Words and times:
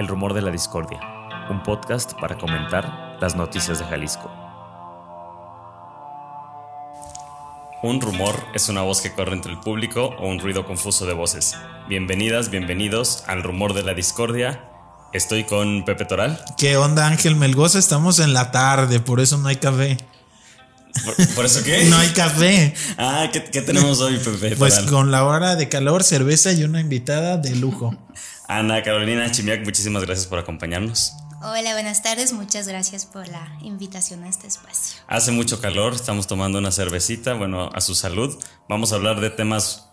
El 0.00 0.08
Rumor 0.08 0.32
de 0.32 0.40
la 0.40 0.50
Discordia, 0.50 0.98
un 1.50 1.62
podcast 1.62 2.14
para 2.18 2.38
comentar 2.38 3.18
las 3.20 3.36
noticias 3.36 3.80
de 3.80 3.84
Jalisco. 3.84 4.32
Un 7.82 8.00
rumor 8.00 8.34
es 8.54 8.70
una 8.70 8.80
voz 8.80 9.02
que 9.02 9.12
corre 9.12 9.34
entre 9.34 9.52
el 9.52 9.60
público 9.60 10.14
o 10.18 10.26
un 10.26 10.38
ruido 10.38 10.64
confuso 10.64 11.04
de 11.04 11.12
voces. 11.12 11.54
Bienvenidas, 11.86 12.48
bienvenidos 12.48 13.24
al 13.26 13.42
Rumor 13.42 13.74
de 13.74 13.82
la 13.82 13.92
Discordia. 13.92 14.64
Estoy 15.12 15.44
con 15.44 15.84
Pepe 15.84 16.06
Toral. 16.06 16.42
¿Qué 16.56 16.78
onda 16.78 17.06
Ángel 17.06 17.36
Melgoza? 17.36 17.78
Estamos 17.78 18.20
en 18.20 18.32
la 18.32 18.50
tarde, 18.52 19.00
por 19.00 19.20
eso 19.20 19.36
no 19.36 19.48
hay 19.48 19.56
café. 19.56 19.98
¿Por, 21.34 21.44
eso 21.44 21.62
qué? 21.62 21.84
no 21.84 21.98
hay 21.98 22.08
café. 22.08 22.72
Ah, 22.96 23.28
¿qué, 23.30 23.40
tenemos 23.40 24.00
hoy, 24.00 24.16
Pepe? 24.16 24.56
Pues 24.56 24.78
con 24.80 25.10
la 25.10 25.24
hora 25.24 25.56
de 25.56 25.68
calor, 25.68 26.04
cerveza 26.04 26.52
y 26.52 26.64
una 26.64 26.80
invitada 26.80 27.36
de 27.36 27.54
lujo. 27.54 27.94
Ana 28.50 28.82
Carolina 28.82 29.30
Chimiak, 29.30 29.64
muchísimas 29.64 30.04
gracias 30.04 30.26
por 30.26 30.40
acompañarnos. 30.40 31.14
Hola, 31.40 31.72
buenas 31.74 32.02
tardes. 32.02 32.32
Muchas 32.32 32.66
gracias 32.66 33.06
por 33.06 33.28
la 33.28 33.48
invitación 33.62 34.24
a 34.24 34.28
este 34.28 34.48
espacio. 34.48 35.00
Hace 35.06 35.30
mucho 35.30 35.60
calor, 35.60 35.94
estamos 35.94 36.26
tomando 36.26 36.58
una 36.58 36.72
cervecita, 36.72 37.34
bueno, 37.34 37.70
a 37.72 37.80
su 37.80 37.94
salud. 37.94 38.36
Vamos 38.68 38.92
a 38.92 38.96
hablar 38.96 39.20
de 39.20 39.30
temas 39.30 39.88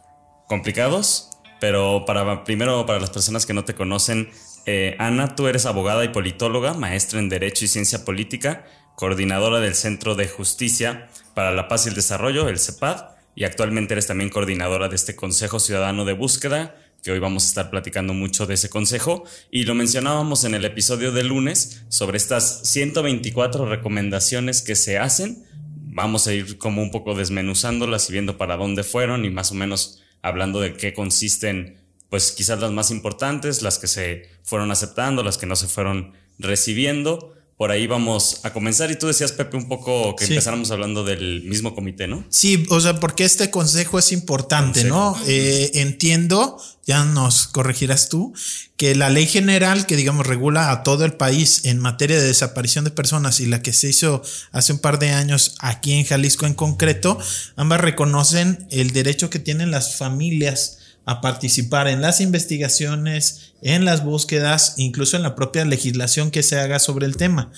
complicados, 0.47 1.29
pero 1.59 2.05
para 2.07 2.43
primero 2.45 2.83
para 2.87 2.99
las 2.99 3.11
personas 3.11 3.45
que 3.45 3.53
no 3.53 3.63
te 3.63 3.75
conocen, 3.75 4.31
eh, 4.65 4.95
Ana, 4.97 5.35
tú 5.35 5.47
eres 5.47 5.67
abogada 5.67 6.03
y 6.03 6.09
politóloga, 6.09 6.73
maestra 6.73 7.19
en 7.19 7.29
Derecho 7.29 7.63
y 7.63 7.67
Ciencia 7.67 8.05
Política, 8.05 8.65
coordinadora 8.95 9.59
del 9.59 9.75
Centro 9.75 10.15
de 10.15 10.27
Justicia 10.27 11.09
para 11.35 11.51
la 11.51 11.67
Paz 11.67 11.85
y 11.85 11.89
el 11.89 11.95
Desarrollo, 11.95 12.49
el 12.49 12.57
CEPAD, 12.57 13.17
y 13.35 13.43
actualmente 13.43 13.93
eres 13.93 14.07
también 14.07 14.31
coordinadora 14.31 14.89
de 14.89 14.95
este 14.95 15.15
Consejo 15.15 15.59
Ciudadano 15.59 16.05
de 16.05 16.13
Búsqueda, 16.13 16.75
que 17.07 17.13
hoy 17.13 17.19
vamos 17.19 17.45
a 17.45 17.47
estar 17.47 17.69
platicando 17.69 18.13
mucho 18.13 18.47
de 18.47 18.55
ese 18.55 18.69
consejo. 18.69 19.23
Y 19.49 19.63
lo 19.63 19.75
mencionábamos 19.75 20.43
en 20.43 20.55
el 20.55 20.65
episodio 20.65 21.13
de 21.13 21.23
lunes 21.23 21.85
sobre 21.87 22.17
estas 22.17 22.67
124 22.67 23.65
recomendaciones 23.65 24.61
que 24.61 24.75
se 24.75 24.97
hacen. 24.97 25.45
Vamos 25.85 26.27
a 26.27 26.33
ir 26.33 26.57
como 26.57 26.81
un 26.81 26.91
poco 26.91 27.15
desmenuzándolas 27.15 28.09
y 28.09 28.11
viendo 28.11 28.37
para 28.37 28.57
dónde 28.57 28.83
fueron 28.83 29.23
y 29.23 29.29
más 29.29 29.53
o 29.53 29.55
menos 29.55 30.03
hablando 30.21 30.59
de 30.59 30.73
qué 30.73 30.93
consisten, 30.93 31.77
pues 32.09 32.33
quizás 32.33 32.59
las 32.59 32.71
más 32.71 32.91
importantes, 32.91 33.61
las 33.61 33.79
que 33.79 33.87
se 33.87 34.29
fueron 34.43 34.69
aceptando, 34.71 35.23
las 35.23 35.37
que 35.37 35.45
no 35.45 35.55
se 35.55 35.67
fueron 35.67 36.11
recibiendo 36.39 37.36
por 37.57 37.71
ahí 37.71 37.87
vamos 37.87 38.41
a 38.43 38.53
comenzar. 38.53 38.91
Y 38.91 38.97
tú 38.97 39.07
decías, 39.07 39.31
Pepe, 39.31 39.57
un 39.57 39.67
poco 39.67 40.15
que 40.15 40.25
empezáramos 40.25 40.69
hablando 40.69 41.03
del 41.03 41.41
mismo 41.43 41.73
comité, 41.73 42.07
¿no? 42.07 42.23
Sí, 42.29 42.67
o 42.69 42.79
sea, 42.79 42.99
porque 42.99 43.25
este 43.25 43.49
consejo 43.49 43.97
es 43.97 44.11
importante, 44.11 44.83
¿no? 44.83 45.17
Eh, 45.25 45.71
entiendo, 45.73 46.61
ya 46.85 47.03
nos 47.03 47.47
corregirás 47.47 48.09
tú, 48.09 48.31
que 48.77 48.93
la 48.93 49.09
ley 49.09 49.25
general 49.25 49.87
que, 49.87 49.95
digamos, 49.95 50.27
regula 50.27 50.69
a 50.69 50.83
todo 50.83 51.03
el 51.03 51.13
país 51.13 51.65
en 51.65 51.79
materia 51.79 52.19
de 52.19 52.27
desaparición 52.27 52.85
de 52.85 52.91
personas 52.91 53.39
y 53.39 53.47
la 53.47 53.63
que 53.63 53.73
se 53.73 53.89
hizo 53.89 54.21
hace 54.51 54.73
un 54.73 54.79
par 54.79 54.99
de 54.99 55.09
años 55.09 55.55
aquí 55.59 55.93
en 55.93 56.05
Jalisco 56.05 56.45
en 56.45 56.53
concreto, 56.53 57.17
ambas 57.55 57.81
reconocen 57.81 58.67
el 58.69 58.91
derecho 58.91 59.31
que 59.31 59.39
tienen 59.39 59.71
las 59.71 59.97
familias 59.97 60.77
a 61.07 61.21
participar 61.21 61.87
en 61.87 62.01
las 62.01 62.19
investigaciones, 62.19 63.53
en 63.61 63.85
las 63.85 64.03
búsquedas, 64.03 64.73
incluso 64.77 65.15
en 65.15 65.23
la 65.23 65.35
propia 65.35 65.63
legislación 65.63 66.31
que 66.31 66.43
se 66.43 66.59
haga 66.59 66.79
sobre 66.79 67.05
el 67.05 67.15
tema. 67.15 67.49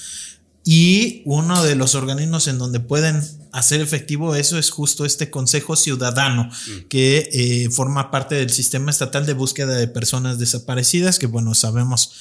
Y 0.64 1.24
uno 1.26 1.64
de 1.64 1.74
los 1.74 1.96
organismos 1.96 2.48
en 2.48 2.60
donde 2.60 2.80
pueden 2.80 3.24
hacer 3.52 3.82
efectivo 3.82 4.36
eso 4.36 4.60
es 4.60 4.70
justo 4.70 5.04
este 5.04 5.32
Consejo 5.32 5.76
Ciudadano, 5.76 6.44
mm. 6.44 6.88
que 6.90 7.28
eh, 7.32 7.70
forma 7.72 8.12
parte 8.12 8.36
del 8.36 8.52
Sistema 8.52 8.92
Estatal 8.92 9.26
de 9.26 9.34
Búsqueda 9.34 9.74
de 9.74 9.88
Personas 9.88 10.38
Desaparecidas, 10.38 11.18
que 11.18 11.26
bueno, 11.26 11.56
sabemos 11.56 12.12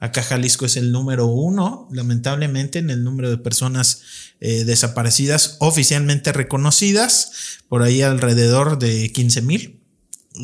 acá 0.00 0.22
Jalisco 0.22 0.66
es 0.66 0.76
el 0.76 0.92
número 0.92 1.24
uno, 1.28 1.88
lamentablemente, 1.92 2.78
en 2.78 2.90
el 2.90 3.04
número 3.04 3.30
de 3.30 3.38
personas 3.38 4.02
eh, 4.40 4.64
desaparecidas 4.64 5.56
oficialmente 5.60 6.30
reconocidas, 6.32 7.30
por 7.70 7.82
ahí 7.82 8.02
alrededor 8.02 8.78
de 8.78 9.10
15 9.10 9.40
mil. 9.40 9.83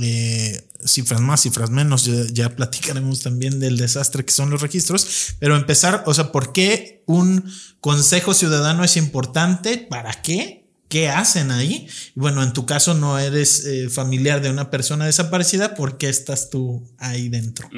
Eh, 0.00 0.62
cifras 0.84 1.20
más, 1.20 1.42
cifras 1.42 1.70
menos, 1.70 2.08
ya, 2.32 2.54
platicaremos 2.54 3.20
también 3.22 3.58
del 3.58 3.76
desastre 3.76 4.24
que 4.24 4.32
son 4.32 4.48
los 4.48 4.62
registros, 4.62 5.34
pero 5.38 5.56
empezar, 5.56 6.04
o 6.06 6.14
sea, 6.14 6.32
¿por 6.32 6.52
qué 6.52 7.02
un 7.06 7.44
consejo 7.80 8.32
ciudadano 8.32 8.84
es 8.84 8.96
importante? 8.96 9.78
¿Para 9.78 10.12
qué? 10.22 10.68
¿Qué 10.88 11.08
hacen 11.08 11.50
ahí? 11.50 11.88
Bueno, 12.14 12.42
en 12.42 12.52
tu 12.52 12.66
caso 12.66 12.94
no 12.94 13.18
eres 13.18 13.64
eh, 13.64 13.88
familiar 13.90 14.40
de 14.40 14.50
una 14.50 14.70
persona 14.70 15.06
desaparecida, 15.06 15.74
¿por 15.74 15.98
qué 15.98 16.08
estás 16.08 16.50
tú 16.50 16.88
ahí 16.98 17.28
dentro? 17.28 17.68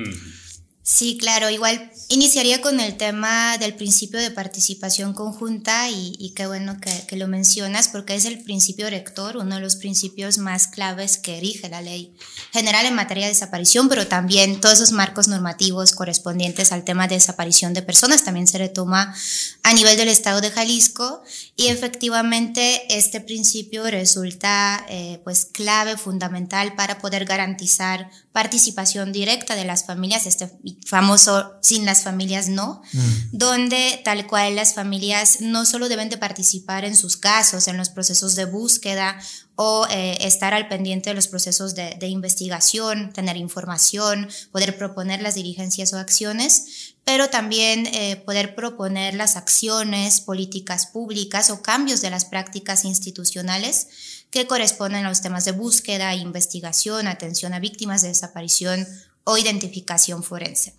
Sí, 0.84 1.16
claro, 1.16 1.48
igual 1.48 1.92
iniciaría 2.08 2.60
con 2.60 2.80
el 2.80 2.96
tema 2.96 3.56
del 3.56 3.74
principio 3.74 4.18
de 4.18 4.32
participación 4.32 5.14
conjunta 5.14 5.88
y, 5.88 6.32
qué 6.34 6.48
bueno 6.48 6.76
que, 6.80 7.16
lo 7.16 7.28
mencionas 7.28 7.86
porque 7.86 8.16
es 8.16 8.24
el 8.24 8.42
principio 8.42 8.90
rector, 8.90 9.36
uno 9.36 9.54
de 9.54 9.60
los 9.60 9.76
principios 9.76 10.38
más 10.38 10.66
claves 10.66 11.18
que 11.18 11.38
rige 11.38 11.68
la 11.68 11.82
ley 11.82 12.16
general 12.52 12.84
en 12.86 12.96
materia 12.96 13.26
de 13.26 13.32
desaparición, 13.32 13.88
pero 13.88 14.08
también 14.08 14.60
todos 14.60 14.74
esos 14.74 14.90
marcos 14.90 15.28
normativos 15.28 15.92
correspondientes 15.92 16.72
al 16.72 16.82
tema 16.82 17.06
de 17.06 17.14
desaparición 17.14 17.74
de 17.74 17.82
personas 17.82 18.24
también 18.24 18.48
se 18.48 18.58
retoma 18.58 19.14
a 19.62 19.74
nivel 19.74 19.96
del 19.96 20.08
Estado 20.08 20.40
de 20.40 20.50
Jalisco. 20.50 21.22
Y 21.54 21.68
efectivamente 21.68 22.82
este 22.96 23.20
principio 23.20 23.88
resulta 23.88 24.84
eh, 24.88 25.20
pues 25.22 25.44
clave, 25.44 25.96
fundamental 25.96 26.74
para 26.74 26.98
poder 26.98 27.24
garantizar 27.24 28.10
participación 28.32 29.12
directa 29.12 29.54
de 29.54 29.64
las 29.64 29.84
familias, 29.84 30.26
este 30.26 30.50
famoso 30.86 31.52
sin 31.62 31.84
las 31.84 32.02
familias 32.02 32.48
no, 32.48 32.82
mm. 32.92 33.00
donde 33.32 34.00
tal 34.04 34.26
cual 34.26 34.56
las 34.56 34.74
familias 34.74 35.40
no 35.40 35.64
solo 35.64 35.88
deben 35.88 36.08
de 36.08 36.18
participar 36.18 36.84
en 36.84 36.96
sus 36.96 37.16
casos, 37.16 37.68
en 37.68 37.76
los 37.76 37.88
procesos 37.88 38.34
de 38.34 38.44
búsqueda 38.44 39.18
o 39.56 39.86
eh, 39.90 40.18
estar 40.22 40.54
al 40.54 40.68
pendiente 40.68 41.10
de 41.10 41.14
los 41.14 41.28
procesos 41.28 41.74
de, 41.74 42.06
investigación, 42.06 43.12
tener 43.12 43.36
información, 43.36 44.28
poder 44.50 44.76
proponer 44.76 45.20
las 45.22 45.34
dirigencias 45.34 45.92
o 45.92 45.98
acciones, 45.98 46.94
pero 47.04 47.28
también 47.28 47.86
eh, 47.86 48.16
poder 48.16 48.54
proponer 48.54 49.14
las 49.14 49.36
acciones, 49.36 50.20
políticas 50.20 50.86
públicas 50.86 51.50
o 51.50 51.62
cambios 51.62 52.00
de 52.00 52.10
las 52.10 52.24
prácticas 52.24 52.84
institucionales 52.84 53.88
que 54.30 54.46
corresponden 54.46 55.04
a 55.04 55.10
los 55.10 55.20
temas 55.20 55.44
de 55.44 55.52
búsqueda, 55.52 56.14
investigación, 56.14 57.06
atención 57.06 57.52
a 57.52 57.60
víctimas 57.60 58.00
de 58.00 58.08
desaparición 58.08 58.88
o 59.24 59.38
identificación 59.38 60.22
forense. 60.22 60.74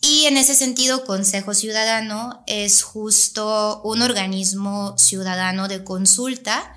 Y 0.00 0.26
en 0.26 0.36
ese 0.36 0.54
sentido, 0.54 1.04
Consejo 1.04 1.54
Ciudadano 1.54 2.44
es 2.46 2.82
justo 2.82 3.80
un 3.82 4.02
organismo 4.02 4.96
ciudadano 4.96 5.66
de 5.66 5.82
consulta 5.82 6.74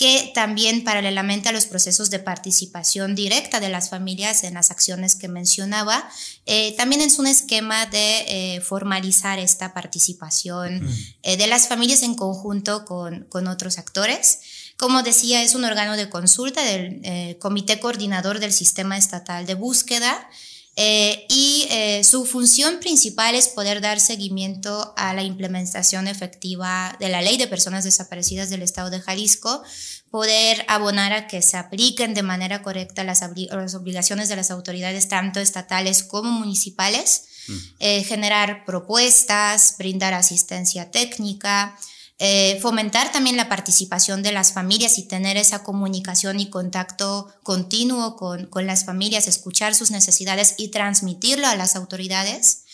que 0.00 0.32
también 0.34 0.82
paralelamente 0.82 1.50
a 1.50 1.52
los 1.52 1.66
procesos 1.66 2.08
de 2.08 2.20
participación 2.20 3.14
directa 3.14 3.60
de 3.60 3.68
las 3.68 3.90
familias 3.90 4.44
en 4.44 4.54
las 4.54 4.70
acciones 4.70 5.14
que 5.14 5.28
mencionaba, 5.28 6.08
eh, 6.46 6.74
también 6.78 7.02
es 7.02 7.18
un 7.18 7.26
esquema 7.26 7.84
de 7.84 8.54
eh, 8.54 8.60
formalizar 8.62 9.38
esta 9.38 9.74
participación 9.74 10.88
eh, 11.22 11.36
de 11.36 11.46
las 11.48 11.68
familias 11.68 12.02
en 12.02 12.14
conjunto 12.14 12.86
con, 12.86 13.26
con 13.28 13.46
otros 13.46 13.76
actores. 13.76 14.38
Como 14.80 15.02
decía, 15.02 15.42
es 15.42 15.54
un 15.54 15.66
órgano 15.66 15.94
de 15.94 16.08
consulta 16.08 16.64
del 16.64 17.02
eh, 17.04 17.36
Comité 17.38 17.80
Coordinador 17.80 18.38
del 18.38 18.50
Sistema 18.50 18.96
Estatal 18.96 19.44
de 19.44 19.52
Búsqueda 19.52 20.26
eh, 20.74 21.26
y 21.28 21.66
eh, 21.68 22.02
su 22.02 22.24
función 22.24 22.80
principal 22.80 23.34
es 23.34 23.48
poder 23.48 23.82
dar 23.82 24.00
seguimiento 24.00 24.94
a 24.96 25.12
la 25.12 25.22
implementación 25.22 26.08
efectiva 26.08 26.96
de 26.98 27.10
la 27.10 27.20
Ley 27.20 27.36
de 27.36 27.46
Personas 27.46 27.84
Desaparecidas 27.84 28.48
del 28.48 28.62
Estado 28.62 28.88
de 28.88 29.02
Jalisco, 29.02 29.62
poder 30.10 30.64
abonar 30.66 31.12
a 31.12 31.26
que 31.26 31.42
se 31.42 31.58
apliquen 31.58 32.14
de 32.14 32.22
manera 32.22 32.62
correcta 32.62 33.04
las, 33.04 33.20
las 33.50 33.74
obligaciones 33.74 34.30
de 34.30 34.36
las 34.36 34.50
autoridades 34.50 35.08
tanto 35.08 35.40
estatales 35.40 36.04
como 36.04 36.30
municipales, 36.30 37.24
mm. 37.48 38.04
generar 38.06 38.64
propuestas, 38.64 39.74
brindar 39.76 40.14
asistencia 40.14 40.90
técnica, 40.90 41.76
eh, 42.22 42.58
fomentar 42.60 43.10
también 43.12 43.38
la 43.38 43.48
participación 43.48 44.22
de 44.22 44.30
las 44.30 44.52
familias 44.52 44.98
y 44.98 45.04
tener 45.04 45.38
esa 45.38 45.62
comunicación 45.62 46.38
y 46.38 46.50
contacto 46.50 47.32
continuo 47.42 48.16
con, 48.16 48.44
con 48.44 48.66
las 48.66 48.84
familias, 48.84 49.26
escuchar 49.26 49.74
sus 49.74 49.90
necesidades 49.90 50.54
y 50.58 50.68
transmitirlo 50.68 51.46
a 51.46 51.56
las 51.56 51.76
autoridades. 51.76 52.64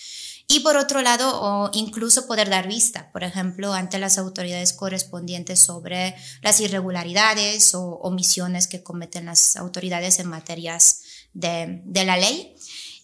Y 0.48 0.60
por 0.60 0.76
otro 0.76 1.00
lado, 1.00 1.30
o 1.40 1.70
incluso 1.74 2.26
poder 2.26 2.50
dar 2.50 2.66
vista, 2.66 3.12
por 3.12 3.22
ejemplo, 3.22 3.72
ante 3.72 4.00
las 4.00 4.18
autoridades 4.18 4.72
correspondientes 4.72 5.60
sobre 5.60 6.16
las 6.42 6.60
irregularidades 6.60 7.72
o 7.76 8.00
omisiones 8.02 8.66
que 8.66 8.82
cometen 8.82 9.26
las 9.26 9.54
autoridades 9.54 10.18
en 10.18 10.26
materias 10.26 11.02
de, 11.34 11.82
de 11.84 12.04
la 12.04 12.16
ley. 12.16 12.56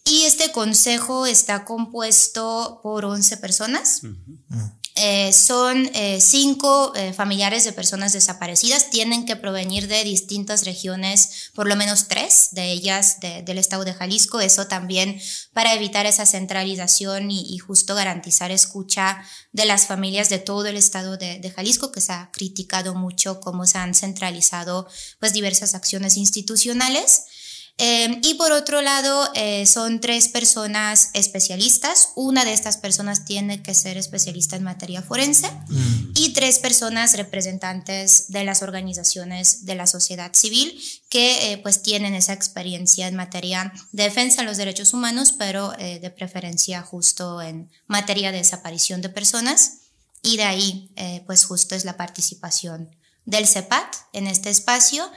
Y 0.03 0.23
este 0.23 0.51
consejo 0.51 1.25
está 1.25 1.63
compuesto 1.63 2.81
por 2.83 3.05
11 3.05 3.37
personas. 3.37 4.01
Eh, 4.95 5.33
son 5.33 5.89
eh, 5.95 6.21
cinco 6.21 6.93
eh, 6.95 7.13
familiares 7.13 7.63
de 7.63 7.73
personas 7.73 8.13
desaparecidas, 8.13 8.91
tienen 8.91 9.25
que 9.25 9.35
provenir 9.35 9.87
de 9.87 10.03
distintas 10.03 10.65
regiones, 10.65 11.49
por 11.55 11.67
lo 11.67 11.75
menos 11.75 12.07
tres 12.07 12.49
de 12.51 12.71
ellas 12.71 13.17
del 13.19 13.57
estado 13.57 13.85
de 13.85 13.95
Jalisco, 13.95 14.39
eso 14.39 14.67
también 14.67 15.19
para 15.51 15.73
evitar 15.73 16.05
esa 16.05 16.27
centralización 16.27 17.31
y, 17.31 17.57
justo 17.57 17.95
garantizar 17.95 18.51
escucha 18.51 19.23
de 19.51 19.65
las 19.65 19.87
familias 19.87 20.29
de 20.29 20.37
todo 20.37 20.67
el 20.67 20.75
estado 20.75 21.17
de, 21.17 21.39
de, 21.39 21.49
Jalisco, 21.49 21.91
que 21.91 22.01
se 22.01 22.11
ha 22.11 22.29
criticado 22.31 22.93
mucho 22.93 23.39
cómo 23.39 23.65
se 23.65 23.79
han 23.79 23.95
centralizado 23.95 24.87
pues 25.19 25.33
diversas 25.33 25.73
acciones 25.73 26.17
institucionales. 26.17 27.23
Em, 27.79 28.21
y 28.23 28.35
por 28.35 28.51
otro 28.51 28.81
lado, 28.81 29.31
eh, 29.33 29.65
son 29.65 29.99
tres 29.99 30.27
personas 30.27 31.09
especialistas. 31.13 32.09
Una 32.15 32.45
de 32.45 32.53
estas 32.53 32.77
personas 32.77 33.25
tiene 33.25 33.63
que 33.63 33.73
ser 33.73 33.97
especialista 33.97 34.55
en 34.55 34.63
materia 34.63 35.01
forense 35.01 35.49
mm. 35.49 36.11
y 36.13 36.33
tres 36.33 36.59
personas 36.59 37.17
representantes 37.17 38.31
de 38.31 38.43
las 38.43 38.61
organizaciones 38.61 39.65
de 39.65 39.73
la 39.73 39.87
sociedad 39.87 40.33
civil 40.33 40.79
que 41.09 41.51
eh, 41.51 41.57
pues 41.57 41.81
tienen 41.81 42.13
esa 42.13 42.33
experiencia 42.33 43.07
en 43.07 43.15
materia 43.15 43.73
de 43.91 44.03
defensa 44.03 44.41
de 44.43 44.47
los 44.47 44.57
derechos 44.57 44.93
humanos, 44.93 45.31
pero 45.31 45.73
eh, 45.79 45.99
de 45.99 46.11
preferencia 46.11 46.83
justo 46.83 47.41
en 47.41 47.71
materia 47.87 48.31
de 48.31 48.37
desaparición 48.37 49.01
de 49.01 49.09
personas. 49.09 49.79
Y 50.21 50.37
de 50.37 50.43
ahí, 50.43 50.89
pues 51.25 51.43
justo 51.43 51.75
es 51.75 51.83
la 51.83 51.97
participación 51.97 52.89
del 53.25 53.45
CEPAT 53.45 53.93
en 54.13 54.27
este 54.27 54.49
espacio. 54.49 55.11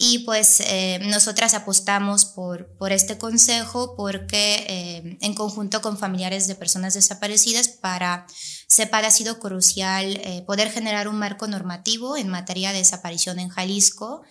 Y 0.00 0.20
pues 0.20 0.60
eh, 0.60 1.00
nosotras 1.02 1.54
apostamos 1.54 2.24
por, 2.24 2.68
por 2.76 2.92
este 2.92 3.18
consejo 3.18 3.96
porque 3.96 4.64
eh, 4.68 5.18
en 5.20 5.34
conjunto 5.34 5.82
con 5.82 5.98
familiares 5.98 6.46
de 6.46 6.54
personas 6.54 6.94
desaparecidas 6.94 7.66
para 7.66 8.24
CEPAD 8.68 9.06
ha 9.06 9.10
sido 9.10 9.40
crucial 9.40 10.04
eh, 10.22 10.44
poder 10.46 10.70
generar 10.70 11.08
un 11.08 11.18
marco 11.18 11.48
normativo 11.48 12.16
en 12.16 12.28
materia 12.28 12.70
de 12.70 12.78
desaparición 12.78 13.40
en 13.40 13.48
Jalisco 13.48 14.22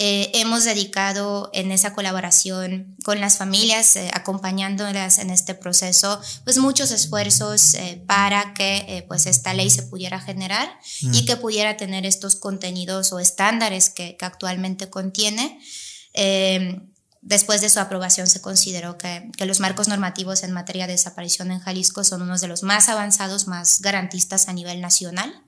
eh, 0.00 0.30
hemos 0.34 0.62
dedicado 0.62 1.50
en 1.52 1.72
esa 1.72 1.92
colaboración 1.92 2.94
con 3.04 3.20
las 3.20 3.36
familias, 3.36 3.96
eh, 3.96 4.08
acompañándolas 4.14 5.18
en 5.18 5.30
este 5.30 5.56
proceso, 5.56 6.20
pues 6.44 6.58
muchos 6.58 6.92
esfuerzos 6.92 7.74
eh, 7.74 8.00
para 8.06 8.54
que 8.54 9.04
pues 9.08 9.26
esta 9.26 9.54
ley 9.54 9.70
se 9.70 9.82
pudiera 9.82 10.20
generar 10.20 10.70
y 11.00 11.22
mm. 11.22 11.26
que 11.26 11.36
pudiera 11.36 11.76
tener 11.76 12.06
estos 12.06 12.36
contenidos 12.36 13.12
o 13.12 13.18
estándares 13.18 13.90
que, 13.90 14.16
que 14.16 14.24
actualmente 14.24 14.88
contiene. 14.88 15.60
Después 17.20 17.60
de 17.60 17.68
su 17.68 17.80
aprobación 17.80 18.28
se 18.28 18.40
consideró 18.40 18.96
que, 18.98 19.28
que, 19.36 19.46
los 19.46 19.58
marcos 19.58 19.88
normativos 19.88 20.44
en 20.44 20.52
materia 20.52 20.86
de 20.86 20.92
desaparición 20.92 21.50
en 21.50 21.58
Jalisco 21.58 22.04
son 22.04 22.22
unos 22.22 22.40
de 22.40 22.46
los 22.46 22.62
más 22.62 22.88
avanzados, 22.88 23.48
más 23.48 23.80
garantistas 23.80 24.46
a 24.46 24.52
nivel 24.52 24.80
nacional. 24.80 25.42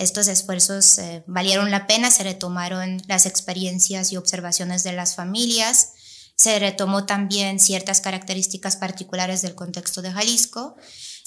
Estos 0.00 0.28
esfuerzos 0.28 0.96
eh, 0.96 1.22
valieron 1.26 1.70
la 1.70 1.86
pena, 1.86 2.10
se 2.10 2.22
retomaron 2.22 3.02
las 3.06 3.26
experiencias 3.26 4.12
y 4.12 4.16
observaciones 4.16 4.82
de 4.82 4.92
las 4.92 5.14
familias, 5.14 5.90
se 6.36 6.58
retomó 6.58 7.04
también 7.04 7.60
ciertas 7.60 8.00
características 8.00 8.76
particulares 8.76 9.42
del 9.42 9.54
contexto 9.54 10.00
de 10.00 10.10
Jalisco 10.10 10.74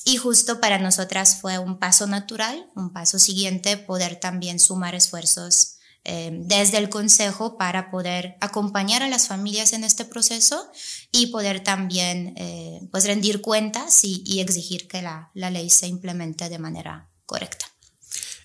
y 0.06 0.18
justo 0.18 0.60
para 0.60 0.80
nosotras 0.80 1.38
fue 1.40 1.60
un 1.60 1.78
paso 1.78 2.08
natural, 2.08 2.68
un 2.76 2.92
paso 2.92 3.20
siguiente, 3.20 3.78
poder 3.78 4.16
también 4.16 4.60
sumar 4.60 4.96
esfuerzos 4.96 5.76
eh, 6.04 6.32
desde 6.34 6.80
el 6.80 6.90
Consejo 6.90 7.60
para 7.60 7.92
poder 7.92 8.38
acompañar 8.42 9.04
a 9.04 9.08
las 9.08 9.28
familias 9.28 9.74
en 9.74 9.84
este 9.84 10.04
proceso 10.04 10.68
y 11.12 11.28
poder 11.28 11.64
también 11.64 12.34
eh, 12.38 12.82
pues 12.90 13.06
rendir 13.06 13.42
cuentas 13.42 14.04
y, 14.04 14.24
y 14.26 14.40
exigir 14.40 14.88
que 14.88 15.04
la, 15.04 15.30
la 15.36 15.52
ley 15.52 15.70
se 15.70 15.86
implemente 15.86 16.50
de 16.50 16.58
manera 16.58 17.12
correcta. 17.28 17.73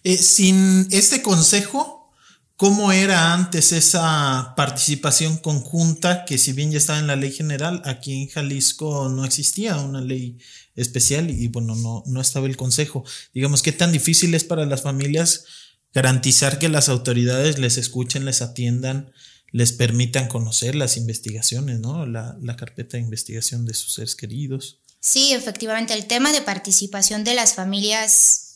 Eh, 0.05 0.17
sin 0.17 0.89
este 0.91 1.23
consejo, 1.23 2.13
¿cómo 2.57 2.93
era 2.93 3.33
antes 3.35 3.73
esa 3.73 4.55
participación 4.57 5.39
conjunta 5.39 6.25
que 6.25 6.39
si 6.39 6.53
bien 6.53 6.71
ya 6.71 6.79
estaba 6.79 6.99
en 6.99 7.07
la 7.07 7.17
ley 7.17 7.33
general, 7.33 7.83
aquí 7.85 8.23
en 8.23 8.29
Jalisco 8.29 9.09
no 9.09 9.25
existía 9.25 9.77
una 9.77 10.01
ley 10.01 10.39
especial 10.75 11.31
y 11.31 11.49
bueno, 11.49 11.75
no, 11.75 12.03
no 12.07 12.21
estaba 12.21 12.47
el 12.47 12.57
consejo? 12.57 13.05
Digamos, 13.35 13.63
¿qué 13.63 13.73
tan 13.73 13.93
difícil 13.93 14.35
es 14.35 14.45
para 14.45 14.67
las 14.67 14.83
familias 14.83 15.45
garantizar 15.93 16.59
que 16.59 16.69
las 16.69 16.89
autoridades 16.89 17.59
les 17.59 17.77
escuchen, 17.79 18.25
les 18.25 18.43
atiendan? 18.43 19.13
les 19.51 19.73
permitan 19.73 20.29
conocer 20.29 20.75
las 20.75 20.97
investigaciones, 20.97 21.81
¿no? 21.81 22.07
La, 22.07 22.37
la, 22.43 22.57
carpeta 22.57 22.97
de 22.97 23.03
investigación 23.03 23.65
de 23.65 23.75
sus 23.75 23.95
seres 23.95 24.15
queridos. 24.15 24.81
Sí, 25.01 25.33
efectivamente, 25.33 25.95
el 25.95 26.07
tema 26.07 26.33
de 26.33 26.43
participación 26.43 27.25
de 27.25 27.35
las 27.35 27.55
familias 27.55 28.48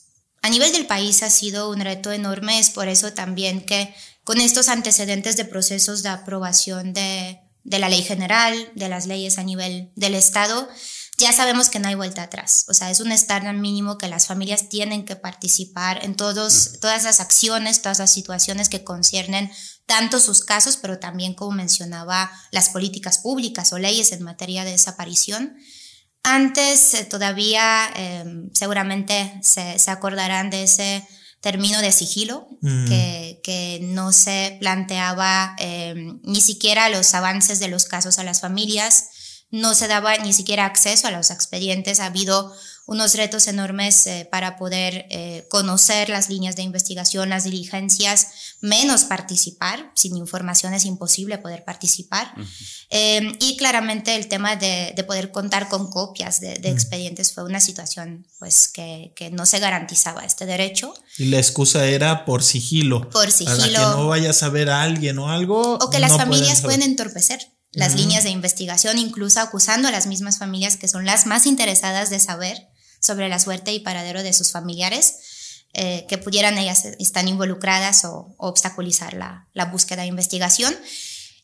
a 0.42 0.50
nivel 0.50 0.72
del 0.72 0.86
país 0.86 1.22
ha 1.22 1.30
sido 1.30 1.70
un 1.70 1.80
reto 1.80 2.10
enorme, 2.10 2.58
es 2.58 2.70
por 2.70 2.88
eso 2.88 3.12
también 3.12 3.64
que 3.64 3.94
con 4.24 4.40
estos 4.40 4.68
antecedentes 4.68 5.36
de 5.36 5.44
procesos 5.44 6.02
de 6.02 6.08
aprobación 6.08 6.92
de, 6.92 7.40
la 7.64 7.88
ley 7.88 8.02
general, 8.02 8.70
de 8.74 8.88
las 8.88 9.06
leyes 9.06 9.38
a 9.38 9.44
nivel 9.44 9.92
del 9.94 10.14
Estado, 10.14 10.68
ya 11.16 11.32
sabemos 11.32 11.68
que 11.68 11.78
no 11.78 11.88
hay 11.88 11.94
vuelta 11.94 12.24
atrás. 12.24 12.64
O 12.68 12.74
sea, 12.74 12.90
es 12.90 12.98
un 12.98 13.12
estándar 13.12 13.54
mínimo 13.54 13.98
que 13.98 14.08
las 14.08 14.26
familias 14.26 14.68
tienen 14.68 15.04
que 15.04 15.14
participar 15.14 16.04
en 16.04 16.16
todos, 16.16 16.78
todas 16.80 17.04
las 17.04 17.20
acciones, 17.20 17.82
todas 17.82 18.00
las 18.00 18.12
situaciones 18.12 18.68
que 18.68 18.82
conciernen 18.82 19.50
tanto 19.86 20.18
sus 20.18 20.44
casos, 20.44 20.76
pero 20.76 20.98
también, 20.98 21.34
como 21.34 21.52
mencionaba, 21.52 22.32
las 22.50 22.70
políticas 22.70 23.18
públicas 23.18 23.72
o 23.72 23.78
leyes 23.78 24.10
en 24.10 24.22
materia 24.22 24.64
de 24.64 24.72
desaparición. 24.72 25.56
Antes 26.22 26.94
eh, 26.94 27.04
todavía 27.04 27.90
em, 27.96 28.50
seguramente 28.54 29.40
se, 29.42 29.76
acordarán 29.90 30.50
de 30.50 30.64
ese 30.64 31.06
término 31.40 31.80
de 31.80 31.90
sigilo, 31.90 32.48
mm. 32.60 32.86
que, 32.86 33.80
no 33.82 34.12
se 34.12 34.56
planteaba 34.60 35.56
em, 35.58 36.20
ni 36.22 36.40
siquiera 36.40 36.88
los 36.88 37.14
avances 37.14 37.58
de 37.58 37.68
los 37.68 37.84
casos 37.86 38.18
a 38.18 38.24
las 38.24 38.40
familias, 38.40 39.08
no 39.50 39.74
se 39.74 39.88
daba 39.88 40.16
ni 40.18 40.32
siquiera 40.32 40.64
acceso 40.64 41.08
a 41.08 41.10
los 41.10 41.30
expedientes. 41.30 42.00
Ha 42.00 42.06
habido 42.06 42.54
unos 42.86 43.14
retos 43.14 43.46
enormes 43.46 44.06
eh, 44.06 44.28
para 44.30 44.56
poder 44.56 45.06
eh, 45.10 45.46
conocer 45.48 46.08
las 46.08 46.28
líneas 46.28 46.56
de 46.56 46.62
investigación, 46.62 47.28
las 47.28 47.44
diligencias, 47.44 48.28
menos 48.60 49.04
participar. 49.04 49.92
Sin 49.94 50.16
información 50.16 50.74
es 50.74 50.84
imposible 50.84 51.38
poder 51.38 51.64
participar. 51.64 52.34
Em, 52.90 53.36
y 53.40 53.56
claramente 53.56 54.16
el 54.16 54.28
tema 54.28 54.56
de, 54.56 54.94
poder 55.06 55.30
contar 55.30 55.68
con 55.68 55.90
copias 55.90 56.40
de, 56.40 56.54
expedientes 56.64 57.32
fue 57.32 57.44
una 57.44 57.60
situación 57.60 58.26
pues, 58.38 58.68
que, 58.68 59.12
no 59.32 59.46
se 59.46 59.60
garantizaba 59.60 60.24
este 60.24 60.46
derecho. 60.46 60.92
Y 61.18 61.26
la 61.26 61.38
excusa 61.38 61.86
era 61.86 62.24
por 62.24 62.42
sigilo. 62.42 63.08
Por 63.10 63.30
sigilo. 63.30 63.56
Para 63.56 63.66
que 63.66 63.78
no 63.78 64.08
vayas 64.08 64.42
a 64.42 64.48
ver 64.48 64.70
a 64.70 64.82
alguien 64.82 65.18
o 65.18 65.30
algo. 65.30 65.76
O 65.76 65.90
que 65.90 66.00
las 66.00 66.16
familias 66.16 66.60
pueden 66.60 66.82
entorpecer 66.82 67.40
las 67.72 67.94
líneas 67.94 68.24
de 68.24 68.30
investigación, 68.30 68.98
incluso 68.98 69.40
acusando 69.40 69.88
a 69.88 69.90
las 69.90 70.06
mismas 70.06 70.38
familias 70.38 70.76
que 70.76 70.88
son 70.88 71.06
las 71.06 71.26
más 71.26 71.46
interesadas 71.46 72.10
de 72.10 72.20
saber 72.20 72.68
sobre 73.00 73.28
la 73.28 73.38
suerte 73.38 73.72
y 73.72 73.80
paradero 73.80 74.22
de 74.22 74.32
sus 74.32 74.52
familiares, 74.52 75.16
eh, 75.74 76.04
que 76.06 76.18
pudieran 76.18 76.58
ellas 76.58 76.84
estar 76.98 77.26
involucradas 77.26 78.04
o, 78.04 78.34
obstaculizar 78.36 79.14
la, 79.14 79.48
la, 79.54 79.64
búsqueda 79.66 80.02
de 80.02 80.08
investigación. 80.08 80.76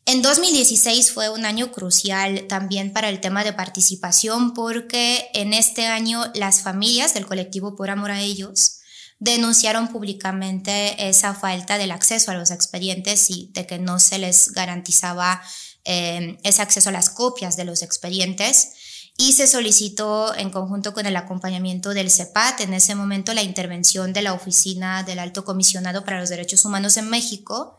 En 0.05 0.21
2016 0.21 1.13
fue 1.13 1.31
un 1.31 1.47
año 1.47 1.73
crucial 1.73 2.47
también 2.47 2.93
para 2.93 3.09
el 3.09 3.21
tema 3.21 3.43
de 3.43 3.55
participación 3.55 4.53
porque 4.53 5.31
en 5.33 5.55
este 5.55 5.87
año 5.87 6.31
las 6.35 6.61
familias 6.61 7.15
del 7.15 7.27
colectivo 7.27 7.75
Por 7.75 7.89
Amor 7.89 8.11
a 8.11 8.21
Ellos 8.21 8.81
denunciaron 9.19 9.89
públicamente 9.89 11.09
esa 11.09 11.35
falta 11.35 11.79
del 11.79 11.91
acceso 11.91 12.31
a 12.31 12.35
los 12.35 12.51
expedientes 12.51 13.31
y 13.31 13.51
de 13.53 13.67
que 13.67 13.79
no 13.79 13.99
se 13.99 14.19
les 14.19 14.53
garantizaba 14.53 15.43
eh, 15.91 16.39
ese 16.43 16.61
acceso 16.61 16.91
a 16.91 16.93
las 16.93 17.09
copias 17.09 17.57
de 17.57 17.65
los 17.65 17.83
expedientes 17.83 18.73
y 19.17 19.33
se 19.33 19.49
solicitó 19.49 20.37
en 20.37 20.51
conjunto 20.51 20.93
con 20.93 21.07
el 21.07 21.17
acompañamiento 21.17 21.91
del 21.91 22.11
CEPAT, 22.11 22.61
en 22.61 22.75
ese 22.75 22.95
momento 22.95 23.33
la 23.33 23.43
intervención 23.43 24.13
de 24.13 24.23
la 24.23 24.35
Oficina 24.35 25.03
del 25.03 25.19
Alto 25.19 25.45
Comisionado 25.45 26.05
para 26.05 26.21
los 26.21 26.29
Derechos 26.29 26.65
Humanos 26.65 26.99
en 26.99 27.09
México. 27.09 27.79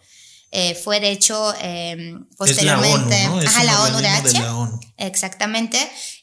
Eh, 0.52 0.74
fue 0.74 1.00
de 1.00 1.12
hecho 1.12 1.54
posteriormente 2.36 3.16
a 3.56 3.64
la 3.64 3.84
ONU, 3.84 4.00
de 4.00 4.08
H. 4.08 4.44
Exactamente 4.98 5.80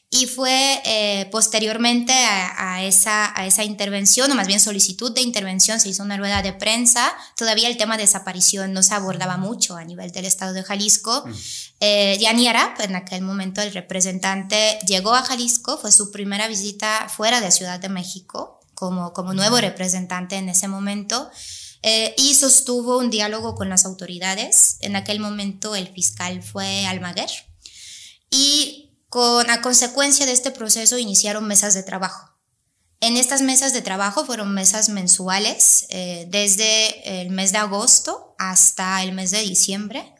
y 0.09 0.25
fue 0.25 0.81
eh, 0.85 1.27
posteriormente 1.31 2.13
a, 2.13 2.81
esa, 2.83 3.37
a 3.37 3.45
esa 3.45 3.65
intervención, 3.65 4.31
o 4.31 4.35
más 4.35 4.47
bien 4.47 4.61
solicitud 4.61 5.13
de 5.13 5.21
intervención, 5.21 5.81
se 5.81 5.89
hizo 5.89 6.01
una 6.01 6.15
rueda 6.15 6.41
de 6.41 6.53
prensa. 6.53 7.13
Todavía 7.35 7.67
el 7.67 7.75
tema 7.75 7.97
de 7.97 8.03
desaparición 8.03 8.71
no 8.71 8.83
se 8.83 8.93
abordaba 8.93 9.35
mucho 9.35 9.75
a 9.75 9.83
nivel 9.83 10.11
del 10.11 10.23
estado 10.23 10.53
de 10.53 10.63
Jalisco. 10.63 11.25
Mm. 11.25 11.33
Eh, 11.81 12.47
Arap, 12.47 12.79
en 12.79 12.95
aquel 12.95 13.21
momento 13.21 13.61
el 13.61 13.73
representante, 13.73 14.79
llegó 14.87 15.13
a 15.13 15.23
Jalisco, 15.23 15.77
fue 15.77 15.91
su 15.91 16.09
primera 16.09 16.47
visita 16.47 17.09
fuera 17.09 17.41
de 17.41 17.51
Ciudad 17.51 17.79
de 17.79 17.89
México, 17.89 18.61
como, 18.75 19.11
como 19.11 19.33
nuevo 19.33 19.59
representante 19.59 20.37
en 20.37 20.47
ese 20.47 20.69
momento. 20.69 21.29
Eh, 21.83 22.15
y 22.17 22.33
sostuvo 22.35 22.97
un 22.97 23.09
diálogo 23.09 23.55
con 23.55 23.67
las 23.67 23.85
autoridades. 23.85 24.77
En 24.79 24.95
aquel 24.95 25.19
momento 25.19 25.75
el 25.75 25.89
fiscal 25.89 26.41
fue 26.41 26.85
Almaguer. 26.85 27.29
Y 28.29 28.86
con, 29.09 29.49
a 29.49 29.61
consecuencia 29.61 30.25
de 30.25 30.33
este 30.33 30.51
proceso 30.51 30.97
iniciaron 30.97 31.47
mesas 31.47 31.73
de 31.73 31.83
trabajo 31.83 32.29
En 32.99 33.15
estas 33.15 33.41
mesas 33.41 33.73
de 33.73 33.81
trabajo 33.81 34.25
fueron 34.25 34.53
mesas 34.53 34.89
mensuales 34.89 35.85
eh, 35.89 36.25
desde 36.29 37.21
el 37.21 37.29
mes 37.29 37.51
de 37.51 37.59
agosto 37.59 38.35
hasta 38.37 39.03
el 39.03 39.13
mes 39.13 39.31
de 39.31 39.41
diciembre. 39.41 40.13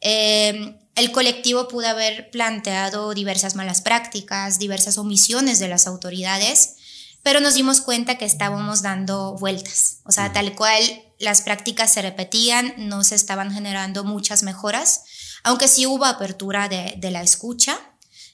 Eh, 0.00 0.78
el 0.94 1.12
colectivo 1.12 1.68
pudo 1.68 1.86
haber 1.88 2.30
planteado 2.30 3.14
diversas 3.14 3.54
malas 3.54 3.82
prácticas, 3.82 4.58
diversas 4.58 4.98
omisiones 4.98 5.58
de 5.60 5.68
las 5.68 5.86
autoridades, 5.86 6.74
pero 7.22 7.40
nos 7.40 7.54
dimos 7.54 7.80
cuenta 7.80 8.18
que 8.18 8.24
estábamos 8.24 8.82
dando 8.82 9.34
vueltas. 9.34 9.98
O 10.04 10.12
sea, 10.12 10.32
tal 10.32 10.56
cual 10.56 10.82
las 11.18 11.42
prácticas 11.42 11.92
se 11.92 12.02
repetían, 12.02 12.74
no 12.78 13.04
se 13.04 13.14
estaban 13.14 13.52
generando 13.52 14.02
muchas 14.02 14.42
mejoras, 14.42 15.04
aunque 15.44 15.68
sí 15.68 15.86
hubo 15.86 16.04
apertura 16.04 16.68
de, 16.68 16.94
de 16.96 17.10
la 17.10 17.22
escucha. 17.22 17.78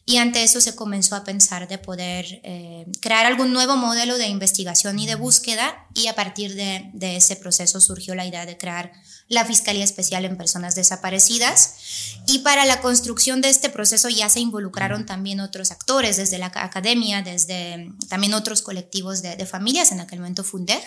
Y 0.07 0.19
ante 0.19 0.43
eso 0.43 0.61
se 0.61 0.75
comenzó 0.75 1.17
a 1.17 1.25
pensar 1.25 1.67
de 1.67 1.79
poder 1.79 2.41
eh, 2.43 2.87
crear 3.01 3.25
algún 3.25 3.53
nuevo 3.55 3.77
modelo 3.77 4.19
de 4.19 4.27
investigación 4.27 4.99
y 4.99 5.07
de 5.07 5.15
búsqueda 5.15 5.87
y 5.95 6.09
a 6.09 6.15
partir 6.15 6.55
de, 6.55 6.91
de, 6.93 7.17
ese 7.17 7.37
proceso 7.37 7.81
surgió 7.81 8.15
la 8.15 8.27
idea 8.27 8.45
de 8.45 8.59
crear 8.59 8.93
la 9.29 9.45
Fiscalía 9.47 9.83
Especial 9.83 10.27
en 10.27 10.37
Personas 10.37 10.75
Desaparecidas. 10.75 11.75
Y 12.27 12.41
para 12.41 12.67
la 12.67 12.81
construcción 12.81 13.41
de 13.41 13.49
este 13.49 13.71
proceso 13.71 14.09
ya 14.09 14.29
se 14.29 14.41
involucraron 14.41 15.07
también 15.07 15.41
otros 15.41 15.71
actores, 15.71 16.19
desde 16.19 16.39
la 16.39 16.53
academia, 16.55 17.23
desde 17.23 17.91
también 18.09 18.35
otros 18.35 18.63
colectivos 18.63 19.23
de, 19.23 19.47
familias, 19.47 19.93
en 19.93 20.01
aquel 20.01 20.21
momento 20.21 20.45
Fundeg. 20.45 20.85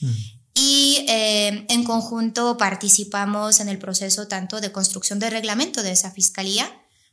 Mm. 0.00 0.12
Y 0.54 1.06
eh, 1.08 1.66
en 1.68 1.84
conjunto 1.84 2.58
participamos 2.58 3.60
en 3.60 3.68
el 3.68 3.78
proceso 3.78 4.28
tanto 4.28 4.60
de 4.60 4.70
construcción 4.70 5.18
de 5.18 5.30
reglamento 5.30 5.82
de 5.82 5.92
esa 5.92 6.10
fiscalía, 6.10 6.70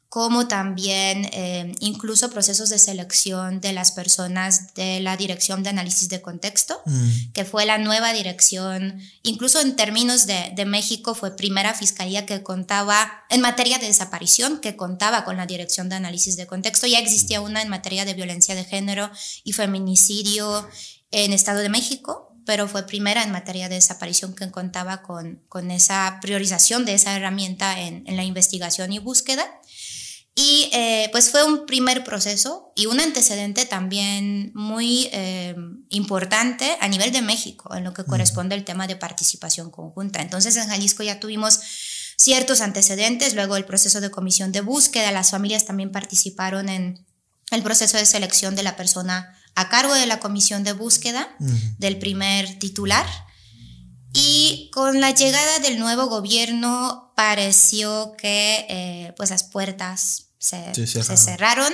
como 0.10 0.48
también 0.48 1.30
eh, 1.34 1.72
incluso 1.80 2.32
procesos 2.32 2.70
de 2.70 2.80
selección 2.80 3.62
de 3.62 3.74
las 3.74 3.92
personas 3.92 4.74
de 4.74 5.00
la 5.02 5.16
Dirección 5.16 5.62
de 5.62 5.70
Análisis 5.70 6.10
de 6.10 6.20
Contexto, 6.20 6.82
mm. 6.86 7.32
que 7.32 7.46
fue 7.46 7.68
la 7.68 7.78
nueva 7.78 8.12
dirección, 8.12 9.00
incluso 9.22 9.62
en 9.62 9.76
términos 9.76 10.26
de, 10.26 10.52
de, 10.56 10.66
México, 10.66 11.14
fue 11.14 11.36
primera 11.36 11.76
fiscalía 11.76 12.26
que 12.26 12.42
contaba 12.42 13.24
en 13.30 13.42
materia 13.42 13.78
de 13.78 13.86
desaparición, 13.86 14.60
que 14.60 14.76
contaba 14.76 15.24
con 15.24 15.38
la 15.38 15.46
Dirección 15.46 15.90
de 15.90 15.98
Análisis 15.98 16.36
de 16.38 16.48
Contexto. 16.48 16.88
Ya 16.88 16.98
existía 16.98 17.40
una 17.40 17.62
en 17.62 17.70
materia 17.70 18.04
de 18.04 18.16
violencia 18.16 18.56
de 18.56 18.66
género 18.66 19.12
y 19.44 19.54
feminicidio 19.54 20.68
en 21.12 21.34
Estado 21.34 21.60
de 21.60 21.70
México, 21.70 22.36
pero 22.48 22.68
fue 22.68 22.88
primera 22.88 23.22
en 23.22 23.32
materia 23.32 23.70
de 23.70 23.76
desaparición 23.76 24.34
que 24.34 24.50
contaba 24.50 25.04
con, 25.04 25.40
con 25.50 25.70
esa 25.70 26.18
priorización 26.20 26.84
de 26.84 26.96
esa 26.96 27.16
herramienta 27.16 27.80
en, 27.80 28.04
en 28.08 28.18
la 28.18 28.24
investigación 28.24 28.92
y 28.92 28.98
búsqueda. 28.98 29.59
Y 30.42 30.70
eh, 30.72 31.10
pues 31.12 31.32
fue 31.32 31.44
un 31.44 31.66
primer 31.66 32.06
proceso 32.06 32.72
y 32.74 32.86
un 32.86 33.02
antecedente 33.02 33.66
también 33.66 34.54
muy 34.56 35.10
eh, 35.12 35.54
importante 35.90 36.78
a 36.80 36.88
nivel 36.88 37.12
de 37.12 37.22
México 37.22 37.76
en 37.76 37.84
lo 37.84 37.94
que 37.94 38.06
corresponde 38.06 38.56
al 38.56 38.64
tema 38.64 38.88
de 38.88 38.96
participación 38.96 39.70
conjunta. 39.70 40.22
Entonces 40.22 40.56
en 40.56 40.70
Jalisco 40.70 41.04
ya 41.04 41.20
tuvimos 41.20 41.60
ciertos 42.18 42.62
antecedentes, 42.62 43.36
luego 43.36 43.58
el 43.58 43.66
proceso 43.66 44.00
de 44.00 44.12
comisión 44.12 44.54
de 44.54 44.62
búsqueda, 44.62 45.12
las 45.12 45.32
familias 45.32 45.66
también 45.66 45.92
participaron 45.92 46.70
en 46.70 47.06
el 47.52 47.62
proceso 47.62 47.98
de 47.98 48.06
selección 48.06 48.56
de 48.56 48.64
la 48.64 48.78
persona 48.78 49.38
a 49.56 49.68
cargo 49.68 49.94
de 49.94 50.06
la 50.06 50.22
comisión 50.22 50.64
de 50.64 50.72
búsqueda 50.72 51.36
del 51.80 52.00
primer 52.00 52.60
titular. 52.60 53.06
Y 54.14 54.72
con 54.74 55.02
la 55.02 55.12
llegada 55.12 55.60
del 55.60 55.80
nuevo 55.80 56.06
gobierno 56.06 57.12
pareció 57.18 58.14
que 58.18 58.66
eh, 58.70 59.14
pues 59.18 59.32
las 59.32 59.44
puertas 59.44 60.29
se, 60.40 60.74
cerraron. 61.18 61.72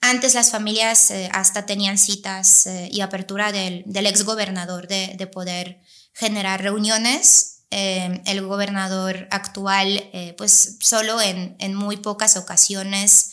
Antes 0.00 0.34
las 0.34 0.50
familias 0.50 1.10
eh, 1.10 1.28
hasta 1.32 1.66
tenían 1.66 1.98
citas 1.98 2.66
eh, 2.66 2.88
y 2.92 3.00
apertura 3.00 3.52
del, 3.52 3.82
del 3.86 4.06
ex 4.06 4.24
gobernador 4.24 4.88
de, 4.88 5.14
de, 5.18 5.26
poder 5.26 5.80
generar 6.12 6.62
reuniones. 6.62 7.64
Eh, 7.70 8.22
el 8.26 8.46
gobernador 8.46 9.26
actual, 9.30 10.08
pues 10.38 10.76
solo 10.80 11.20
en, 11.20 11.56
en, 11.58 11.74
muy 11.74 11.96
pocas 11.96 12.36
ocasiones, 12.36 13.32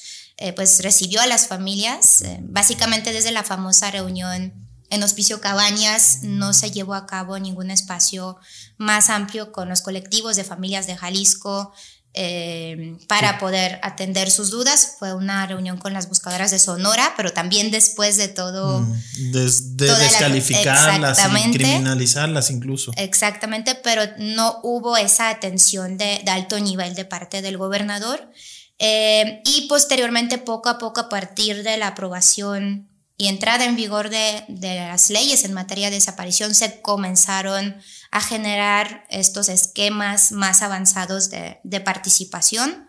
pues 0.56 0.82
recibió 0.82 1.22
a 1.22 1.28
las 1.28 1.48
familias. 1.48 2.24
básicamente 2.42 3.14
desde 3.14 3.32
la 3.32 3.44
famosa 3.44 3.92
reunión 3.92 4.52
en 4.94 5.02
Hospicio 5.02 5.42
Cabañas 5.42 6.20
no 6.22 6.54
se 6.54 6.70
llevó 6.70 6.94
a 6.94 7.08
cabo 7.08 7.40
ningún 7.40 7.72
espacio 7.72 8.38
más 8.78 9.10
amplio 9.10 9.52
con 9.52 9.68
los 9.68 9.82
colectivos 9.82 10.36
de 10.36 10.44
familias 10.44 10.86
de 10.86 10.96
Jalisco, 10.96 11.74
eh, 12.16 12.96
para 13.08 13.40
poder 13.40 13.80
atender 13.82 14.30
sus 14.30 14.52
dudas. 14.52 14.98
Fue 15.00 15.14
una 15.14 15.48
reunión 15.48 15.78
con 15.78 15.94
las 15.94 16.10
buscadoras 16.10 16.52
de 16.52 16.60
Sonora, 16.60 17.14
pero 17.18 17.34
también 17.34 17.72
después 17.72 18.18
de 18.18 18.28
todo... 18.28 18.82
Mm, 18.82 19.32
de, 19.32 19.96
descalificarlas 19.96 21.20
y 21.20 21.52
criminalizarlas 21.52 22.52
incluso. 22.52 22.92
Exactamente, 22.98 23.76
pero 23.76 24.04
no 24.20 24.60
hubo 24.62 24.96
esa 24.96 25.30
atención 25.30 25.98
de, 25.98 26.22
de 26.24 26.32
alto 26.32 26.60
nivel 26.60 26.94
de 26.94 27.06
parte 27.06 27.42
del 27.42 27.58
gobernador. 27.58 28.30
Eh, 28.78 29.42
y 29.46 29.68
posteriormente, 29.68 30.38
poco 30.38 30.70
a 30.70 30.78
poco, 30.78 31.02
a 31.02 31.10
partir 31.10 31.64
de 31.64 31.78
la 31.78 31.88
aprobación 31.88 32.90
y 33.18 33.28
entrada 33.28 33.66
en 33.66 33.76
vigor 33.76 34.10
de, 34.10 34.44
de 34.50 34.76
las 34.76 35.10
leyes 35.10 35.46
en 35.46 35.54
materia 35.54 35.90
de 35.90 35.96
desaparición, 35.96 36.54
se 36.54 36.82
comenzaron 36.82 37.76
a 38.14 38.22
generar 38.22 39.06
estos 39.10 39.50
esquemas 39.50 40.32
más 40.32 40.62
avanzados 40.62 41.32
de, 41.32 41.60
de 41.64 41.82
participación. 41.82 42.88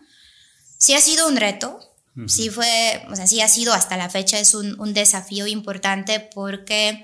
Sí 0.77 0.93
ha 0.93 1.01
sido 1.01 1.27
un 1.27 1.35
reto, 1.35 1.79
sí 2.27 2.51
fue, 2.51 3.03
o 3.09 3.15
sea, 3.15 3.25
sí 3.25 3.41
ha 3.41 3.47
sido 3.47 3.73
hasta 3.73 3.97
la 3.97 4.07
fecha 4.07 4.37
es 4.37 4.53
un, 4.53 4.79
un 4.79 4.93
desafío 4.93 5.47
importante 5.47 6.19
porque 6.19 7.03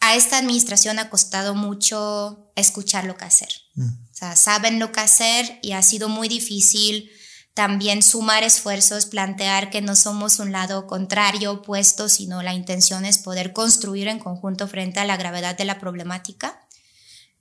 a 0.00 0.16
esta 0.16 0.38
administración 0.38 0.98
ha 0.98 1.10
costado 1.10 1.54
mucho 1.54 2.50
escuchar 2.56 3.04
lo 3.04 3.16
que 3.16 3.26
hacer. 3.26 3.50
O 3.78 4.14
sea, 4.14 4.34
saben 4.34 4.80
lo 4.80 4.90
que 4.90 5.00
hacer 5.00 5.60
y 5.62 5.70
ha 5.70 5.82
sido 5.82 6.08
muy 6.08 6.26
difícil 6.26 7.08
también 7.54 8.02
sumar 8.02 8.42
esfuerzos, 8.42 9.06
plantear 9.06 9.70
que 9.70 9.80
no 9.80 9.94
somos 9.94 10.40
un 10.40 10.50
lado 10.50 10.88
contrario, 10.88 11.52
opuesto, 11.52 12.08
sino 12.08 12.42
la 12.42 12.52
intención 12.52 13.04
es 13.04 13.18
poder 13.18 13.52
construir 13.52 14.08
en 14.08 14.18
conjunto 14.18 14.66
frente 14.66 14.98
a 14.98 15.04
la 15.04 15.16
gravedad 15.16 15.56
de 15.56 15.66
la 15.66 15.78
problemática. 15.78 16.66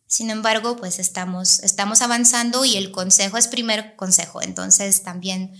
Sin 0.09 0.31
embargo, 0.31 0.75
pues 0.75 0.97
estamos, 0.97 1.59
estamos 1.59 2.01
avanzando 2.01 2.65
y 2.65 2.77
el 2.77 2.89
consejo 2.89 3.37
es 3.37 3.47
primer 3.47 3.95
consejo, 3.95 4.41
entonces 4.41 5.03
también 5.03 5.53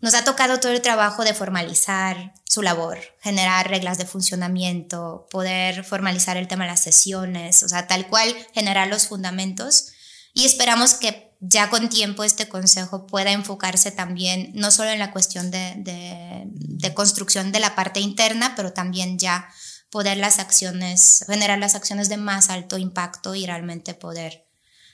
nos 0.00 0.14
ha 0.14 0.22
tocado 0.22 0.60
todo 0.60 0.70
el 0.70 0.80
trabajo 0.80 1.24
de 1.24 1.34
formalizar 1.34 2.32
su 2.44 2.62
labor, 2.62 3.00
generar 3.20 3.68
reglas 3.68 3.98
de 3.98 4.06
funcionamiento, 4.06 5.26
poder 5.28 5.82
formalizar 5.82 6.36
el 6.36 6.46
tema 6.46 6.64
de 6.64 6.70
las 6.70 6.84
sesiones, 6.84 7.64
o 7.64 7.68
sea, 7.68 7.88
tal 7.88 8.06
cual 8.06 8.32
generar 8.54 8.86
los 8.86 9.08
fundamentos. 9.08 9.88
Y 10.34 10.46
esperamos 10.46 10.94
que 10.94 11.34
ya 11.40 11.68
con 11.68 11.88
tiempo 11.88 12.22
este 12.22 12.48
consejo 12.48 13.08
pueda 13.08 13.32
enfocarse 13.32 13.90
también 13.90 14.52
no 14.54 14.70
solo 14.70 14.90
en 14.90 15.00
la 15.00 15.10
cuestión 15.10 15.50
de, 15.50 15.74
de, 15.78 16.44
de 16.46 16.94
construcción 16.94 17.50
de 17.50 17.58
la 17.58 17.74
parte 17.74 17.98
interna, 17.98 18.54
pero 18.54 18.72
también 18.72 19.18
ya 19.18 19.48
poder 19.90 20.16
las 20.16 20.38
acciones, 20.38 21.24
generar 21.26 21.58
las 21.58 21.74
acciones 21.74 22.08
de 22.08 22.16
más 22.16 22.48
alto 22.48 22.78
impacto 22.78 23.34
y 23.34 23.46
realmente 23.46 23.94
poder 23.94 24.44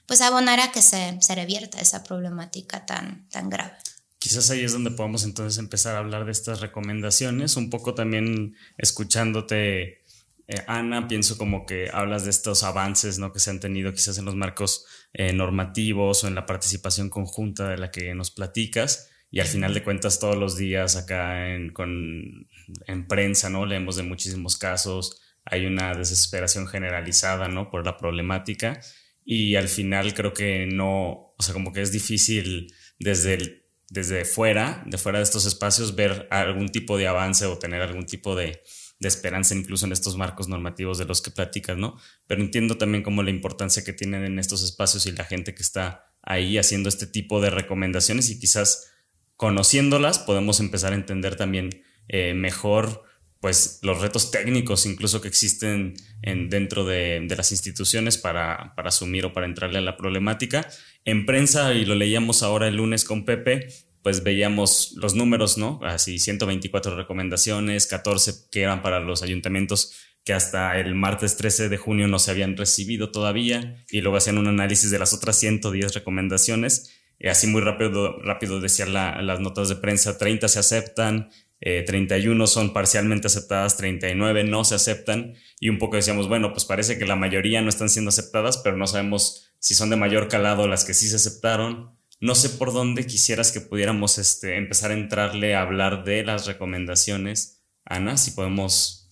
pues 0.07 0.21
abonar 0.21 0.61
a 0.61 0.73
que 0.73 0.83
se, 0.83 1.21
se 1.21 1.35
revierta 1.35 1.81
esa 1.81 2.05
problemática 2.05 2.87
tan, 2.87 3.29
tan 3.29 3.50
grave. 3.50 3.76
Quizás 4.19 4.50
ahí 4.50 4.65
es 4.65 4.73
donde 4.73 4.91
podemos 4.91 5.25
entonces 5.25 5.59
empezar 5.59 5.97
a 5.97 5.99
hablar 5.99 6.25
de 6.25 6.33
estas 6.33 6.61
recomendaciones, 6.61 7.57
un 7.57 7.71
poco 7.71 7.95
también 7.95 8.57
escuchándote, 8.79 10.05
eh, 10.49 10.65
Ana, 10.67 11.09
pienso 11.09 11.37
como 11.37 11.67
que 11.67 11.91
hablas 11.93 12.25
de 12.25 12.31
estos 12.31 12.62
avances 12.62 13.19
¿no? 13.19 13.33
que 13.33 13.41
se 13.41 13.50
han 13.50 13.61
tenido 13.61 13.93
quizás 13.93 14.17
en 14.19 14.25
los 14.25 14.37
marcos 14.37 14.87
eh, 15.12 15.33
normativos 15.33 16.25
o 16.25 16.29
en 16.29 16.35
la 16.35 16.47
participación 16.47 17.11
conjunta 17.11 17.69
de 17.69 17.79
la 17.79 17.91
que 17.91 18.15
nos 18.15 18.31
platicas 18.31 19.11
y 19.31 19.41
al 19.41 19.49
final 19.49 19.75
de 19.75 19.83
cuentas 19.83 20.19
todos 20.19 20.37
los 20.37 20.57
días 20.57 20.97
acá 20.97 21.53
en, 21.53 21.73
con 21.73 22.49
en 22.87 23.06
prensa, 23.06 23.50
¿no? 23.50 23.66
Leemos 23.66 23.96
de 23.96 24.02
muchísimos 24.02 24.56
casos, 24.56 25.20
hay 25.44 25.66
una 25.66 25.94
desesperación 25.94 26.66
generalizada, 26.66 27.49
¿no? 27.49 27.70
Por 27.70 27.85
la 27.85 27.96
problemática 27.96 28.80
y 29.25 29.56
al 29.56 29.68
final 29.68 30.14
creo 30.14 30.32
que 30.32 30.66
no, 30.66 31.35
o 31.37 31.42
sea, 31.42 31.52
como 31.52 31.73
que 31.73 31.82
es 31.82 31.90
difícil 31.90 32.73
desde, 33.00 33.66
desde 33.90 34.25
fuera, 34.25 34.85
de 34.87 34.99
fuera 34.99 35.18
de 35.18 35.25
estos 35.25 35.46
espacios, 35.46 35.96
ver 35.96 36.28
algún 36.30 36.68
tipo 36.68 36.96
de 36.96 37.08
avance 37.08 37.44
o 37.46 37.58
tener 37.58 37.82
algún 37.82 38.06
tipo 38.06 38.37
de, 38.37 38.62
de 39.00 39.08
esperanza 39.08 39.54
incluso 39.54 39.85
en 39.85 39.92
estos 39.92 40.16
marcos 40.16 40.49
normativos 40.49 40.99
de 40.99 41.06
los 41.06 41.20
que 41.20 41.32
platicas, 41.32 41.76
¿no? 41.76 41.99
Pero 42.28 42.40
entiendo 42.40 42.78
también 42.78 43.02
como 43.02 43.25
la 43.25 43.30
importancia 43.30 43.82
que 43.82 43.92
tienen 43.92 44.25
en 44.25 44.38
estos 44.38 44.62
espacios 44.62 45.06
y 45.06 45.12
la 45.12 45.25
gente 45.25 45.54
que 45.54 45.62
está 45.62 46.12
ahí 46.23 46.56
haciendo 46.56 46.88
este 46.88 47.08
tipo 47.08 47.40
de 47.40 47.50
recomendaciones 47.50 48.30
y 48.30 48.38
quizás 48.38 48.92
conociéndolas 49.37 50.20
podemos 50.20 50.61
empezar 50.61 50.92
a 50.92 50.96
entender 50.96 51.37
también 51.37 51.82
eh, 52.09 52.35
mejor 52.35 53.05
pues 53.41 53.79
los 53.83 54.01
retos 54.01 54.31
técnicos 54.31 54.87
incluso 54.87 55.21
que 55.21 55.29
existen 55.29 55.95
en, 56.23 56.49
dentro 56.49 56.85
de, 56.85 57.21
de 57.29 57.37
las 57.37 57.53
instituciones 57.53 58.19
para, 58.19 58.73
para, 58.75 58.89
asumir 58.89 59.25
o 59.27 59.33
para 59.33 59.47
entrarle 59.47 59.79
a 59.79 59.83
la 59.83 59.97
problemática. 59.97 60.67
En 61.05 61.27
prensa, 61.27 61.73
y 61.75 61.85
lo 61.85 61.95
leíamos 61.95 62.43
ahora 62.43 62.67
el 62.67 62.77
lunes 62.77 63.05
con 63.05 63.25
Pepe, 63.25 63.69
pues 64.03 64.23
veíamos 64.23 64.95
los 64.97 65.15
números, 65.15 65.59
¿no? 65.59 65.81
Así 65.83 66.19
124 66.19 66.97
recomendaciones, 66.97 67.87
14 67.87 68.49
que 68.51 68.63
eran 68.63 68.83
para 68.83 69.01
los 69.01 69.23
ayuntamientos 69.23 69.93
que 70.25 70.33
hasta 70.33 70.79
el 70.79 70.95
martes 70.95 71.37
13 71.37 71.69
de 71.69 71.77
junio 71.77 72.09
no 72.09 72.19
se 72.19 72.33
habían 72.33 72.57
recibido 72.57 73.13
todavía 73.13 73.85
y 73.91 74.01
luego 74.01 74.17
hacían 74.17 74.39
un 74.39 74.49
análisis 74.49 74.91
de 74.91 74.99
las 74.99 75.15
otras 75.15 75.37
110 75.39 75.95
recomendaciones 75.95 76.93
y 77.19 77.29
así 77.29 77.47
muy 77.47 77.63
rápido, 77.63 78.19
rápido 78.23 78.61
decían 78.61 78.93
las 78.93 79.41
notas 79.41 79.69
de 79.69 79.77
prensa, 79.77 80.19
30 80.19 80.49
se 80.49 80.59
aceptan, 80.59 81.31
31 81.61 82.45
eh, 82.45 82.47
son 82.47 82.73
parcialmente 82.73 83.29
aceptadas, 83.29 83.77
39 83.77 84.45
no 84.45 84.65
se 84.65 84.75
aceptan 84.75 85.35
y 85.59 85.69
un 85.69 85.79
poco 85.79 85.97
decíamos, 85.97 86.29
bueno, 86.29 86.53
pues 86.53 86.65
parece 86.65 86.99
que 86.99 87.07
la 87.07 87.17
mayoría 87.17 87.63
no 87.63 87.69
están 87.69 87.89
siendo 87.89 88.11
aceptadas, 88.11 88.59
pero 88.59 88.77
no 88.77 88.87
sabemos 88.87 89.51
si 89.59 89.75
son 89.75 89.91
de 89.91 89.97
mayor 89.97 90.29
calado 90.29 90.69
las 90.69 90.85
que 90.85 90.95
sí 90.95 91.09
se 91.09 91.17
aceptaron. 91.17 91.97
No 92.21 92.35
sé 92.35 92.51
por 92.51 92.73
dónde 92.73 93.07
quisieras 93.07 93.53
que 93.53 93.61
pudiéramos 93.61 94.19
este, 94.19 94.57
empezar 94.57 94.91
a 94.91 94.95
entrarle 94.95 95.55
a 95.55 95.63
hablar 95.63 96.05
de 96.05 96.25
las 96.25 96.47
recomendaciones. 96.47 97.63
Ana, 97.85 98.17
si 98.17 98.33
podemos 98.33 99.07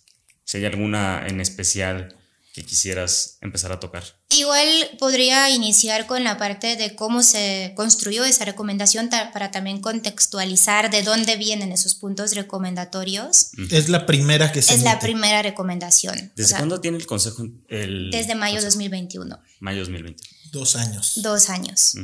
si 0.44 0.58
hay 0.58 0.66
alguna 0.66 1.26
en 1.26 1.40
especial 1.40 2.16
que 2.52 2.62
quisieras 2.62 3.38
empezar 3.40 3.72
a 3.72 3.80
tocar. 3.80 4.04
Igual 4.34 4.68
podría 4.98 5.50
iniciar 5.50 6.06
con 6.06 6.24
la 6.24 6.36
parte 6.38 6.76
de 6.76 6.94
cómo 6.94 7.22
se 7.22 7.72
construyó 7.76 8.24
esa 8.24 8.44
recomendación 8.44 9.08
para 9.32 9.50
también 9.50 9.80
contextualizar 9.80 10.90
de 10.90 11.02
dónde 11.02 11.36
vienen 11.36 11.70
esos 11.72 11.94
puntos 11.94 12.34
recomendatorios. 12.34 13.50
Es 13.70 13.88
la 13.88 14.06
primera 14.06 14.50
que 14.50 14.62
se 14.62 14.74
Es 14.74 14.82
la 14.82 14.98
primera 14.98 15.42
recomendación. 15.42 16.32
¿Desde 16.34 16.56
cuándo 16.56 16.80
tiene 16.80 16.96
el 16.96 17.06
consejo? 17.06 17.44
El 17.68 18.10
desde 18.10 18.34
mayo 18.34 18.58
de 18.58 18.64
2021. 18.64 19.38
Mayo 19.60 19.80
2021. 19.80 20.28
Dos 20.50 20.76
años. 20.76 21.12
Dos 21.16 21.50
años. 21.50 21.94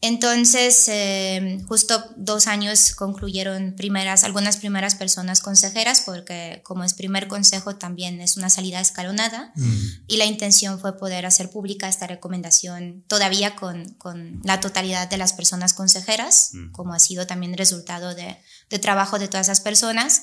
Entonces, 0.00 0.84
eh, 0.86 1.60
justo 1.66 2.04
dos 2.16 2.46
años 2.46 2.94
concluyeron 2.94 3.74
primeras, 3.76 4.22
algunas 4.22 4.56
primeras 4.56 4.94
personas 4.94 5.40
consejeras, 5.40 6.02
porque 6.02 6.60
como 6.62 6.84
es 6.84 6.94
primer 6.94 7.26
consejo 7.26 7.74
también 7.76 8.20
es 8.20 8.36
una 8.36 8.48
salida 8.48 8.80
escalonada, 8.80 9.52
mm. 9.56 9.76
y 10.06 10.16
la 10.18 10.24
intención 10.24 10.78
fue 10.78 10.96
poder 10.96 11.26
hacer 11.26 11.50
pública 11.50 11.88
esta 11.88 12.06
recomendación 12.06 13.02
todavía 13.08 13.56
con, 13.56 13.92
con 13.94 14.40
la 14.44 14.60
totalidad 14.60 15.10
de 15.10 15.16
las 15.16 15.32
personas 15.32 15.74
consejeras, 15.74 16.50
mm. 16.52 16.70
como 16.70 16.94
ha 16.94 17.00
sido 17.00 17.26
también 17.26 17.58
resultado 17.58 18.14
de, 18.14 18.36
de, 18.70 18.78
trabajo 18.78 19.18
de 19.18 19.26
todas 19.26 19.48
esas 19.48 19.60
personas, 19.60 20.22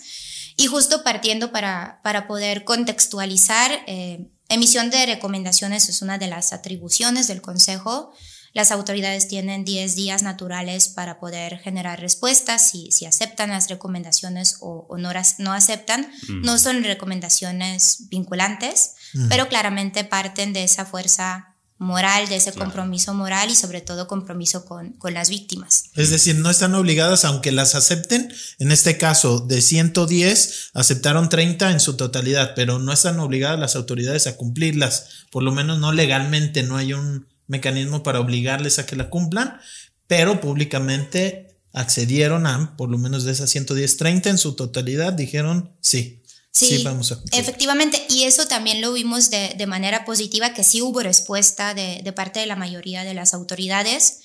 y 0.55 0.67
justo 0.67 1.03
partiendo 1.03 1.51
para, 1.51 1.99
para 2.01 2.27
poder 2.27 2.63
contextualizar, 2.63 3.77
eh, 3.87 4.29
emisión 4.47 4.89
de 4.89 5.05
recomendaciones 5.05 5.89
es 5.89 6.01
una 6.01 6.17
de 6.17 6.27
las 6.27 6.53
atribuciones 6.53 7.27
del 7.27 7.41
consejo, 7.41 8.13
las 8.55 8.71
autoridades 8.71 9.27
tienen 9.27 9.65
10 9.65 9.95
días 9.95 10.23
naturales 10.23 10.87
para 10.87 11.19
poder 11.19 11.59
generar 11.59 11.99
respuestas, 11.99 12.71
si, 12.71 12.89
si 12.89 13.05
aceptan 13.05 13.49
las 13.49 13.69
recomendaciones 13.69 14.59
o, 14.61 14.87
no, 14.97 15.11
no, 15.39 15.53
aceptan. 15.53 16.09
No 16.29 16.57
son 16.57 16.81
recomendaciones 16.81 18.07
vinculantes, 18.09 18.93
pero 19.27 19.49
claramente 19.49 20.05
parten 20.05 20.53
de 20.53 20.63
esa 20.63 20.85
fuerza 20.85 21.55
moral, 21.77 22.29
de 22.29 22.37
ese 22.37 22.53
compromiso 22.53 23.13
moral 23.13 23.51
y 23.51 23.55
sobre 23.55 23.81
todo 23.81 24.07
compromiso 24.07 24.63
con, 24.63 24.93
con, 24.93 25.13
las 25.13 25.29
víctimas. 25.29 25.89
Es 25.93 26.09
decir, 26.09 26.37
no 26.37 26.49
están 26.49 26.75
obligadas, 26.75 27.25
aunque 27.25 27.51
las 27.51 27.75
acepten, 27.75 28.33
en 28.59 28.71
este 28.71 28.97
caso 28.97 29.41
de 29.41 29.61
110, 29.61 30.69
aceptaron 30.73 31.27
30 31.27 31.71
en 31.71 31.81
su 31.81 31.97
totalidad, 31.97 32.53
pero 32.55 32.79
no 32.79 32.93
están 32.93 33.19
obligadas 33.19 33.59
las 33.59 33.75
autoridades 33.75 34.27
a 34.27 34.37
cumplirlas, 34.37 35.25
por 35.29 35.43
lo 35.43 35.51
menos 35.51 35.77
no 35.79 35.91
legalmente, 35.91 36.63
no 36.63 36.77
hay 36.77 36.93
un 36.93 37.27
mecanismo 37.47 38.03
para 38.03 38.19
obligarles 38.19 38.79
a 38.79 38.85
que 38.85 38.95
la 38.95 39.09
cumplan, 39.09 39.59
pero 40.07 40.41
públicamente 40.41 41.57
accedieron 41.73 42.47
a, 42.47 42.75
por 42.77 42.89
lo 42.89 42.97
menos 42.97 43.23
de 43.25 43.33
esas 43.33 43.49
110, 43.49 43.97
30 43.97 44.29
en 44.29 44.37
su 44.37 44.55
totalidad, 44.55 45.13
dijeron 45.13 45.75
sí. 45.81 46.21
Sí, 46.51 46.83
vamos 46.85 47.11
a 47.11 47.19
efectivamente, 47.33 48.01
y 48.07 48.23
eso 48.23 48.47
también 48.47 48.79
lo 48.79 48.93
vimos 48.93 49.29
de, 49.29 49.55
de 49.57 49.67
manera 49.67 50.05
positiva, 50.05 50.53
que 50.53 50.63
sí 50.63 50.81
hubo 50.81 51.01
respuesta 51.01 51.73
de, 51.73 51.99
de, 52.01 52.13
parte 52.13 52.39
de 52.39 52.45
la 52.45 52.55
mayoría 52.55 53.03
de 53.03 53.13
las 53.13 53.33
autoridades, 53.33 54.21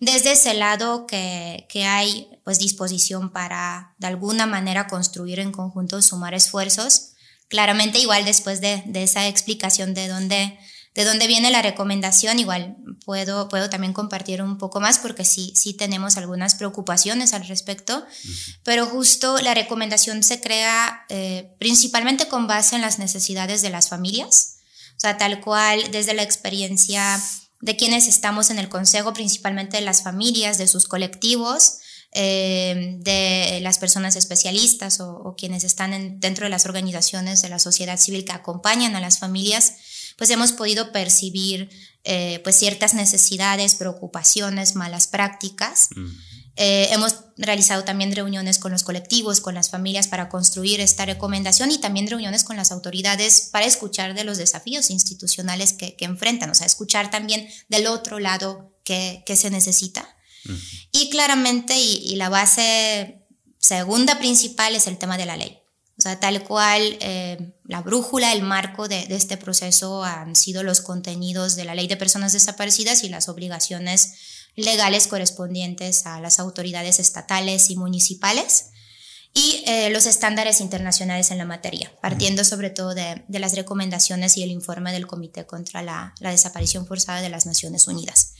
desde 0.00 0.32
ese 0.32 0.54
lado 0.54 1.06
que, 1.06 1.66
que 1.68 1.84
hay 1.84 2.28
pues 2.42 2.58
disposición 2.58 3.30
para 3.30 3.94
de 3.98 4.06
alguna 4.06 4.46
manera 4.46 4.86
construir 4.86 5.40
en 5.40 5.52
conjunto, 5.52 6.00
sumar 6.00 6.32
esfuerzos. 6.32 7.10
Claramente 7.48 7.98
igual 7.98 8.24
después 8.24 8.62
de, 8.62 8.82
de 8.86 9.02
esa 9.02 9.28
explicación 9.28 9.92
de 9.92 10.08
dónde 10.08 10.58
de 10.94 11.04
dónde 11.04 11.26
viene 11.26 11.50
la 11.50 11.62
recomendación, 11.62 12.38
igual 12.38 12.76
puedo, 13.04 13.48
puedo 13.48 13.68
también 13.68 13.92
compartir 13.92 14.42
un 14.42 14.58
poco 14.58 14.80
más 14.80 14.98
porque 14.98 15.24
sí, 15.24 15.52
sí 15.56 15.74
tenemos 15.74 16.16
algunas 16.16 16.54
preocupaciones 16.54 17.34
al 17.34 17.46
respecto, 17.46 18.04
pero 18.62 18.86
justo 18.86 19.38
la 19.38 19.54
recomendación 19.54 20.22
se 20.22 20.40
crea 20.40 21.04
eh, 21.08 21.54
principalmente 21.58 22.28
con 22.28 22.46
base 22.46 22.76
en 22.76 22.82
las 22.82 22.98
necesidades 22.98 23.60
de 23.60 23.70
las 23.70 23.88
familias, 23.88 24.58
o 24.96 25.00
sea, 25.00 25.18
tal 25.18 25.40
cual 25.40 25.90
desde 25.90 26.14
la 26.14 26.22
experiencia 26.22 27.20
de 27.60 27.76
quienes 27.76 28.06
estamos 28.06 28.50
en 28.50 28.58
el 28.58 28.68
consejo, 28.68 29.12
principalmente 29.14 29.78
de 29.78 29.82
las 29.82 30.02
familias, 30.02 30.58
de 30.58 30.68
sus 30.68 30.86
colectivos, 30.86 31.78
eh, 32.12 32.98
de 33.00 33.58
las 33.60 33.78
personas 33.78 34.14
especialistas 34.14 35.00
o, 35.00 35.34
quienes 35.36 35.64
están 35.64 36.20
dentro 36.20 36.44
de 36.44 36.50
las 36.50 36.64
organizaciones 36.64 37.42
de 37.42 37.48
la 37.48 37.58
sociedad 37.58 37.98
civil 37.98 38.24
que 38.24 38.30
acompañan 38.30 38.94
a 38.94 39.00
las 39.00 39.18
familias, 39.18 39.72
pues 40.16 40.30
hemos 40.30 40.52
podido 40.52 40.92
percibir 40.92 41.70
eh, 42.04 42.40
pues 42.44 42.56
ciertas 42.56 42.94
necesidades, 42.94 43.74
preocupaciones, 43.74 44.74
malas 44.74 45.06
prácticas. 45.06 45.88
Eh, 46.56 46.88
hemos 46.92 47.16
realizado 47.36 47.82
también 47.82 48.14
reuniones 48.14 48.58
con 48.58 48.70
los 48.70 48.84
colectivos, 48.84 49.40
con 49.40 49.54
las 49.54 49.70
familias 49.70 50.06
para 50.06 50.28
construir 50.28 50.80
esta 50.80 51.04
recomendación 51.04 51.72
y 51.72 51.78
también 51.78 52.06
reuniones 52.06 52.44
con 52.44 52.56
las 52.56 52.70
autoridades 52.70 53.48
para 53.50 53.66
escuchar 53.66 54.14
de 54.14 54.22
los 54.22 54.38
desafíos 54.38 54.90
institucionales 54.90 55.72
que, 55.72 55.96
enfrentan, 56.00 56.50
o 56.50 56.54
sea, 56.54 56.66
escuchar 56.66 57.10
también 57.10 57.48
del 57.68 57.86
otro 57.88 58.20
lado 58.20 58.78
qué, 58.84 59.24
se 59.34 59.50
necesita. 59.50 60.08
Y 60.92 61.08
claramente, 61.08 61.74
y 61.76 62.14
la 62.16 62.28
base 62.28 63.26
segunda 63.58 64.18
principal 64.18 64.74
es 64.76 64.86
el 64.86 64.98
tema 64.98 65.16
de 65.16 65.24
la 65.24 65.38
ley. 65.38 65.58
O 65.98 66.02
sea, 66.02 66.20
tal 66.20 66.44
cual 66.44 66.98
eh, 67.00 67.53
la 67.64 67.80
brújula, 67.80 68.32
el 68.32 68.42
marco 68.42 68.88
de, 68.88 69.06
este 69.10 69.36
proceso 69.36 70.04
han 70.04 70.36
sido 70.36 70.62
los 70.62 70.82
contenidos 70.82 71.56
de 71.56 71.64
la 71.64 71.74
ley 71.74 71.88
de 71.88 71.96
personas 71.96 72.32
desaparecidas 72.32 73.04
y 73.04 73.08
las 73.08 73.28
obligaciones 73.28 74.14
legales 74.54 75.06
correspondientes 75.06 76.06
a 76.06 76.20
las 76.20 76.38
autoridades 76.38 77.00
estatales 77.00 77.70
y 77.70 77.76
municipales 77.76 78.66
y 79.36 79.64
eh, 79.66 79.90
los 79.90 80.06
estándares 80.06 80.60
internacionales 80.60 81.32
en 81.32 81.38
la 81.38 81.44
materia, 81.44 81.92
partiendo 82.00 82.44
sobre 82.44 82.70
todo 82.70 82.94
de, 82.94 83.24
las 83.28 83.56
recomendaciones 83.56 84.36
y 84.36 84.44
el 84.44 84.52
informe 84.52 84.92
del 84.92 85.08
Comité 85.08 85.44
contra 85.44 85.82
la, 85.82 86.14
Desaparición 86.20 86.86
Forzada 86.86 87.20
de 87.20 87.28
las 87.30 87.44
Naciones 87.44 87.88
Unidas. 87.88 88.34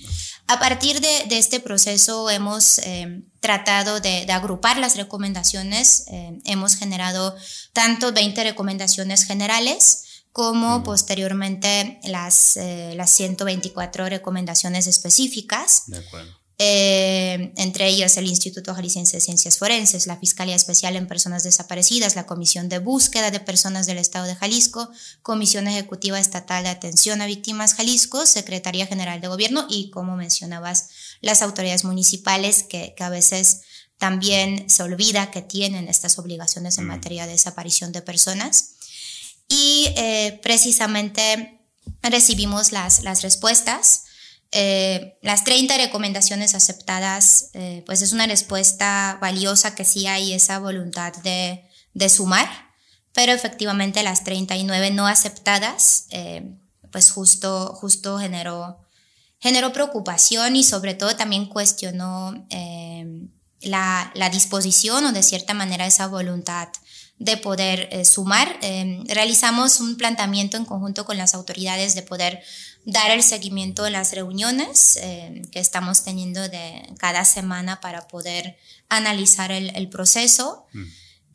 A 0.46 0.60
partir 0.60 1.00
de, 1.00 1.26
este 1.36 1.58
proceso 1.58 2.30
hemos 2.30 2.78
eh, 2.78 3.24
tratado 3.40 3.98
de, 3.98 4.30
agrupar 4.30 4.78
las 4.78 4.96
recomendaciones, 4.96 6.04
eh, 6.12 6.38
hemos 6.44 6.76
generado 6.76 7.34
tanto 7.72 8.12
20 8.12 8.44
recomendaciones 8.44 9.24
generales, 9.24 10.04
como 10.30 10.82
posteriormente 10.82 12.00
las, 12.04 12.56
las 12.56 13.10
124 13.10 14.08
recomendaciones 14.08 14.88
específicas. 14.88 15.84
De 15.86 15.98
acuerdo. 15.98 16.43
Eh, 16.58 17.52
entre 17.56 17.88
ellas 17.88 18.16
el 18.16 18.26
Instituto 18.26 18.74
Jalisciense 18.76 19.16
de 19.16 19.20
Ciencias 19.20 19.58
Forenses, 19.58 20.06
la 20.06 20.18
Fiscalía 20.18 20.54
Especial 20.54 20.94
en 20.94 21.08
Personas 21.08 21.42
Desaparecidas, 21.42 22.14
la 22.14 22.26
Comisión 22.26 22.68
de 22.68 22.78
Búsqueda 22.78 23.32
de 23.32 23.40
Personas 23.40 23.86
del 23.86 23.98
Estado 23.98 24.26
de 24.26 24.36
Jalisco, 24.36 24.88
Comisión 25.22 25.66
Ejecutiva 25.66 26.20
Estatal 26.20 26.62
de 26.62 26.70
Atención 26.70 27.20
a 27.20 27.26
Víctimas 27.26 27.74
Jalisco, 27.74 28.24
Secretaría 28.24 28.86
General 28.86 29.20
de 29.20 29.26
Gobierno 29.26 29.66
y, 29.68 29.90
como 29.90 30.16
mencionabas, 30.16 30.90
las 31.20 31.42
autoridades 31.42 31.82
municipales 31.82 32.62
que, 32.62 32.94
a 33.00 33.08
veces 33.08 33.62
también 33.98 34.70
se 34.70 34.84
olvida 34.84 35.32
que 35.32 35.42
tienen 35.42 35.88
estas 35.88 36.18
obligaciones 36.20 36.78
en 36.78 36.84
mm. 36.84 36.88
materia 36.88 37.26
de 37.26 37.32
desaparición 37.32 37.90
de 37.90 38.02
personas. 38.02 38.74
Y 39.48 39.88
eh, 39.96 40.38
precisamente 40.40 41.60
recibimos 42.00 42.70
las, 42.70 43.02
las 43.02 43.22
respuestas 43.22 44.04
eh, 44.56 45.18
las 45.20 45.42
30 45.42 45.76
recomendaciones 45.78 46.54
aceptadas, 46.54 47.50
eh, 47.54 47.82
pues 47.86 48.02
es 48.02 48.12
una 48.12 48.28
respuesta 48.28 49.18
valiosa 49.20 49.74
que 49.74 49.84
sí 49.84 50.06
hay 50.06 50.32
esa 50.32 50.60
voluntad 50.60 51.12
de, 51.24 51.68
sumar, 52.08 52.48
pero 53.12 53.32
efectivamente 53.32 54.04
las 54.04 54.22
39 54.22 54.92
no 54.92 55.08
aceptadas, 55.08 56.06
eh, 56.10 56.54
pues 56.92 57.10
justo, 57.10 57.74
justo 57.74 58.16
generó, 58.20 58.78
generó 59.40 59.72
preocupación 59.72 60.54
y 60.54 60.62
sobre 60.62 60.94
todo 60.94 61.16
también 61.16 61.46
cuestionó 61.46 62.46
la, 63.60 64.12
la, 64.14 64.30
disposición 64.30 65.04
o 65.04 65.12
de 65.12 65.24
cierta 65.24 65.54
manera 65.54 65.84
esa 65.84 66.06
voluntad 66.06 66.68
de 67.18 67.36
poder 67.38 68.06
sumar. 68.06 68.56
realizamos 69.08 69.80
un 69.80 69.96
planteamiento 69.96 70.56
en 70.56 70.64
conjunto 70.64 71.04
con 71.04 71.16
las 71.16 71.34
autoridades 71.34 71.96
de 71.96 72.02
poder 72.02 72.42
dar 72.84 73.10
el 73.10 73.22
seguimiento 73.22 73.84
a 73.84 73.90
las 73.90 74.12
reuniones 74.12 74.98
eh, 75.00 75.42
que 75.50 75.60
estamos 75.60 76.02
teniendo 76.04 76.48
de 76.48 76.82
cada 76.98 77.24
semana 77.24 77.80
para 77.80 78.08
poder 78.08 78.56
analizar 78.88 79.52
el, 79.52 79.88
proceso. 79.88 80.66
Mm. 80.72 80.84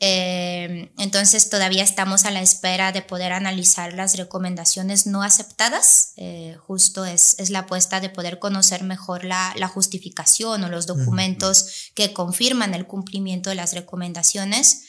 Eh, 0.01 0.91
entonces 0.97 1.49
todavía 1.49 1.83
estamos 1.83 2.23
a 2.23 2.31
la 2.31 2.41
espera 2.41 2.93
de 2.93 3.01
poder 3.01 3.33
analizar 3.33 3.93
las 3.93 4.15
recomendaciones 4.15 5.07
no 5.07 5.23
aceptadas. 5.23 6.13
Eh, 6.17 6.55
justo 6.67 7.03
es, 7.05 7.35
es, 7.39 7.49
la 7.49 7.59
apuesta 7.59 7.99
de 7.99 8.09
poder 8.09 8.39
conocer 8.39 8.83
mejor 8.83 9.25
la, 9.25 9.53
la 9.57 9.67
justificación 9.67 10.63
o 10.63 10.69
los 10.69 10.85
documentos 10.85 11.91
que 11.95 12.13
confirman 12.13 12.73
el 12.73 12.85
cumplimiento 12.85 13.49
de 13.49 13.55
las 13.55 13.73
recomendaciones. 13.73 14.83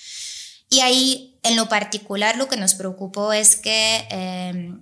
Y 0.68 0.80
ahí, 0.80 1.38
en 1.42 1.56
lo 1.56 1.68
particular, 1.68 2.36
lo 2.36 2.48
que 2.48 2.56
nos 2.56 2.74
preocupó 2.74 3.32
es 3.32 3.56
que 3.56 4.06
eh, 4.08 4.72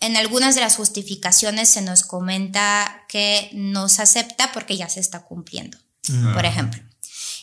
en 0.00 0.16
algunas 0.16 0.54
de 0.54 0.60
las 0.60 0.76
justificaciones 0.76 1.68
se 1.68 1.82
nos 1.82 2.02
comenta 2.02 3.04
que 3.08 3.50
no 3.52 3.88
se 3.88 4.02
acepta 4.02 4.52
porque 4.52 4.76
ya 4.76 4.88
se 4.88 5.00
está 5.00 5.24
cumpliendo, 5.24 5.78
por 6.34 6.44
ejemplo. 6.44 6.82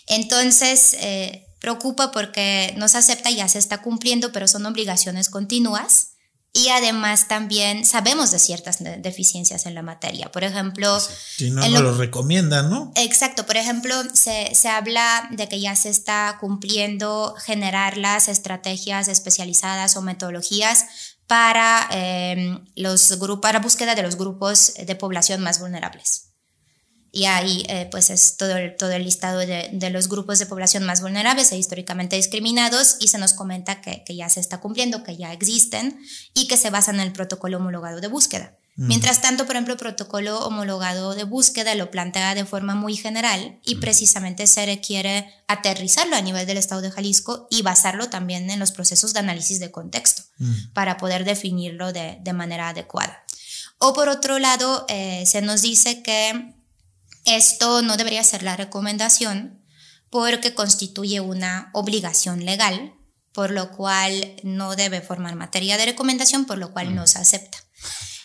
Entonces, 0.08 0.96
eh, 1.00 1.46
preocupa 1.60 2.12
porque 2.12 2.74
no 2.78 2.88
se 2.88 2.98
acepta 2.98 3.30
y 3.30 3.38
ya 3.38 3.48
se 3.48 3.60
está 3.60 3.82
cumpliendo, 3.82 4.32
pero 4.32 4.48
son 4.48 4.66
obligaciones 4.66 5.30
continuas. 5.30 6.12
Y 6.54 6.70
además 6.70 7.28
también 7.28 7.84
sabemos 7.84 8.32
de 8.32 8.40
ciertas 8.40 8.78
deficiencias 9.00 9.66
en 9.66 9.76
la 9.76 9.82
materia. 9.82 10.32
Por 10.32 10.46
ejemplo... 10.46 11.02
Si 11.02 11.50
no, 11.50 11.68
no 11.68 11.82
lo, 11.82 11.98
recomiendan, 11.98 12.70
¿no? 12.70 12.94
Exacto. 12.96 13.46
Por 13.46 13.58
ejemplo, 13.58 13.94
se, 14.14 14.56
se, 14.56 14.70
habla 14.70 15.28
de 15.32 15.50
que 15.50 15.60
ya 15.60 15.76
se 15.76 15.90
está 15.90 16.38
cumpliendo 16.40 17.36
generar 17.44 17.98
las 17.98 18.30
estrategias 18.30 19.10
especializadas 19.10 19.98
o 19.98 20.02
metodologías 20.02 20.86
para, 21.28 21.88
eh, 21.92 22.60
los 22.76 23.18
para 23.42 23.60
búsqueda 23.60 23.96
de 23.96 24.04
los 24.04 24.16
grupos 24.18 24.74
de 24.76 24.96
población 24.96 25.42
más 25.42 25.60
vulnerables 25.60 26.36
y 27.16 27.28
ahí 27.28 27.64
eh, 27.70 27.88
pues 27.92 28.10
es 28.10 28.36
todo 28.36 28.58
el, 28.58 28.76
todo 28.76 28.92
el 28.92 29.06
listado 29.06 29.40
de, 29.40 29.70
de, 29.72 29.90
los 29.90 30.10
grupos 30.10 30.38
de 30.38 30.48
población 30.48 30.84
más 30.84 31.02
vulnerables 31.02 31.50
e 31.54 31.58
históricamente 31.58 32.18
discriminados 32.18 32.98
y 33.00 33.08
se 33.08 33.18
nos 33.18 33.32
comenta 33.32 33.80
que, 33.80 34.04
que, 34.04 34.18
ya 34.18 34.28
se 34.28 34.42
está 34.42 34.60
cumpliendo, 34.60 35.02
que 35.02 35.16
ya 35.16 35.32
existen 35.32 35.98
y 36.34 36.50
que 36.50 36.58
se 36.58 36.72
basan 36.72 36.96
en 36.96 37.08
el 37.08 37.14
protocolo 37.14 37.56
homologado 37.56 38.02
de 38.02 38.10
búsqueda. 38.10 38.58
Mm. 38.78 38.88
Mientras 38.88 39.22
tanto, 39.22 39.46
por 39.46 39.56
ejemplo, 39.56 39.74
el 39.74 39.80
protocolo 39.80 40.40
homologado 40.40 41.16
de 41.16 41.24
búsqueda 41.24 41.76
lo 41.76 41.92
plantea 41.92 42.36
de 42.36 42.46
forma 42.46 42.76
muy 42.76 42.96
general 42.98 43.60
y 43.66 43.76
mm. 43.76 43.80
precisamente 43.80 44.48
se 44.48 44.66
requiere 44.66 45.34
aterrizarlo 45.48 46.16
a 46.16 46.22
nivel 46.22 46.46
del 46.46 46.58
Estado 46.58 46.82
de 46.82 46.92
Jalisco 46.92 47.48
y 47.50 47.62
basarlo 47.62 48.10
también 48.10 48.50
en 48.50 48.60
los 48.60 48.72
procesos 48.72 49.14
de 49.14 49.20
análisis 49.20 49.60
de 49.60 49.72
contexto 49.72 50.24
mm. 50.40 50.74
para 50.74 50.98
poder 50.98 51.24
definirlo 51.24 51.94
de, 51.94 52.18
de, 52.22 52.34
manera 52.34 52.70
adecuada. 52.70 53.24
O 53.78 53.94
por 53.94 54.10
otro 54.10 54.40
lado, 54.40 54.86
eh, 54.90 55.24
se 55.26 55.42
nos 55.42 55.62
dice 55.62 56.04
que 56.04 56.54
esto 57.24 57.82
no 57.82 57.96
debería 57.96 58.24
ser 58.24 58.44
la 58.44 58.58
recomendación 58.58 59.64
porque 60.10 60.54
constituye 60.54 61.22
una 61.22 61.70
obligación 61.74 62.46
legal, 62.46 62.94
por 63.32 63.52
lo 63.52 63.72
cual 63.72 64.36
no 64.44 64.76
debe 64.76 65.02
formar 65.02 65.36
materia 65.36 65.78
de 65.78 65.86
recomendación, 65.86 66.46
por 66.46 66.58
lo 66.58 66.72
cual 66.72 66.94
no 66.96 67.08
se 67.08 67.20
acepta. 67.20 67.58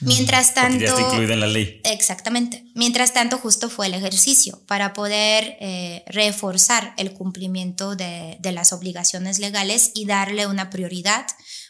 Mientras 0.01 0.55
tanto... 0.55 0.79
ya 0.79 0.89
está 0.89 1.01
incluida 1.03 1.35
en 1.35 1.41
la 1.41 1.47
ley. 1.47 1.81
Exactamente. 1.85 2.65
Mientras 2.75 3.13
tanto, 3.13 3.39
justo 3.39 3.69
fue 3.69 3.87
el 3.87 3.95
ejercicio 3.95 4.61
para 4.67 4.93
poder 4.93 5.57
eh, 5.61 6.05
reforzar 6.07 6.95
el 6.97 7.13
cumplimiento 7.13 7.97
de, 7.97 8.39
de, 8.41 8.53
las 8.53 8.73
obligaciones 8.73 9.39
legales 9.39 9.93
y 9.95 10.07
darle 10.07 10.47
una 10.47 10.71
prioridad 10.71 11.27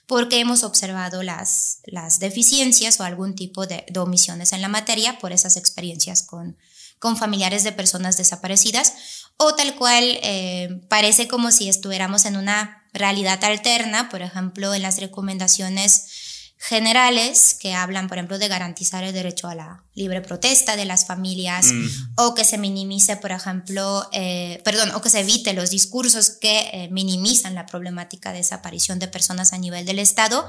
porque 0.07 0.41
hemos 0.41 0.65
observado 0.65 1.23
las, 1.23 1.81
las 1.85 2.19
deficiencias 2.19 2.99
o 2.99 3.05
algún 3.05 3.35
tipo 3.35 3.67
de, 3.67 3.85
de 3.89 4.01
omisiones 4.01 4.53
en 4.53 4.61
la 4.61 4.69
materia 4.69 5.19
por 5.19 5.33
esas 5.33 5.57
experiencias 5.57 6.23
con, 6.23 6.57
con 6.99 7.17
familiares 7.17 7.65
de 7.65 7.73
personas 7.73 8.17
desaparecidas 8.17 8.93
o 9.37 9.55
tal 9.55 9.75
cual 9.75 10.05
eh, 10.23 10.83
parece 10.89 11.27
como 11.27 11.51
si 11.51 11.69
estuviéramos 11.69 12.27
en 12.27 12.37
una 12.37 12.85
realidad 12.93 13.43
alterna, 13.43 14.11
por 14.11 14.21
ejemplo, 14.21 14.75
en 14.75 14.83
las 14.83 15.01
recomendaciones 15.01 16.20
generales 16.63 17.57
que 17.59 17.73
hablan, 17.73 18.07
por 18.07 18.19
ejemplo, 18.19 18.39
de 18.39 18.47
garantizar 18.47 19.03
el 19.03 19.15
derecho 19.15 19.49
a 19.49 19.55
la 19.55 19.83
libre 19.95 20.21
protesta 20.21 20.77
de 20.77 20.85
las 20.85 21.07
familias 21.07 21.73
mm. 21.73 21.87
o 22.17 22.35
que 22.35 22.45
se 22.45 22.59
minimice, 22.59 23.17
por 23.17 23.33
ejemplo, 23.33 24.07
eh, 24.13 24.61
perdón, 24.63 24.91
o 24.95 25.01
que 25.01 25.09
se 25.09 25.21
evite 25.21 25.55
los 25.55 25.71
discursos 25.71 26.29
que 26.39 26.69
eh, 26.73 26.89
minimizan 26.91 27.55
la 27.55 27.65
problemática 27.65 28.31
de 28.31 28.39
desaparición 28.39 28.99
de 28.99 29.09
personas 29.09 29.55
a 29.55 29.59
nivel 29.59 29.87
del 29.87 29.99
Estado. 29.99 30.47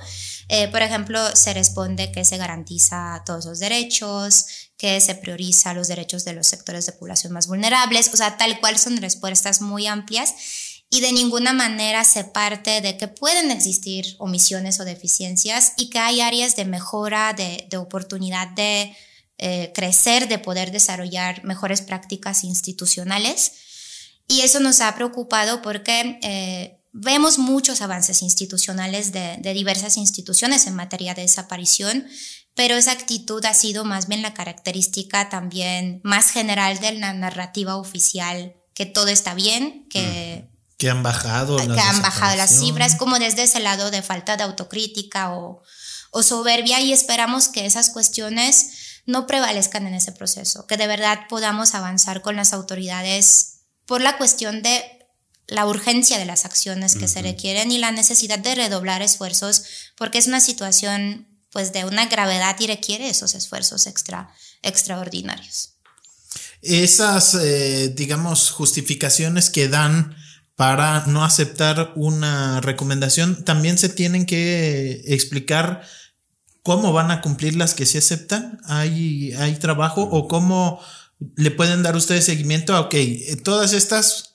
Eh, 0.49 0.67
por 0.67 0.81
ejemplo, 0.81 1.17
se 1.33 1.53
responde 1.53 2.11
que 2.11 2.25
se 2.25 2.35
garantiza 2.35 3.23
todos 3.25 3.45
los 3.45 3.59
derechos, 3.59 4.47
que 4.75 4.99
se 4.99 5.15
prioriza 5.15 5.73
los 5.73 5.87
derechos 5.87 6.25
de 6.25 6.33
los 6.33 6.45
sectores 6.45 6.85
de 6.87 6.91
población 6.91 7.31
más 7.31 7.47
vulnerables, 7.47 8.09
o 8.13 8.17
sea, 8.17 8.35
tal 8.35 8.59
cual 8.59 8.77
son 8.77 8.97
respuestas 8.97 9.61
muy 9.61 9.87
amplias 9.87 10.35
y 10.93 10.99
de 10.99 11.13
ninguna 11.13 11.53
manera 11.53 12.03
se 12.03 12.25
parte 12.25 12.81
de 12.81 12.97
que 12.97 13.07
pueden 13.07 13.49
existir 13.49 14.17
omisiones 14.19 14.77
o 14.81 14.85
deficiencias 14.85 15.71
y 15.77 15.89
que 15.89 15.99
hay 15.99 16.19
áreas 16.19 16.57
de 16.57 16.65
mejora, 16.65 17.33
de, 17.33 17.77
oportunidad 17.77 18.49
de 18.49 18.93
eh, 19.37 19.71
crecer, 19.73 20.27
de 20.27 20.37
poder 20.37 20.71
desarrollar 20.71 21.45
mejores 21.45 21.81
prácticas 21.81 22.43
institucionales. 22.43 23.53
Y 24.27 24.41
eso 24.41 24.59
nos 24.59 24.81
ha 24.81 24.93
preocupado 24.93 25.61
porque 25.61 26.19
eh, 26.23 26.83
vemos 26.91 27.37
muchos 27.37 27.81
avances 27.81 28.21
institucionales 28.21 29.13
de, 29.13 29.37
de 29.37 29.53
diversas 29.53 29.95
instituciones 29.95 30.67
en 30.67 30.75
materia 30.75 31.13
de 31.13 31.21
desaparición, 31.21 32.05
pero 32.53 32.75
esa 32.75 32.91
actitud 32.91 33.43
ha 33.45 33.53
sido 33.53 33.85
más 33.85 34.09
bien 34.09 34.21
la 34.21 34.33
característica 34.33 35.29
también 35.29 36.01
más 36.03 36.31
general 36.31 36.79
de 36.79 36.91
la 36.91 37.13
narrativa 37.13 37.77
oficial, 37.77 38.57
que 38.73 38.85
todo 38.85 39.07
está 39.07 39.33
bien, 39.35 39.87
que... 39.87 40.43
Mm 40.47 40.50
que 40.81 40.89
han 40.89 41.03
bajado. 41.03 41.57
Que 41.57 41.79
han 41.79 42.01
bajado 42.01 42.35
las 42.35 42.57
cifras, 42.57 42.95
como 42.95 43.19
desde 43.19 43.43
ese 43.43 43.59
lado 43.59 43.91
de 43.91 44.01
falta 44.01 44.35
de 44.35 44.41
autocrítica 44.41 45.31
o, 45.31 45.61
o 46.09 46.23
soberbia 46.23 46.79
y 46.81 46.91
esperamos 46.91 47.49
que 47.49 47.67
esas 47.67 47.91
cuestiones 47.91 49.01
no 49.05 49.27
prevalezcan 49.27 49.85
en 49.85 49.93
ese 49.93 50.11
proceso, 50.11 50.65
que 50.65 50.77
de 50.77 50.87
verdad 50.87 51.19
podamos 51.29 51.75
avanzar 51.75 52.23
con 52.23 52.35
las 52.35 52.51
autoridades 52.51 53.59
por 53.85 54.01
la 54.01 54.17
cuestión 54.17 54.63
de 54.63 54.83
la 55.45 55.67
urgencia 55.67 56.17
de 56.17 56.25
las 56.25 56.45
acciones 56.45 56.95
que 56.95 57.07
se 57.07 57.21
requieren 57.21 57.71
y 57.71 57.77
la 57.77 57.91
necesidad 57.91 58.39
de 58.39 58.55
redoblar 58.55 59.03
esfuerzos, 59.03 59.63
porque 59.95 60.17
es 60.17 60.25
una 60.25 60.39
situación 60.39 61.27
pues 61.51 61.73
de 61.73 61.85
una 61.85 62.07
gravedad 62.07 62.55
y 62.59 62.65
requiere 62.65 63.07
esos 63.07 63.35
esfuerzos 63.35 63.85
extra, 63.85 64.33
extraordinarios. 64.63 65.73
Esas, 66.63 67.35
eh, 67.35 67.89
digamos, 67.95 68.49
justificaciones 68.49 69.51
que 69.51 69.67
dan 69.67 70.15
para 70.55 71.05
no 71.07 71.23
aceptar 71.23 71.93
una 71.95 72.61
recomendación, 72.61 73.43
también 73.43 73.77
se 73.77 73.89
tienen 73.89 74.25
que 74.25 75.01
explicar 75.05 75.81
cómo 76.63 76.93
van 76.93 77.11
a 77.11 77.21
cumplir 77.21 77.55
las 77.55 77.73
que 77.73 77.85
se 77.85 77.97
aceptan. 77.97 78.59
¿Hay, 78.65 79.33
hay 79.33 79.55
trabajo 79.55 80.03
o 80.03 80.27
cómo 80.27 80.79
le 81.35 81.51
pueden 81.51 81.83
dar 81.83 81.95
ustedes 81.95 82.25
seguimiento 82.25 82.75
a, 82.75 82.81
ok, 82.81 82.95
todas 83.43 83.73
estas 83.73 84.31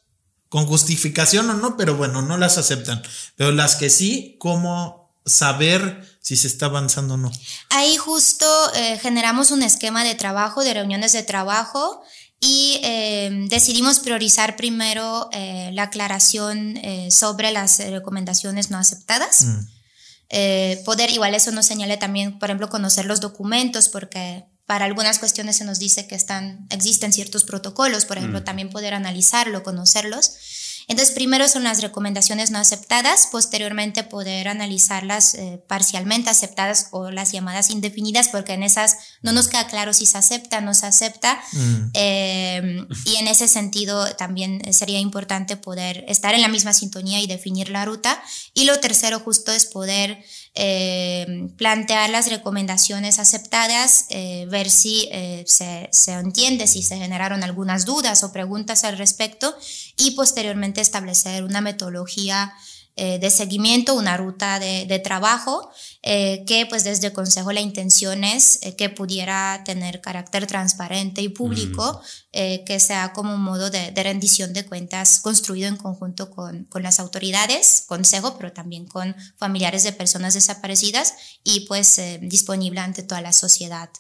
con 0.49 0.67
justificación 0.67 1.51
o 1.51 1.55
no, 1.55 1.77
pero 1.77 1.97
bueno, 1.97 2.23
no 2.23 2.39
las 2.39 2.59
aceptan. 2.59 3.03
Pero 3.37 3.53
las 3.53 3.77
que 3.77 3.91
sí, 3.91 4.37
¿cómo 4.39 5.13
saber 5.25 6.07
si 6.21 6.37
se 6.37 6.47
está 6.47 6.67
avanzando 6.67 7.15
o 7.15 7.17
no? 7.17 7.33
Ahí 7.71 7.97
justo 7.97 8.47
eh, 8.75 8.99
generamos 8.99 9.51
un 9.51 9.63
esquema 9.63 10.05
de 10.05 10.15
trabajo, 10.15 10.63
de 10.63 10.75
reuniones 10.75 11.13
de 11.13 11.25
trabajo 11.25 12.03
y 12.41 12.81
eh, 12.83 13.47
decidimos 13.49 13.99
priorizar 14.01 14.57
primero 14.57 15.29
eh, 15.33 15.71
la 15.73 15.85
aclaración 15.85 16.77
eh, 16.77 17.11
sobre 17.11 17.51
las 17.51 17.79
recomendaciones 17.79 18.71
no 18.71 18.79
aceptadas. 18.79 19.45
Mm. 19.45 20.85
poder, 20.85 21.11
igual 21.11 21.35
eso 21.35 21.51
nos 21.53 21.67
señale 21.67 21.97
también, 21.97 22.39
por 22.39 22.51
ejemplo, 22.51 22.69
conocer 22.69 23.07
los 23.07 23.21
documentos, 23.21 23.89
porque 23.89 24.45
para 24.67 24.85
algunas 24.85 25.19
cuestiones 25.19 25.57
se 25.57 25.65
nos 25.65 25.79
dice 25.79 26.07
que 26.09 26.17
están, 26.17 26.67
existen 26.71 27.13
ciertos 27.13 27.45
protocolos, 27.45 28.05
por 28.05 28.19
ejemplo, 28.19 28.41
mm. 28.41 28.45
también 28.45 28.71
poder 28.71 28.95
analizarlo, 28.95 29.63
conocerlos. 29.63 30.33
Entonces, 30.89 31.15
primero 31.15 31.49
son 31.49 31.65
las 31.65 31.83
recomendaciones 31.83 32.53
no 32.53 32.59
aceptadas, 32.59 33.29
posteriormente 33.33 34.05
poder 34.05 34.47
analizarlas 34.47 35.35
eh, 35.35 35.61
parcialmente 35.67 36.31
aceptadas 36.31 36.89
o 36.93 37.11
las 37.11 37.33
llamadas 37.33 37.71
indefinidas, 37.71 38.29
porque 38.29 38.53
en 38.53 38.63
esas 38.63 38.97
no 39.21 39.33
nos 39.33 39.49
queda 39.49 39.67
claro 39.67 39.93
si 39.93 40.07
se 40.07 40.17
acepta 40.19 40.59
o 40.59 40.61
no 40.61 40.75
se 40.75 40.87
acepta. 40.87 41.41
Mm. 41.53 41.91
Eh, 41.95 42.87
y 43.05 43.17
en 43.17 43.27
ese 43.27 43.49
sentido 43.49 44.15
también 44.15 44.63
sería 44.73 45.01
importante 45.01 45.57
poder 45.57 46.05
estar 46.07 46.35
en 46.35 46.43
la 46.43 46.49
misma 46.49 46.73
sintonía 46.73 47.21
y 47.21 47.27
definir 47.27 47.69
la 47.71 47.85
ruta. 47.85 48.23
Y 48.55 48.65
lo 48.65 48.79
tercero 48.79 49.19
justo 49.19 49.51
es 49.51 49.67
poder 49.67 50.23
eh, 50.59 51.49
plantear 51.59 52.09
las 52.09 52.31
recomendaciones 52.31 53.19
aceptadas, 53.19 54.07
eh, 54.09 54.47
ver 54.51 54.71
si 54.71 55.07
eh, 55.13 55.45
se, 55.47 55.89
se, 55.93 56.13
entiende, 56.13 56.67
si 56.67 56.83
se 56.83 56.97
generaron 56.97 57.45
algunas 57.45 57.85
dudas 57.85 58.25
o 58.25 58.33
preguntas 58.33 58.83
al 58.85 58.97
respecto 58.97 59.55
y 59.99 60.13
posteriormente 60.13 60.81
establecer 60.81 61.45
una 61.45 61.61
metodología 61.61 62.55
eh, 62.99 63.19
de 63.19 63.29
seguimiento, 63.29 63.95
una 63.95 64.17
ruta 64.17 64.59
de, 64.59 64.99
trabajo, 65.01 65.71
eh, 66.03 66.45
que 66.47 66.65
pues 66.65 66.83
desde 66.83 67.09
el 67.09 67.13
Consejo 67.13 67.53
la 67.53 67.61
intención 67.61 68.25
es 68.25 68.59
eh, 68.63 68.75
que 68.75 68.89
pudiera 68.89 69.61
tener 69.67 70.01
carácter 70.01 70.47
transparente 70.47 71.21
y 71.21 71.29
público, 71.29 72.01
que 72.33 72.81
sea 72.81 73.13
como 73.13 73.35
un 73.35 73.43
modo 73.43 73.69
de, 73.71 73.91
rendición 73.91 74.55
de 74.55 74.65
cuentas 74.65 75.21
construido 75.21 75.69
en 75.69 75.77
conjunto 75.77 76.31
con, 76.31 76.65
con, 76.65 76.83
las 76.83 76.99
autoridades, 76.99 77.85
Consejo, 77.87 78.39
pero 78.39 78.53
también 78.53 78.87
con 78.87 79.15
familiares 79.37 79.83
de 79.83 79.93
personas 79.93 80.33
desaparecidas 80.33 81.15
y 81.45 81.61
pues 81.67 82.01
disponible 82.23 82.81
ante 82.81 83.03
toda 83.03 83.21
la 83.21 83.33
sociedad 83.33 83.91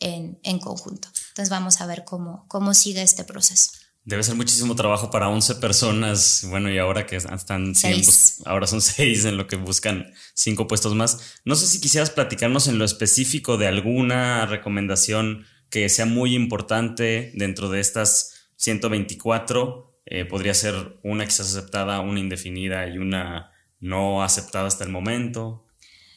en, 0.00 0.38
en 0.42 0.58
conjunto. 0.60 1.08
Entonces 1.28 1.50
vamos 1.50 1.80
a 1.80 1.86
ver 1.86 2.04
cómo, 2.04 2.46
cómo 2.48 2.72
sigue 2.72 3.02
este 3.02 3.24
proceso. 3.24 3.70
Debe 4.06 4.22
ser 4.22 4.36
muchísimo 4.36 4.76
trabajo 4.76 5.10
para 5.10 5.28
11 5.28 5.56
personas. 5.56 6.46
Bueno, 6.48 6.70
y 6.70 6.78
ahora 6.78 7.06
que 7.06 7.16
están 7.16 7.74
100, 7.74 8.02
ahora 8.44 8.68
son 8.68 8.80
6 8.80 9.24
en 9.24 9.36
lo 9.36 9.48
que 9.48 9.56
buscan 9.56 10.12
5 10.34 10.68
puestos 10.68 10.94
más. 10.94 11.40
No 11.44 11.56
sé 11.56 11.66
si 11.66 11.80
quisieras 11.80 12.10
platicarnos 12.10 12.68
en 12.68 12.78
lo 12.78 12.84
específico 12.84 13.56
de 13.58 13.66
alguna 13.66 14.46
recomendación 14.46 15.44
que 15.70 15.88
sea 15.88 16.06
muy 16.06 16.36
importante 16.36 17.32
dentro 17.34 17.68
de 17.68 17.80
estas 17.80 18.48
124. 18.54 20.00
Eh, 20.06 20.24
podría 20.24 20.54
ser 20.54 21.00
una 21.02 21.24
que 21.24 21.32
sea 21.32 21.44
aceptada, 21.44 21.98
una 21.98 22.20
indefinida 22.20 22.88
y 22.88 22.98
una 22.98 23.50
no 23.80 24.22
aceptada 24.22 24.68
hasta 24.68 24.84
el 24.84 24.90
momento. 24.90 25.65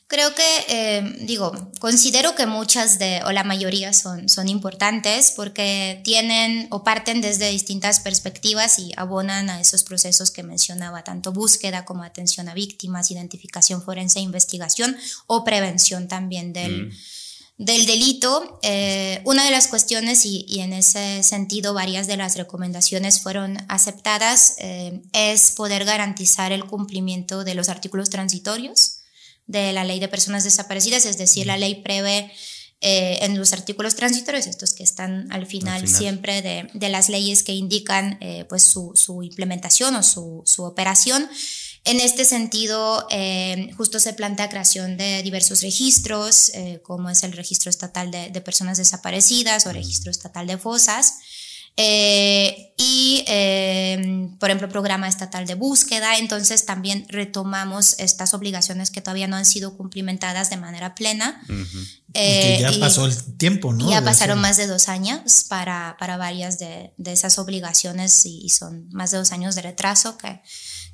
Creo 0.10 0.34
que, 0.34 0.65
eh, 0.69 1.17
digo, 1.19 1.52
considero 1.78 2.34
que 2.34 2.48
muchas 2.48 2.98
de, 2.98 3.22
o 3.26 3.32
la 3.32 3.43
mayoría 3.43 3.93
son, 3.93 4.28
son 4.28 4.50
importantes 4.50 5.34
porque 5.36 6.02
tienen 6.04 6.65
o 6.72 6.84
parten 6.84 7.22
desde 7.22 7.52
distintas 7.52 8.00
perspectivas 8.00 8.80
y 8.80 8.91
abonan 8.98 9.52
a 9.52 9.62
esos 9.62 9.84
procesos 9.84 10.32
que 10.32 10.41
mencionaba, 10.41 11.04
tanto 11.04 11.32
búsqueda 11.32 11.86
como 11.86 12.02
atención 12.02 12.50
a 12.50 12.56
víctimas, 12.56 13.12
identificación 13.12 13.84
forense, 13.84 14.19
investigación 14.19 14.98
o 15.28 15.43
prevención 15.43 16.08
también 16.08 16.54
del, 16.54 16.88
mm. 16.88 16.91
del 17.60 17.86
delito. 17.86 18.60
Eh, 18.63 19.22
una 19.26 19.45
de 19.45 19.52
las 19.52 19.67
cuestiones, 19.67 20.26
y, 20.26 20.43
y, 20.50 20.62
en 20.62 20.74
ese 20.74 21.22
sentido 21.22 21.76
varias 21.76 22.08
de 22.08 22.17
las 22.17 22.36
recomendaciones 22.36 23.22
fueron 23.22 23.60
aceptadas, 23.67 24.56
eh, 24.58 25.04
es 25.13 25.52
poder 25.52 25.86
garantizar 25.86 26.52
el 26.52 26.65
cumplimiento 26.65 27.43
de 27.43 27.54
los 27.54 27.69
artículos 27.69 28.10
transitorios 28.10 28.95
de 29.50 29.74
la 29.74 29.84
ley 29.84 30.00
de 30.00 30.08
personas 30.08 30.44
desaparecidas, 30.44 31.06
es 31.06 31.18
decir, 31.18 31.48
la 31.48 31.58
ley 31.58 31.82
prevé 31.82 32.32
eh, 32.82 33.18
en 33.24 33.38
los 33.38 33.52
artículos 33.52 33.96
transitorios, 33.96 34.46
estos 34.46 34.74
que 34.74 34.84
están 34.84 35.30
al 35.32 35.48
final, 35.48 35.88
siempre 35.88 36.44
de, 36.44 36.70
de, 36.74 36.90
las 36.90 37.10
leyes 37.10 37.42
que 37.42 37.52
indican 37.52 38.20
eh, 38.22 38.46
pues 38.48 38.62
su, 38.62 38.92
su, 38.94 39.24
implementación 39.24 39.96
o 39.96 40.04
su, 40.04 40.44
su 40.46 40.64
operación. 40.64 41.28
En 41.84 42.00
este 42.00 42.26
sentido, 42.26 43.08
eh, 43.10 43.72
justo 43.76 44.00
se 44.00 44.14
plantea 44.14 44.50
creación 44.50 44.98
de 44.98 45.24
diversos 45.24 45.64
registros, 45.64 46.52
como 46.84 47.10
es 47.10 47.24
el 47.24 47.32
registro 47.32 47.72
estatal 47.72 48.12
de, 48.12 48.30
de 48.30 48.42
personas 48.42 48.78
desaparecidas 48.78 49.66
o 49.66 49.74
registro 49.74 50.12
estatal 50.12 50.46
de 50.46 50.60
fosas. 50.60 51.16
Eh, 51.78 52.74
y, 52.78 53.24
em, 53.28 54.38
por 54.38 54.50
ejemplo, 54.50 54.70
programa 54.70 55.08
estatal 55.08 55.46
de 55.46 55.56
búsqueda. 55.56 56.18
Entonces 56.18 56.66
también 56.66 57.06
retomamos 57.10 57.96
estas 58.00 58.34
obligaciones 58.34 58.90
que 58.90 59.02
todavía 59.02 59.28
no 59.28 59.36
han 59.36 59.46
sido 59.46 59.76
cumplimentadas 59.76 60.50
de 60.50 60.58
manera 60.58 60.96
plena. 60.96 61.42
que 62.14 62.58
ya 62.60 62.70
eh, 62.70 62.80
pasó 62.80 63.06
el 63.06 63.38
tiempo, 63.38 63.74
¿no? 63.74 63.90
Ya 63.90 64.04
pasaron 64.04 64.40
más 64.40 64.58
de 64.58 64.68
dos 64.68 64.90
años 64.90 65.46
para, 65.48 65.96
para 66.00 66.18
varias 66.18 66.58
de, 66.58 66.94
de 66.98 67.12
esas 67.12 67.38
obligaciones 67.38 68.26
y, 68.26 68.50
son 68.50 68.88
más 68.92 69.12
de 69.12 69.18
dos 69.18 69.32
años 69.32 69.56
de 69.56 69.62
retraso 69.62 70.18
que 70.18 70.42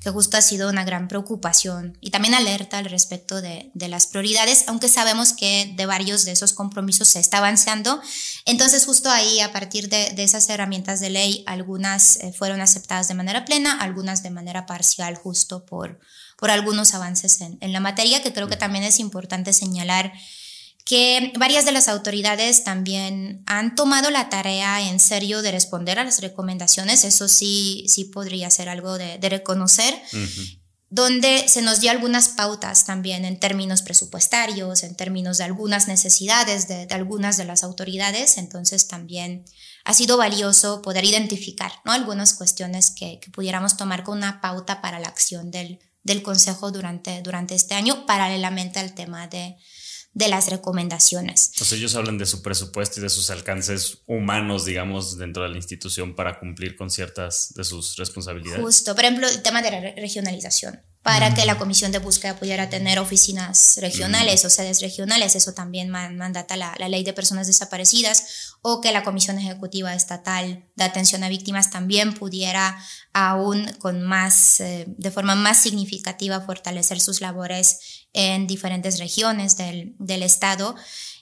que 0.06 0.12
justo 0.12 0.36
ha 0.36 0.42
sido 0.42 0.70
una 0.70 0.84
gran 0.84 1.08
preocupación 1.08 1.98
y 2.00 2.12
también 2.12 2.34
alerta 2.34 2.78
al 2.78 2.84
respecto 2.84 3.40
de, 3.40 3.72
de, 3.74 3.88
las 3.88 4.06
prioridades, 4.06 4.62
aunque 4.68 4.88
sabemos 4.88 5.32
que 5.32 5.72
de 5.74 5.84
varios 5.84 6.24
de 6.24 6.30
esos 6.30 6.52
compromisos 6.52 7.08
se 7.08 7.18
está 7.18 7.38
avanzando. 7.38 8.00
Entonces 8.44 8.86
justo 8.86 9.10
ahí, 9.10 9.40
a 9.40 9.50
partir 9.50 9.88
de, 9.88 10.12
de 10.12 10.22
esas 10.22 10.48
herramientas 10.48 11.00
de 11.00 11.10
ley, 11.10 11.42
algunas 11.48 12.18
eh, 12.18 12.32
fueron 12.32 12.60
aceptadas 12.60 13.08
de 13.08 13.14
manera 13.14 13.44
plena, 13.44 13.80
algunas 13.80 14.22
de 14.22 14.30
manera 14.30 14.64
parcial, 14.64 15.16
justo 15.16 15.66
por, 15.66 15.98
por 16.38 16.52
algunos 16.52 16.94
avances 16.94 17.40
en, 17.40 17.58
en 17.60 17.72
la 17.72 17.80
materia, 17.80 18.22
que 18.22 18.32
creo 18.32 18.46
que 18.46 18.56
también 18.56 18.84
es 18.84 19.00
importante 19.00 19.52
señalar 19.52 20.12
que 20.86 21.32
varias 21.36 21.64
de 21.64 21.72
las 21.72 21.88
autoridades 21.88 22.62
también 22.62 23.42
han 23.46 23.74
tomado 23.74 24.08
la 24.10 24.30
tarea 24.30 24.88
en 24.88 25.00
serio 25.00 25.42
de 25.42 25.50
responder 25.50 25.98
a 25.98 26.04
las 26.04 26.20
recomendaciones, 26.20 27.02
eso 27.02 27.26
sí, 27.26 27.84
sí 27.88 28.04
podría 28.04 28.48
ser 28.50 28.68
algo 28.68 28.96
de, 28.96 29.18
reconocer, 29.28 30.00
donde 30.88 31.48
se 31.48 31.60
nos 31.60 31.80
dio 31.80 31.90
algunas 31.90 32.28
pautas 32.28 32.86
también 32.86 33.24
en 33.24 33.40
términos 33.40 33.82
presupuestarios, 33.82 34.84
en 34.84 34.94
términos 34.94 35.38
de 35.38 35.44
algunas 35.44 35.88
necesidades 35.88 36.68
de, 36.68 36.86
algunas 36.92 37.36
de 37.36 37.46
las 37.46 37.64
autoridades, 37.64 38.38
entonces 38.38 38.86
también 38.86 39.44
ha 39.84 39.92
sido 39.92 40.16
valioso 40.16 40.82
poder 40.82 41.04
identificar 41.04 41.72
¿no? 41.84 41.90
algunas 41.90 42.34
cuestiones 42.34 42.92
que, 42.92 43.18
pudiéramos 43.32 43.76
tomar 43.76 44.04
con 44.04 44.18
una 44.18 44.40
pauta 44.40 44.80
para 44.80 45.00
la 45.00 45.08
acción 45.08 45.50
del, 45.50 45.80
del 46.04 46.22
Consejo 46.22 46.70
durante, 46.70 47.22
durante 47.22 47.56
este 47.56 47.74
año, 47.74 48.06
paralelamente 48.06 48.78
al 48.78 48.94
tema 48.94 49.26
de 49.26 49.56
de 50.16 50.28
las 50.28 50.48
recomendaciones. 50.48 51.52
Pues 51.58 51.72
ellos 51.72 51.94
hablan 51.94 52.16
de 52.16 52.24
su 52.24 52.40
presupuesto 52.40 53.00
y 53.00 53.02
de 53.02 53.10
sus 53.10 53.28
alcances 53.28 53.98
humanos, 54.06 54.64
digamos, 54.64 55.18
dentro 55.18 55.42
de 55.42 55.50
la 55.50 55.56
institución 55.56 56.14
para 56.16 56.38
cumplir 56.38 56.74
con 56.74 56.88
ciertas 56.88 57.52
de 57.54 57.64
sus 57.64 57.96
responsabilidades. 57.96 58.62
Justo, 58.62 58.94
por 58.94 59.04
ejemplo, 59.04 59.28
el 59.28 59.42
tema 59.42 59.60
de 59.60 59.70
la 59.70 59.80
regionalización 59.94 60.80
para 61.06 61.34
que 61.34 61.46
la 61.46 61.56
Comisión 61.56 61.92
de 61.92 62.00
Búsqueda 62.00 62.36
pudiera 62.36 62.68
tener 62.68 62.98
oficinas 62.98 63.78
regionales 63.80 64.44
o 64.44 64.50
sedes 64.50 64.80
regionales. 64.80 65.36
Eso 65.36 65.54
también 65.54 65.88
mandata 65.88 66.56
la, 66.56 66.74
Ley 66.88 67.04
de 67.04 67.12
Personas 67.12 67.46
Desaparecidas 67.46 68.56
o 68.60 68.80
que 68.80 68.90
la 68.90 69.04
Comisión 69.04 69.38
Ejecutiva 69.38 69.94
Estatal 69.94 70.68
de 70.74 70.82
Atención 70.84 71.22
a 71.22 71.28
Víctimas 71.28 71.70
también 71.70 72.12
pudiera 72.12 72.76
aún 73.12 73.70
con 73.78 74.02
más, 74.02 74.58
eh, 74.58 74.86
de 74.88 75.10
forma 75.12 75.36
más 75.36 75.62
significativa 75.62 76.40
fortalecer 76.40 76.98
sus 76.98 77.20
labores 77.20 78.08
en 78.12 78.48
diferentes 78.48 78.98
regiones 78.98 79.56
del, 79.56 79.94
del 80.00 80.24
Estado. 80.24 80.74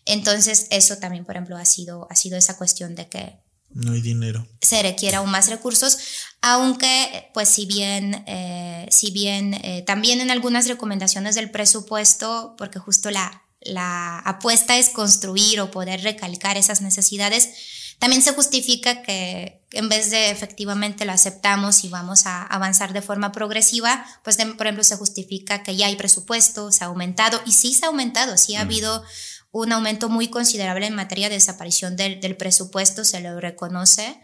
Entonces, 0.06 0.66
eso 0.70 0.96
también, 0.96 1.26
por 1.26 1.34
ejemplo, 1.34 1.58
ha 1.58 1.66
sido, 1.66 2.08
ha 2.10 2.16
sido 2.16 2.38
esa 2.38 2.56
cuestión 2.56 2.94
de 2.94 3.10
que 3.10 3.44
no 3.74 3.92
hay 3.92 4.00
dinero. 4.00 4.46
Se 4.62 4.80
requiere 4.82 5.16
aún 5.16 5.30
más 5.30 5.48
recursos, 5.48 5.98
aunque, 6.46 7.30
pues, 7.32 7.48
si 7.48 7.64
bien, 7.64 8.22
eh, 8.26 8.86
si 8.90 9.10
bien 9.10 9.54
eh, 9.54 9.82
también 9.86 10.20
en 10.20 10.30
algunas 10.30 10.68
recomendaciones 10.68 11.34
del 11.34 11.50
presupuesto, 11.50 12.54
porque 12.58 12.78
justo 12.78 13.10
la, 13.10 13.44
la 13.62 14.18
apuesta 14.18 14.76
es 14.76 14.90
construir 14.90 15.62
o 15.62 15.70
poder 15.70 16.02
recalcar 16.02 16.58
esas 16.58 16.82
necesidades, 16.82 17.96
también 17.98 18.20
se 18.20 18.34
justifica 18.34 19.00
que 19.00 19.62
en 19.72 19.88
vez 19.88 20.10
de 20.10 20.28
efectivamente 20.28 21.06
lo 21.06 21.12
aceptamos 21.12 21.82
y 21.82 21.88
vamos 21.88 22.26
a 22.26 22.42
avanzar 22.42 22.92
de 22.92 23.00
forma 23.00 23.32
progresiva, 23.32 24.04
pues 24.22 24.36
por 24.36 24.66
ejemplo 24.66 24.84
se 24.84 24.96
justifica 24.96 25.62
que 25.62 25.76
ya 25.76 25.86
hay 25.86 25.96
presupuesto, 25.96 26.70
se 26.72 26.84
ha 26.84 26.88
aumentado 26.88 27.40
y 27.46 27.52
sí 27.52 27.72
se 27.72 27.86
ha 27.86 27.88
aumentado, 27.88 28.36
sí 28.36 28.54
ha 28.54 28.60
habido 28.60 29.02
un 29.50 29.72
aumento 29.72 30.10
muy 30.10 30.28
considerable 30.28 30.86
en 30.86 30.94
materia 30.94 31.30
de 31.30 31.36
desaparición 31.36 31.96
del, 31.96 32.20
del 32.20 32.36
presupuesto, 32.36 33.02
se 33.02 33.20
lo 33.20 33.40
reconoce, 33.40 34.20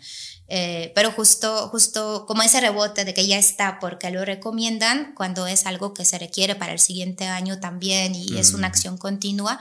eh, 0.53 0.91
pero 0.97 1.13
justo, 1.13 1.69
justo 1.69 2.27
como 2.27 2.43
ese 2.43 2.61
rebote 2.61 3.05
de 3.05 3.15
que 3.15 3.25
ya 3.25 3.39
está 3.39 3.79
porque 3.79 4.11
lo 4.11 4.25
recomiendan, 4.25 5.15
cuando 5.15 5.47
es 5.47 5.65
algo 5.65 5.95
que 5.95 6.05
se 6.05 6.19
requiere 6.19 6.57
para 6.57 6.73
el 6.73 6.81
siguiente 6.81 7.27
año 7.27 7.61
también 7.61 8.17
y 8.17 8.37
es 8.37 8.53
una 8.53 8.67
mm. 8.67 8.71
acción 8.71 8.99
continua, 8.99 9.61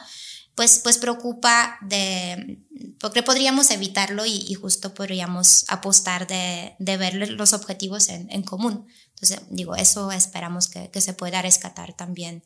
pues, 0.55 0.79
pues 0.83 0.97
preocupa 0.97 1.77
de, 1.81 2.57
porque 2.99 3.21
podríamos 3.21 3.69
evitarlo 3.69 4.25
y, 4.25 4.51
justo 4.55 4.95
podríamos 4.95 5.63
apostar 5.67 6.25
de, 6.25 6.75
de 6.79 6.97
ver 6.97 7.13
los 7.13 7.53
objetivos 7.53 8.09
en, 8.09 8.27
en, 8.31 8.41
común. 8.41 8.87
Entonces, 9.13 9.41
digo, 9.51 9.75
eso 9.75 10.11
esperamos 10.11 10.67
que, 10.67 10.89
que 10.89 11.01
se 11.01 11.13
pueda 11.13 11.43
rescatar 11.43 11.93
también 11.93 12.43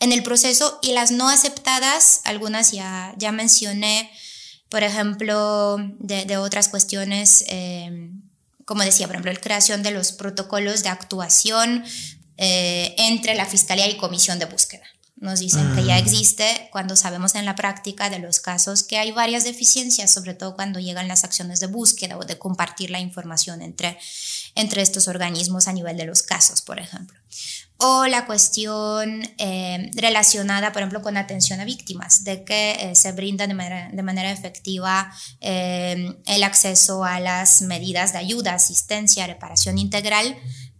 en 0.00 0.12
el 0.12 0.22
proceso 0.22 0.78
y 0.82 0.92
las 0.92 1.12
no 1.12 1.30
aceptadas, 1.30 2.20
algunas 2.24 2.72
ya, 2.72 3.14
ya 3.16 3.32
mencioné, 3.32 4.10
por 4.68 4.82
ejemplo, 4.82 5.76
de, 5.98 6.36
otras 6.36 6.68
cuestiones, 6.68 7.44
eh, 7.48 8.10
como 8.64 8.82
decía, 8.82 9.06
por 9.06 9.14
ejemplo, 9.14 9.32
la 9.32 9.40
creación 9.40 9.82
de 9.82 9.92
los 9.92 10.12
protocolos 10.12 10.82
de 10.82 10.88
actuación 10.88 11.84
eh, 12.36 12.94
entre 12.98 13.34
la 13.34 13.46
Fiscalía 13.46 13.88
y 13.88 13.96
Comisión 13.96 14.38
de 14.38 14.46
Búsqueda. 14.46 14.84
Nos 15.18 15.40
dicen 15.40 15.74
que 15.74 15.82
ya 15.82 15.94
mm. 15.94 15.98
existe 15.98 16.68
cuando 16.72 16.94
sabemos 16.94 17.36
en 17.36 17.46
la 17.46 17.54
práctica 17.54 18.10
de 18.10 18.18
los 18.18 18.38
casos 18.40 18.82
que 18.82 18.98
hay 18.98 19.12
varias 19.12 19.44
deficiencias, 19.44 20.12
sobre 20.12 20.34
todo 20.34 20.54
cuando 20.54 20.78
llegan 20.78 21.08
las 21.08 21.24
acciones 21.24 21.58
de 21.60 21.68
búsqueda 21.68 22.18
o 22.18 22.24
de 22.24 22.38
compartir 22.38 22.90
la 22.90 23.00
información 23.00 23.62
entre, 23.62 23.98
entre 24.56 24.82
estos 24.82 25.08
organismos 25.08 25.68
a 25.68 25.72
nivel 25.72 25.96
de 25.96 26.04
los 26.04 26.22
casos, 26.22 26.60
por 26.60 26.78
ejemplo 26.78 27.18
o 27.78 28.06
la 28.06 28.24
cuestión 28.24 29.22
eh, 29.38 29.90
relacionada, 29.94 30.72
por 30.72 30.80
ejemplo, 30.80 31.02
con 31.02 31.16
atención 31.16 31.60
a 31.60 31.64
víctimas, 31.64 32.24
de 32.24 32.44
que 32.44 32.72
eh, 32.72 32.94
se 32.94 33.12
brinda 33.12 33.46
de 33.46 33.54
manera, 33.54 34.32
efectiva 34.32 35.12
eh, 35.40 36.16
el 36.26 36.42
acceso 36.42 37.04
a 37.04 37.20
las 37.20 37.62
medidas 37.62 38.12
de 38.12 38.18
ayuda, 38.18 38.54
asistencia, 38.54 39.26
reparación 39.26 39.78
integral 39.78 40.36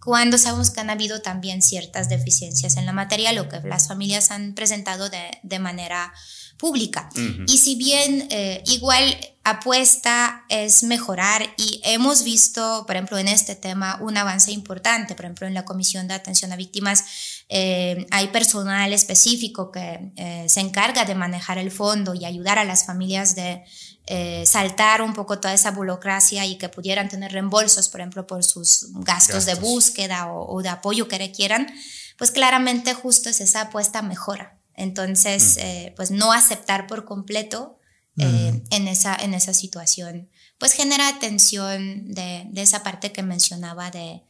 cuando 0.07 0.38
sabemos 0.38 0.71
que 0.71 0.79
han 0.79 0.88
habido 0.88 1.21
también 1.21 1.62
ciertas 1.62 2.09
deficiencias 2.09 2.77
en 2.77 2.87
la 2.87 2.92
materia, 2.92 3.33
lo 3.33 3.49
que 3.49 3.59
las 3.64 3.88
familias 3.88 4.31
han 4.31 4.55
presentado 4.55 5.11
de, 5.11 5.40
de 5.42 5.59
manera 5.59 6.14
pública. 6.59 7.11
Y 7.49 7.59
si 7.59 7.75
bien 7.75 8.29
eh, 8.31 8.62
igual 8.66 9.03
apuesta 9.42 10.45
es 10.49 10.85
mejorar 10.85 11.42
y 11.57 11.81
hemos 11.85 12.23
visto, 12.23 12.85
por 12.87 12.95
ejemplo, 12.95 13.19
en 13.19 13.27
este 13.27 13.57
tema 13.57 13.99
un 14.01 14.16
avance 14.16 14.53
importante, 14.53 15.16
por 15.16 15.25
ejemplo, 15.25 15.49
en 15.49 15.55
la 15.55 15.64
Comisión 15.64 16.07
de 16.07 16.14
Atención 16.14 16.53
a 16.53 16.57
Víctimas 16.57 17.05
eh, 17.49 18.07
hay 18.12 18.29
personal 18.29 18.92
específico 18.92 19.73
que 19.73 20.12
eh, 20.16 20.47
se 20.49 20.61
encarga 20.61 21.05
de 21.05 21.16
manejar 21.16 21.59
el 21.59 21.73
fondo 21.73 22.14
y 22.14 22.25
ayudar 22.25 22.61
a 22.61 22.64
las 22.64 22.87
familias 22.87 23.35
de 23.35 23.64
saltar 24.45 25.03
un 25.03 25.14
poco 25.14 25.40
toda 25.40 25.55
esa 25.55 25.73
burocracia 25.73 26.47
y 26.47 26.59
que 26.59 26.69
pudieran 26.69 27.09
tener 27.09 27.33
reembolsos, 27.33 27.88
por 27.88 28.01
ejemplo, 28.01 28.27
por 28.27 28.45
sus 28.45 28.87
gastos, 29.01 29.47
de 29.47 29.55
búsqueda 29.55 30.33
o, 30.33 30.57
o 30.57 30.62
de 30.62 30.69
apoyo 30.69 31.09
que 31.09 31.19
requieran, 31.19 31.66
pues 32.16 32.31
claramente 32.31 32.95
justo 32.95 33.29
es 33.29 33.40
esa 33.40 33.62
apuesta 33.62 34.03
mejora. 34.03 34.57
Entonces, 34.77 35.57
eh, 35.57 35.95
pues 35.97 36.11
no 36.11 36.33
aceptar 36.33 36.87
por 36.87 37.05
completo 37.05 37.79
eh, 38.19 38.62
en, 38.71 38.88
esa, 38.88 39.14
en 39.16 39.35
esa 39.35 39.53
situación, 39.53 40.31
pues 40.59 40.73
genera 40.73 41.19
tensión 41.19 42.12
de, 42.12 42.49
esa 42.55 42.83
parte 42.83 43.12
que 43.12 43.23
mencionaba 43.23 43.90
de, 43.90 44.23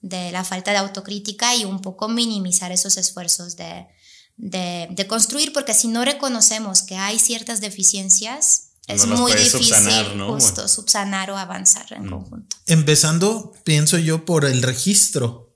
la 0.00 0.44
falta 0.44 0.72
de 0.72 0.78
autocrítica 0.78 1.54
y 1.54 1.64
un 1.64 1.80
poco 1.80 2.08
minimizar 2.08 2.72
esos 2.72 2.96
esfuerzos 2.96 3.56
de, 3.56 5.06
construir, 5.08 5.52
porque 5.52 5.74
si 5.74 5.88
no 5.88 6.04
reconocemos 6.04 6.82
que 6.82 6.96
hay 6.96 7.18
ciertas 7.18 7.60
deficiencias, 7.60 8.71
es 8.86 9.06
muy 9.06 9.32
difícil 9.32 10.20
justo 10.26 10.66
subsanar 10.68 11.30
o 11.30 11.36
avanzar 11.36 11.86
en 11.92 12.08
conjunto. 12.08 12.56
Empezando, 12.66 13.52
pienso 13.64 13.98
yo, 13.98 14.24
por 14.24 14.44
el 14.44 14.62
registro. 14.62 15.48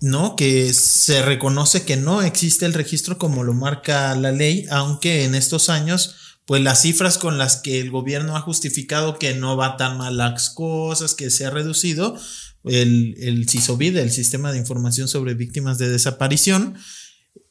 ¿no? 0.00 0.34
Que 0.36 0.72
se 0.74 1.22
reconoce 1.22 1.84
que 1.84 1.96
no 1.96 2.22
existe 2.22 2.66
el 2.66 2.74
registro 2.74 3.18
como 3.18 3.44
lo 3.44 3.52
marca 3.52 4.14
la 4.16 4.32
ley, 4.32 4.66
aunque 4.70 5.24
en 5.24 5.34
estos 5.34 5.68
años, 5.68 6.16
pues 6.44 6.62
las 6.62 6.82
cifras 6.82 7.18
con 7.18 7.38
las 7.38 7.56
que 7.56 7.80
el 7.80 7.90
gobierno 7.90 8.36
ha 8.36 8.40
justificado 8.40 9.18
que 9.18 9.34
no 9.34 9.56
va 9.56 9.76
tan 9.76 9.98
mal 9.98 10.16
las 10.16 10.50
cosas, 10.50 11.14
que 11.14 11.30
se 11.30 11.46
ha 11.46 11.50
reducido, 11.50 12.18
el, 12.64 13.14
el 13.18 13.48
CISOVID, 13.48 13.96
el 13.96 14.10
Sistema 14.10 14.52
de 14.52 14.58
Información 14.58 15.06
sobre 15.06 15.34
Víctimas 15.34 15.78
de 15.78 15.88
Desaparición, 15.88 16.76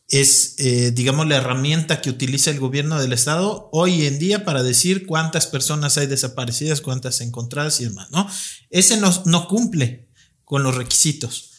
es, 0.10 0.56
eh, 0.58 0.91
digamos, 0.91 1.28
la 1.28 1.38
herramienta 1.38 2.02
que 2.02 2.10
utiliza 2.10 2.50
el 2.50 2.60
gobierno 2.60 3.00
del 3.00 3.13
estado 3.13 3.69
hoy 3.72 4.06
en 4.06 4.17
día 4.19 4.43
para 4.43 4.63
decir 4.63 5.06
cuántas 5.06 5.48
personas 5.48 5.98
hay 5.98 6.08
desaparecidas, 6.08 6.82
cuántas 6.82 7.22
encontradas 7.22 7.80
y 7.80 7.86
demás, 7.86 8.10
¿no? 8.12 8.28
Ese 8.69 8.98
no, 8.98 9.12
no 9.26 9.48
cumple 9.48 10.08
con 10.43 10.63
los 10.63 10.76
requisitos. 10.76 11.52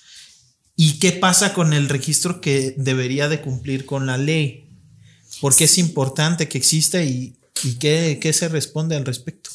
¿Y 0.74 0.98
qué 0.98 1.12
pasa 1.12 1.52
con 1.52 1.72
el 1.74 1.88
registro 1.88 2.40
que 2.40 2.74
debería 2.76 3.28
de 3.28 3.42
cumplir 3.42 3.84
con 3.84 4.06
la 4.06 4.16
ley? 4.16 4.70
Porque 5.40 5.64
es 5.64 5.78
importante 5.78 6.48
que 6.48 6.58
exista 6.58 7.02
y, 7.02 7.36
qué, 7.78 8.32
se 8.32 8.48
responde 8.48 8.96
al 8.96 9.04
respecto? 9.04 9.50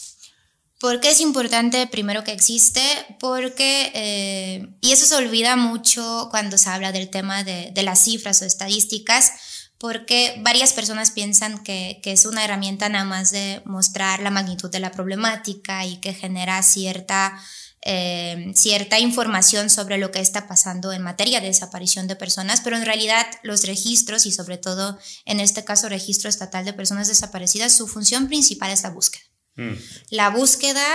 ¿Por 0.79 0.99
qué 0.99 1.09
es 1.09 1.21
importante 1.21 1.87
primero 1.87 2.23
que 2.23 2.33
existe? 2.33 2.81
Porque, 3.19 3.91
eh, 3.93 4.67
y 4.81 4.91
eso 4.91 5.05
se 5.05 5.15
olvida 5.15 5.55
mucho 5.55 6.27
cuando 6.31 6.57
se 6.57 6.69
habla 6.69 6.91
del 6.91 7.09
tema 7.09 7.43
de, 7.43 7.71
las 7.83 8.03
cifras 8.03 8.41
o 8.41 8.45
estadísticas, 8.45 9.31
porque 9.77 10.35
varias 10.39 10.73
personas 10.73 11.11
piensan 11.11 11.63
que, 11.63 11.99
que, 12.03 12.11
es 12.11 12.25
una 12.25 12.43
herramienta 12.43 12.89
nada 12.89 13.05
más 13.05 13.31
de 13.31 13.61
mostrar 13.65 14.21
la 14.21 14.31
magnitud 14.31 14.69
de 14.69 14.79
la 14.79 14.91
problemática 14.91 15.85
y 15.85 15.97
que 15.97 16.13
genera 16.13 16.61
cierta 16.63 17.39
eh, 17.87 18.51
cierta 18.55 18.97
información 18.99 19.69
sobre 19.69 19.99
lo 19.99 20.09
que 20.09 20.19
está 20.19 20.47
pasando 20.47 20.91
en 20.91 21.03
materia 21.03 21.39
de 21.39 21.47
desaparición 21.47 22.07
de 22.07 22.15
personas, 22.15 22.61
pero 22.61 22.77
en 22.77 22.83
realidad 22.83 23.27
los 23.43 23.63
registros 23.63 24.25
y 24.25 24.31
sobre 24.31 24.57
todo 24.57 24.97
en 25.25 25.39
este 25.39 25.63
caso 25.63 25.87
registro 25.87 26.27
estatal 26.27 26.65
de 26.65 26.73
personas 26.73 27.07
desaparecidas, 27.07 27.73
su 27.73 27.87
función 27.87 28.27
principal 28.27 28.71
es 28.71 28.81
la 28.81 28.89
búsqueda. 28.89 29.34
Mm. 29.55 29.73
La 30.09 30.29
búsqueda, 30.29 30.85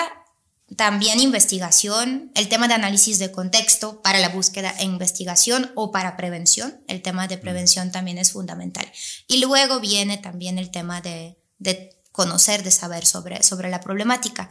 también 0.77 1.20
investigación, 1.20 2.31
el 2.35 2.49
tema 2.49 2.68
de 2.68 2.75
análisis 2.75 3.18
de 3.18 3.33
contexto 3.33 4.03
para 4.03 4.18
la 4.18 4.29
búsqueda 4.29 4.75
e 4.79 4.85
investigación 4.85 5.73
o 5.75 5.90
para 5.90 6.16
prevención, 6.16 6.83
el 6.88 7.03
tema 7.03 7.27
de 7.29 7.38
prevención 7.38 7.90
también 7.90 8.18
es 8.18 8.33
fundamental. 8.33 8.90
Y 9.27 9.38
luego 9.38 9.81
viene 9.81 10.18
también 10.18 10.59
el 10.59 10.70
tema 10.70 11.01
de, 11.01 11.38
de 11.59 11.96
conocer, 12.12 12.62
de 12.62 12.70
saber 12.70 13.07
sobre, 13.07 13.42
sobre 13.42 13.70
la 13.70 13.81
problemática. 13.81 14.49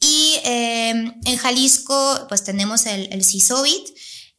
Y 0.00 0.40
em, 0.44 1.14
en 1.24 1.36
Jalisco, 1.36 2.26
pues 2.28 2.44
tenemos 2.44 2.86
el, 2.86 3.08
el 3.12 3.24
CISOVIT, 3.24 3.88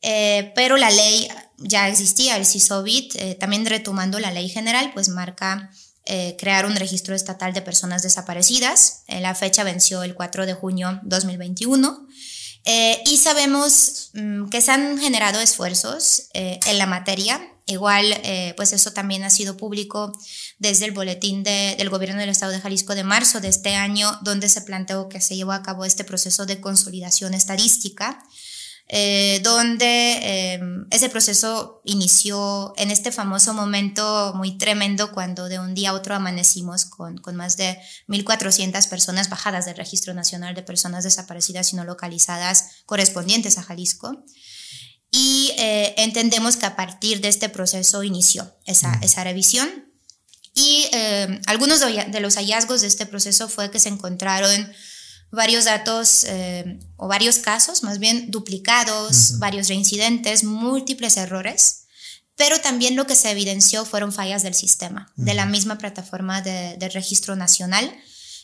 eh, 0.01 0.51
pero 0.55 0.77
la 0.77 0.91
ley 0.91 1.27
ya 1.57 1.87
existía, 1.89 2.37
el 2.37 2.45
CISOVIT, 2.45 3.15
eh, 3.15 3.35
también 3.35 3.65
retomando 3.65 4.19
la 4.19 4.31
ley 4.31 4.49
general, 4.49 4.91
pues 4.93 5.09
marca 5.09 5.71
eh, 6.05 6.35
crear 6.39 6.65
un 6.65 6.75
registro 6.75 7.15
estatal 7.15 7.53
de 7.53 7.61
personas 7.61 8.03
desaparecidas. 8.03 9.03
la 9.07 9.35
fecha 9.35 9.63
venció 9.63 10.03
el 10.03 10.15
4 10.15 10.45
de 10.45 10.53
junio 10.53 10.99
2021. 11.03 12.07
y 13.05 13.17
sabemos 13.17 14.11
mm, 14.13 14.49
que 14.49 14.61
se 14.61 14.71
han 14.71 14.97
generado 14.97 15.39
esfuerzos 15.39 16.29
en 16.33 16.77
la 16.77 16.85
materia. 16.85 17.41
Igual, 17.67 18.05
pues 18.55 18.73
eso 18.73 18.93
también 18.93 19.23
ha 19.23 19.31
sido 19.31 19.57
público 19.57 20.11
desde 20.59 20.85
el 20.85 20.91
boletín 20.91 21.43
del 21.43 21.89
gobierno 21.89 22.19
del 22.19 22.29
estado 22.29 22.51
de 22.51 22.61
Jalisco 22.61 22.93
de 22.93 23.03
marzo 23.03 23.41
de 23.41 23.47
este 23.47 23.75
año, 23.75 24.19
donde 24.21 24.49
se 24.49 24.61
planteó 24.61 25.09
que 25.09 25.19
se 25.19 25.35
llevó 25.35 25.51
a 25.51 25.63
cabo 25.63 25.83
este 25.83 26.03
proceso 26.03 26.45
de 26.45 26.61
consolidación 26.61 27.33
estadística. 27.33 28.23
Eh, 28.87 29.39
donde 29.43 29.85
eh, 29.87 30.59
ese 30.91 31.09
proceso 31.09 31.81
inició 31.85 32.73
en 32.77 32.91
este 32.91 33.11
famoso 33.11 33.51
momento 33.55 34.33
muy 34.35 34.59
tremendo 34.59 35.11
cuando 35.11 35.49
de 35.49 35.57
un 35.57 35.73
día 35.73 35.89
a 35.89 35.93
otro 35.93 36.13
amanecimos 36.13 36.85
con, 36.85 37.17
con 37.17 37.35
más 37.35 37.57
de 37.57 37.79
1.400 38.07 38.87
personas 38.87 39.29
bajadas 39.29 39.65
del 39.65 39.75
Registro 39.75 40.13
Nacional 40.13 40.53
de 40.53 40.61
Personas 40.61 41.03
Desaparecidas 41.03 41.73
y 41.73 41.77
No 41.77 41.83
Localizadas 41.83 42.83
correspondientes 42.85 43.57
a 43.57 43.63
Jalisco. 43.63 44.23
Y 45.11 45.53
eh, 45.57 45.95
entendemos 45.97 46.55
que 46.57 46.67
a 46.67 46.75
partir 46.75 47.21
de 47.21 47.29
este 47.29 47.49
proceso 47.49 48.03
inició 48.03 48.55
esa, 48.65 48.99
esa 49.01 49.23
revisión 49.23 49.85
y 50.55 50.87
eh, 50.93 51.41
algunos 51.47 51.81
de, 51.81 52.19
los 52.21 52.35
hallazgos 52.37 52.81
de 52.81 52.87
este 52.87 53.05
proceso 53.05 53.49
fue 53.49 53.69
que 53.69 53.79
se 53.79 53.89
encontraron 53.89 54.71
varios 55.31 55.65
datos 55.65 56.25
eh, 56.25 56.79
o 56.97 57.07
varios 57.07 57.39
casos, 57.39 57.83
más 57.83 57.99
bien 57.99 58.31
duplicados, 58.31 59.39
varios 59.39 59.67
reincidentes, 59.67 60.43
múltiples 60.43 61.17
errores, 61.17 61.85
pero 62.35 62.59
también 62.59 62.95
lo 62.95 63.07
que 63.07 63.15
se 63.15 63.31
evidenció 63.31 63.85
fueron 63.85 64.11
fallas 64.11 64.43
del 64.43 64.53
sistema, 64.53 65.11
de 65.15 65.33
la 65.33 65.45
misma 65.45 65.77
plataforma 65.77 66.41
de, 66.41 66.75
de 66.77 66.89
registro 66.89 67.35
nacional, 67.35 67.95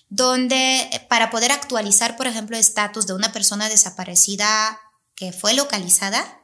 donde 0.10 1.06
para 1.10 1.30
poder 1.30 1.52
actualizar, 1.52 2.18
por 2.18 2.28
ejemplo, 2.28 2.56
el 2.56 2.62
estatus 2.62 3.08
de 3.08 3.14
una 3.14 3.32
persona 3.32 3.70
desaparecida 3.70 4.80
que 5.16 5.32
fue 5.32 5.54
localizada, 5.54 6.42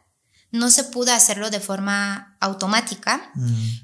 no 0.52 0.70
se 0.72 0.84
pudo 0.84 1.14
hacerlo 1.14 1.50
de 1.50 1.60
forma 1.60 2.38
automática 2.40 3.32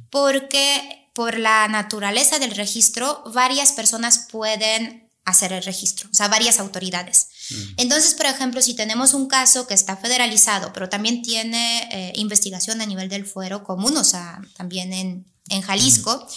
porque 0.10 1.10
por 1.13 1.38
la 1.38 1.68
naturaleza 1.68 2.39
del 2.39 2.52
registro, 2.52 3.24
varias 3.34 3.72
personas 3.74 4.28
pueden 4.32 5.03
hacer 5.26 5.54
el 5.54 5.64
registro, 5.64 6.10
o 6.12 6.14
sea, 6.14 6.28
varias 6.28 6.60
autoridades. 6.60 7.28
Mm. 7.50 7.64
Entonces, 7.78 8.14
por 8.14 8.26
ejemplo, 8.26 8.62
si 8.62 8.74
tenemos 8.74 9.14
un 9.14 9.28
caso 9.28 9.68
que 9.68 9.74
está 9.74 9.96
federalizado, 9.96 10.74
pero 10.74 10.90
también 10.90 11.22
tiene 11.22 11.88
eh, 11.92 12.14
investigación 12.16 12.82
a 12.82 12.86
nivel 12.86 13.10
del 13.10 13.26
fuero 13.26 13.64
común, 13.64 13.96
o 13.96 14.04
sea, 14.04 14.42
también 14.56 14.92
en, 14.92 15.26
en 15.50 15.62
Jalisco, 15.62 16.28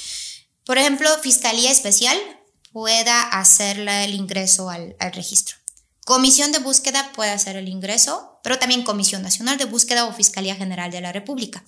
por 0.64 0.78
ejemplo, 0.78 1.08
Fiscalía 1.22 1.70
Especial 1.70 2.18
pueda 2.72 3.22
hacerle 3.22 4.04
el 4.04 4.14
ingreso 4.14 4.68
al, 4.68 4.96
al 4.98 5.12
registro. 5.12 5.56
Comisión 6.04 6.52
de 6.52 6.60
búsqueda 6.60 7.10
puede 7.14 7.30
hacer 7.30 7.56
el 7.56 7.68
ingreso, 7.68 8.38
pero 8.44 8.58
también 8.58 8.84
Comisión 8.84 9.22
Nacional 9.22 9.58
de 9.58 9.64
Búsqueda 9.64 10.04
o 10.04 10.12
Fiscalía 10.12 10.54
General 10.54 10.90
de 10.90 11.00
la 11.00 11.12
República. 11.12 11.64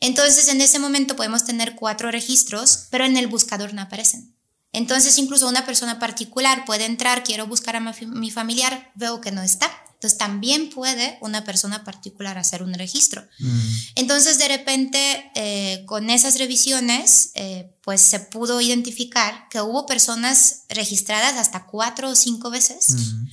Entonces, 0.00 0.48
en 0.48 0.60
ese 0.60 0.78
momento 0.78 1.16
podemos 1.16 1.44
tener 1.44 1.74
cuatro 1.74 2.10
registros, 2.10 2.86
pero 2.90 3.04
en 3.04 3.16
el 3.16 3.26
buscador 3.26 3.74
no 3.74 3.82
aparecen. 3.82 4.33
Entonces, 4.74 5.16
incluso 5.18 5.48
una 5.48 5.64
persona 5.64 6.00
particular 6.00 6.64
puede 6.64 6.84
entrar, 6.84 7.22
quiero 7.22 7.46
buscar 7.46 7.76
a 7.76 7.80
mi 7.80 8.30
familiar, 8.32 8.90
veo 8.96 9.20
que 9.20 9.30
no 9.30 9.40
está. 9.40 9.70
Entonces, 9.94 10.18
también 10.18 10.68
puede 10.68 11.16
una 11.22 11.44
persona 11.44 11.84
particular 11.84 12.36
hacer 12.38 12.62
un 12.62 12.74
registro. 12.74 13.26
Mm. 13.38 13.70
Entonces, 13.94 14.38
de 14.38 14.48
repente, 14.48 15.30
eh, 15.36 15.84
con 15.86 16.10
esas 16.10 16.38
revisiones, 16.38 17.30
eh, 17.34 17.72
pues 17.82 18.00
se 18.00 18.18
pudo 18.18 18.60
identificar 18.60 19.48
que 19.48 19.60
hubo 19.60 19.86
personas 19.86 20.64
registradas 20.68 21.36
hasta 21.36 21.66
cuatro 21.66 22.10
o 22.10 22.16
cinco 22.16 22.50
veces, 22.50 22.90
mm. 22.90 23.26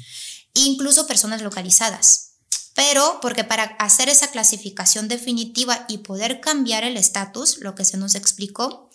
incluso 0.54 1.08
personas 1.08 1.42
localizadas. 1.42 2.34
Pero 2.76 3.18
porque 3.20 3.44
para 3.44 3.64
hacer 3.80 4.10
esa 4.10 4.30
clasificación 4.30 5.08
definitiva 5.08 5.86
y 5.89 5.98
poder 5.98 6.39
cambiar 6.39 6.84
el 6.84 6.98
estatus, 6.98 7.58
lo 7.58 7.74
que 7.74 7.84
se 7.84 7.98
nos 7.98 8.14
explicó, 8.14 8.92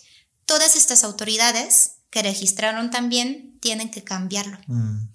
todas 0.47 0.76
estas 0.76 1.05
autoridades 1.05 1.95
que 2.11 2.22
registraron 2.22 2.90
también 2.90 3.59
tienen 3.61 3.90
que 3.90 4.02
cambiarlo. 4.04 4.59
Mm. 4.66 5.09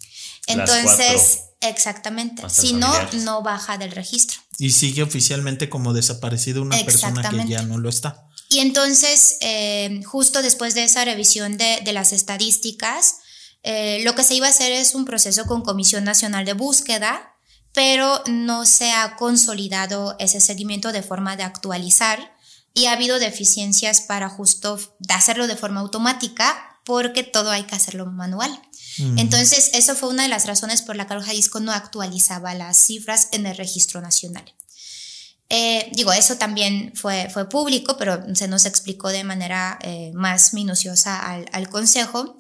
Entonces, 0.48 1.44
exactamente, 1.62 2.50
si 2.50 2.74
no, 2.74 2.92
no 3.24 3.42
baja 3.44 3.78
del 3.78 3.92
registro. 3.92 4.40
Y 4.58 4.72
sigue 4.72 5.04
oficialmente 5.04 5.70
como 5.70 5.94
desaparecida 5.94 6.62
una 6.62 6.78
persona 6.84 7.28
que 7.30 7.48
ya 7.48 7.62
no 7.64 7.78
lo 7.78 7.90
está. 7.90 8.28
Y 8.50 8.60
entonces, 8.60 9.38
eh, 9.40 10.02
justo 10.06 10.42
después 10.42 10.76
de 10.76 10.84
esa 10.84 11.06
revisión 11.06 11.58
de, 11.58 11.82
las 11.94 12.12
estadísticas, 12.12 13.20
eh, 13.64 14.02
lo 14.04 14.14
que 14.14 14.24
se 14.24 14.36
iba 14.36 14.48
a 14.48 14.50
hacer 14.50 14.72
es 14.72 14.94
un 14.94 15.06
proceso 15.06 15.46
con 15.46 15.62
Comisión 15.62 16.04
Nacional 16.04 16.44
de 16.44 16.54
Búsqueda, 16.54 17.36
pero 17.72 18.22
no 18.28 18.66
se 18.66 18.92
ha 18.92 19.16
consolidado 19.16 20.18
ese 20.20 20.42
seguimiento 20.42 20.92
de 20.92 21.04
forma 21.04 21.38
de 21.38 21.44
actualizar 21.44 22.36
y 22.74 22.88
ha 22.88 22.94
habido 22.94 23.20
deficiencias 23.20 24.02
para 24.02 24.30
justo 24.30 24.78
hacerlo 25.10 25.48
de 25.48 25.56
forma 25.56 25.80
automática 25.80 26.71
porque 26.84 27.24
todo 27.24 27.52
hay 27.52 27.64
que 27.64 27.76
hacerlo 27.76 28.06
manual. 28.08 28.52
Mm. 28.98 29.20
Entonces, 29.20 29.72
eso 29.74 29.96
fue 29.96 30.10
una 30.10 30.24
de 30.24 30.30
las 30.30 30.48
razones 30.48 30.82
por 30.82 30.96
la 30.96 31.08
que 31.08 31.20
Jalisco 31.20 31.60
no 31.60 31.72
actualizaba 31.72 32.54
las 32.54 32.78
cifras 32.78 33.30
en 33.32 33.46
el 33.46 33.58
registro 33.58 34.02
nacional. 34.02 34.44
Eh, 35.50 35.90
digo, 35.94 36.14
eso 36.14 36.38
también 36.38 36.94
fue, 36.96 37.30
fue 37.30 37.50
público, 37.50 37.98
pero 37.98 38.24
se 38.36 38.48
nos 38.48 38.66
explicó 38.66 39.10
de 39.10 39.24
manera 39.24 39.78
eh, 39.82 40.12
más 40.14 40.54
minuciosa 40.54 41.20
al, 41.20 41.46
al 41.52 41.70
Consejo. 41.70 42.38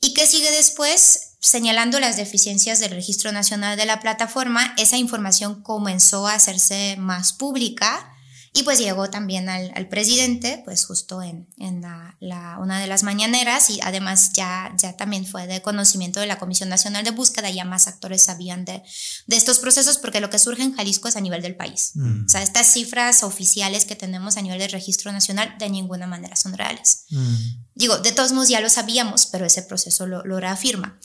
¿Y 0.00 0.14
qué 0.14 0.26
sigue 0.26 0.50
después? 0.50 1.36
Señalando 1.40 2.00
las 2.00 2.16
deficiencias 2.16 2.80
del 2.80 2.90
Registro 2.90 3.32
Nacional 3.32 3.76
de 3.76 3.86
la 3.86 4.00
Plataforma, 4.00 4.74
esa 4.78 4.96
información 4.96 5.62
comenzó 5.62 6.26
a 6.26 6.34
hacerse 6.34 6.96
más 6.98 7.32
pública 7.32 8.09
y 8.52 8.64
pues 8.64 8.80
llegó 8.80 9.08
también 9.10 9.48
al, 9.48 9.70
al 9.76 9.88
presidente, 9.88 10.60
pues 10.64 10.84
justo 10.84 11.22
en, 11.22 11.46
en 11.56 11.82
la, 11.82 12.16
la, 12.18 12.58
una 12.58 12.80
de 12.80 12.88
las 12.88 13.04
mañaneras 13.04 13.70
y 13.70 13.80
además 13.80 14.32
ya, 14.32 14.74
ya 14.76 14.96
también 14.96 15.24
fue 15.24 15.46
de 15.46 15.62
conocimiento 15.62 16.18
de 16.18 16.26
la 16.26 16.40
Comisión 16.40 16.68
Nacional 16.68 17.04
de 17.04 17.12
Búsqueda, 17.12 17.48
ya 17.50 17.64
más 17.64 17.86
actores 17.86 18.22
sabían 18.22 18.64
de, 18.64 18.82
de 19.28 19.36
estos 19.36 19.60
procesos 19.60 19.98
porque 19.98 20.20
lo 20.20 20.30
que 20.30 20.40
surge 20.40 20.62
en 20.62 20.74
Jalisco 20.74 21.06
es 21.06 21.14
a 21.14 21.20
nivel 21.20 21.42
del 21.42 21.54
país. 21.54 21.92
Mm. 21.94 22.24
O 22.26 22.28
sea, 22.28 22.42
estas 22.42 22.66
cifras 22.66 23.22
oficiales 23.22 23.84
que 23.84 23.94
tenemos 23.94 24.36
a 24.36 24.42
nivel 24.42 24.58
del 24.58 24.72
registro 24.72 25.12
nacional 25.12 25.54
de 25.60 25.70
ninguna 25.70 26.08
manera 26.08 26.34
son 26.34 26.52
reales. 26.54 27.04
Mm. 27.10 27.34
Digo, 27.76 27.98
de 27.98 28.10
todos 28.10 28.32
modos 28.32 28.48
ya 28.48 28.60
lo 28.60 28.68
sabíamos, 28.68 29.26
pero 29.26 29.46
ese 29.46 29.62
proceso 29.62 30.08
lo, 30.08 30.24
lo 30.24 30.40
reafirma. 30.40 30.98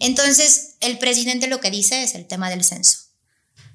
Entonces, 0.00 0.76
el 0.80 0.98
presidente 0.98 1.46
lo 1.46 1.60
que 1.60 1.70
dice 1.70 2.02
es 2.02 2.14
el 2.14 2.26
tema 2.26 2.50
del 2.50 2.62
censo 2.62 3.09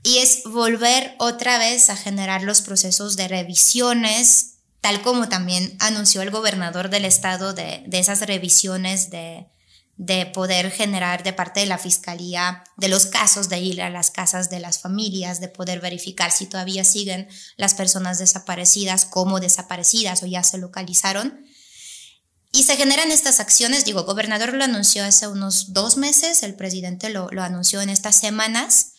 y 0.06 0.20
es 0.20 0.44
volver 0.44 1.16
otra 1.18 1.58
vez 1.58 1.90
a 1.90 1.98
generar 1.98 2.44
los 2.44 2.62
procesos 2.62 3.18
de 3.18 3.28
revisiones, 3.28 4.58
tal 4.80 5.02
como 5.02 5.28
también 5.30 5.76
anunció 5.80 6.22
el 6.22 6.30
gobernador 6.30 6.92
del 6.92 7.06
estado 7.06 7.54
de, 7.54 7.84
esas 7.92 8.20
revisiones 8.20 9.10
de, 9.10 9.48
de 9.98 10.28
poder 10.28 10.70
generar 10.70 11.24
de 11.24 11.34
parte 11.34 11.62
de 11.62 11.66
la 11.66 11.80
fiscalía 11.80 12.64
de 12.78 12.88
los 12.88 13.08
casos, 13.08 13.50
de 13.50 13.58
ir 13.58 13.82
a 13.82 13.90
las 13.90 14.12
casas 14.12 14.52
de 14.52 14.60
las 14.60 14.78
familias, 14.78 15.40
de 15.40 15.48
poder 15.48 15.82
verificar 15.82 16.32
si 16.32 16.46
todavía 16.46 16.84
siguen 16.84 17.28
las 17.58 17.74
personas 17.74 18.20
desaparecidas 18.20 19.06
como 19.06 19.40
desaparecidas 19.40 20.22
o 20.22 20.28
ya 20.28 20.44
se 20.44 20.60
localizaron. 20.60 21.44
Y 22.52 22.64
se 22.66 22.78
generan 22.78 23.12
estas 23.12 23.40
acciones, 23.40 23.86
digo, 23.86 24.02
el 24.02 24.06
gobernador 24.06 24.54
lo 24.54 24.64
anunció 24.64 25.04
hace 25.04 25.28
unos 25.28 25.74
dos 25.74 25.98
meses, 25.98 26.44
el 26.44 26.54
presidente 26.54 27.10
lo, 27.10 27.28
lo 27.32 27.42
anunció 27.42 27.82
en 27.82 27.90
estas 27.90 28.18
semanas, 28.18 28.92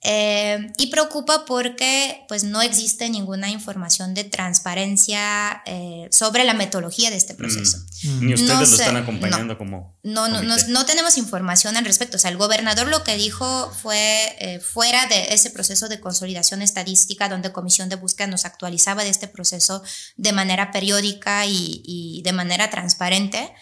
eh, 0.00 0.72
y 0.78 0.86
preocupa 0.86 1.44
porque 1.44 2.24
pues, 2.28 2.44
no 2.44 2.62
existe 2.62 3.10
ninguna 3.10 3.50
información 3.50 4.14
de 4.14 4.22
transparencia 4.22 5.62
eh, 5.66 6.08
sobre 6.12 6.44
la 6.44 6.54
metodología 6.54 7.10
de 7.10 7.16
este 7.16 7.34
proceso. 7.34 7.78
Mm. 8.04 8.26
Ni 8.26 8.34
ustedes 8.34 8.70
lo 8.70 8.76
están 8.76 8.96
acompañando 8.96 9.58
como. 9.58 9.98
No, 10.04 10.28
no, 10.28 10.40
no, 10.42 10.86
tenemos 10.86 11.18
información 11.18 11.76
al 11.76 11.84
respecto. 11.84 12.16
O 12.16 12.20
sea, 12.20 12.30
el 12.30 12.36
gobernador 12.36 12.86
lo 12.86 13.02
que 13.02 13.16
dijo 13.16 13.72
fue 13.82 14.36
eh, 14.38 14.60
fuera 14.60 15.06
de 15.06 15.34
ese 15.34 15.50
proceso 15.50 15.88
de 15.88 15.98
consolidación 15.98 16.62
estadística, 16.62 17.28
donde 17.28 17.50
Comisión 17.50 17.88
de 17.88 17.96
Búsqueda 17.96 18.28
nos 18.28 18.44
actualizaba 18.44 19.02
de 19.02 19.10
este 19.10 19.26
proceso 19.26 19.82
de 20.16 20.32
manera 20.32 20.70
periódica 20.70 21.44
y, 21.46 21.82
y 21.84 22.22
de 22.22 22.32
manera 22.32 22.70
transparente. 22.70 23.52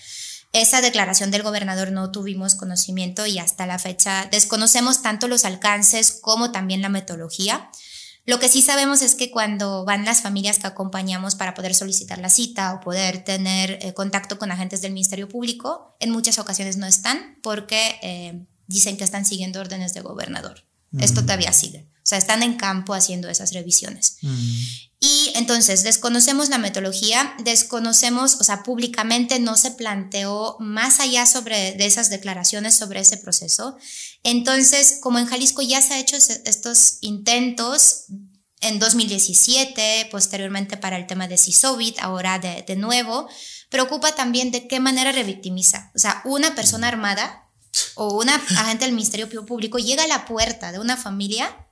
Esa 0.56 0.80
declaración 0.80 1.30
del 1.30 1.42
gobernador 1.42 1.92
no 1.92 2.10
tuvimos 2.10 2.54
conocimiento 2.54 3.26
y 3.26 3.38
hasta 3.38 3.66
la 3.66 3.78
fecha 3.78 4.26
desconocemos 4.30 5.02
tanto 5.02 5.28
los 5.28 5.44
alcances 5.44 6.12
como 6.12 6.50
también 6.50 6.80
la 6.80 6.88
metodología. 6.88 7.70
Lo 8.24 8.40
que 8.40 8.48
sí 8.48 8.62
sabemos 8.62 9.02
es 9.02 9.14
que 9.14 9.30
cuando 9.30 9.84
van 9.84 10.06
las 10.06 10.22
familias 10.22 10.58
que 10.58 10.66
acompañamos 10.66 11.34
para 11.34 11.52
poder 11.52 11.74
solicitar 11.74 12.20
la 12.20 12.30
cita 12.30 12.72
o 12.72 12.80
poder 12.80 13.22
tener 13.22 13.78
eh, 13.82 13.92
contacto 13.92 14.38
con 14.38 14.50
agentes 14.50 14.80
del 14.80 14.94
Ministerio 14.94 15.28
Público, 15.28 15.94
en 16.00 16.10
muchas 16.10 16.38
ocasiones 16.38 16.78
no 16.78 16.86
están 16.86 17.38
porque 17.42 17.98
eh, 18.02 18.46
dicen 18.66 18.96
que 18.96 19.04
están 19.04 19.26
siguiendo 19.26 19.60
órdenes 19.60 19.92
del 19.92 20.04
gobernador. 20.04 20.64
Esto 20.98 21.20
todavía 21.20 21.52
sigue. 21.52 21.86
O 21.96 22.08
sea, 22.08 22.16
están 22.16 22.42
en 22.42 22.54
campo 22.56 22.94
haciendo 22.94 23.28
esas 23.28 23.52
revisiones. 23.52 24.16
Y 24.98 25.32
entonces, 25.34 25.82
desconocemos 25.82 26.48
la 26.48 26.58
metodología, 26.58 27.34
desconocemos, 27.44 28.36
o 28.40 28.44
sea, 28.44 28.62
públicamente 28.62 29.38
no 29.38 29.56
se 29.56 29.72
planteó 29.72 30.56
más 30.58 31.00
allá 31.00 31.26
sobre 31.26 31.72
de 31.72 31.86
esas 31.86 32.08
declaraciones 32.08 32.74
sobre 32.74 33.00
ese 33.00 33.18
proceso. 33.18 33.76
Entonces, 34.22 34.98
como 35.02 35.18
en 35.18 35.26
Jalisco 35.26 35.60
ya 35.60 35.82
se 35.82 35.94
han 35.94 36.00
hecho 36.00 36.16
estos 36.16 36.98
intentos 37.02 38.06
en 38.62 38.78
2017, 38.78 40.08
posteriormente 40.10 40.78
para 40.78 40.96
el 40.96 41.06
tema 41.06 41.28
de 41.28 41.36
CISOVID, 41.36 41.98
ahora 42.00 42.38
de, 42.38 42.64
de 42.66 42.76
nuevo, 42.76 43.28
preocupa 43.68 44.14
también 44.14 44.50
de 44.50 44.66
qué 44.66 44.80
manera 44.80 45.12
revictimiza. 45.12 45.92
O 45.94 45.98
sea, 45.98 46.22
una 46.24 46.54
persona 46.54 46.88
armada 46.88 47.50
o 47.96 48.18
una 48.18 48.34
agente 48.34 48.86
del 48.86 48.94
Ministerio 48.94 49.28
Público 49.44 49.78
llega 49.78 50.04
a 50.04 50.08
la 50.08 50.24
puerta 50.24 50.72
de 50.72 50.78
una 50.78 50.96
familia 50.96 51.65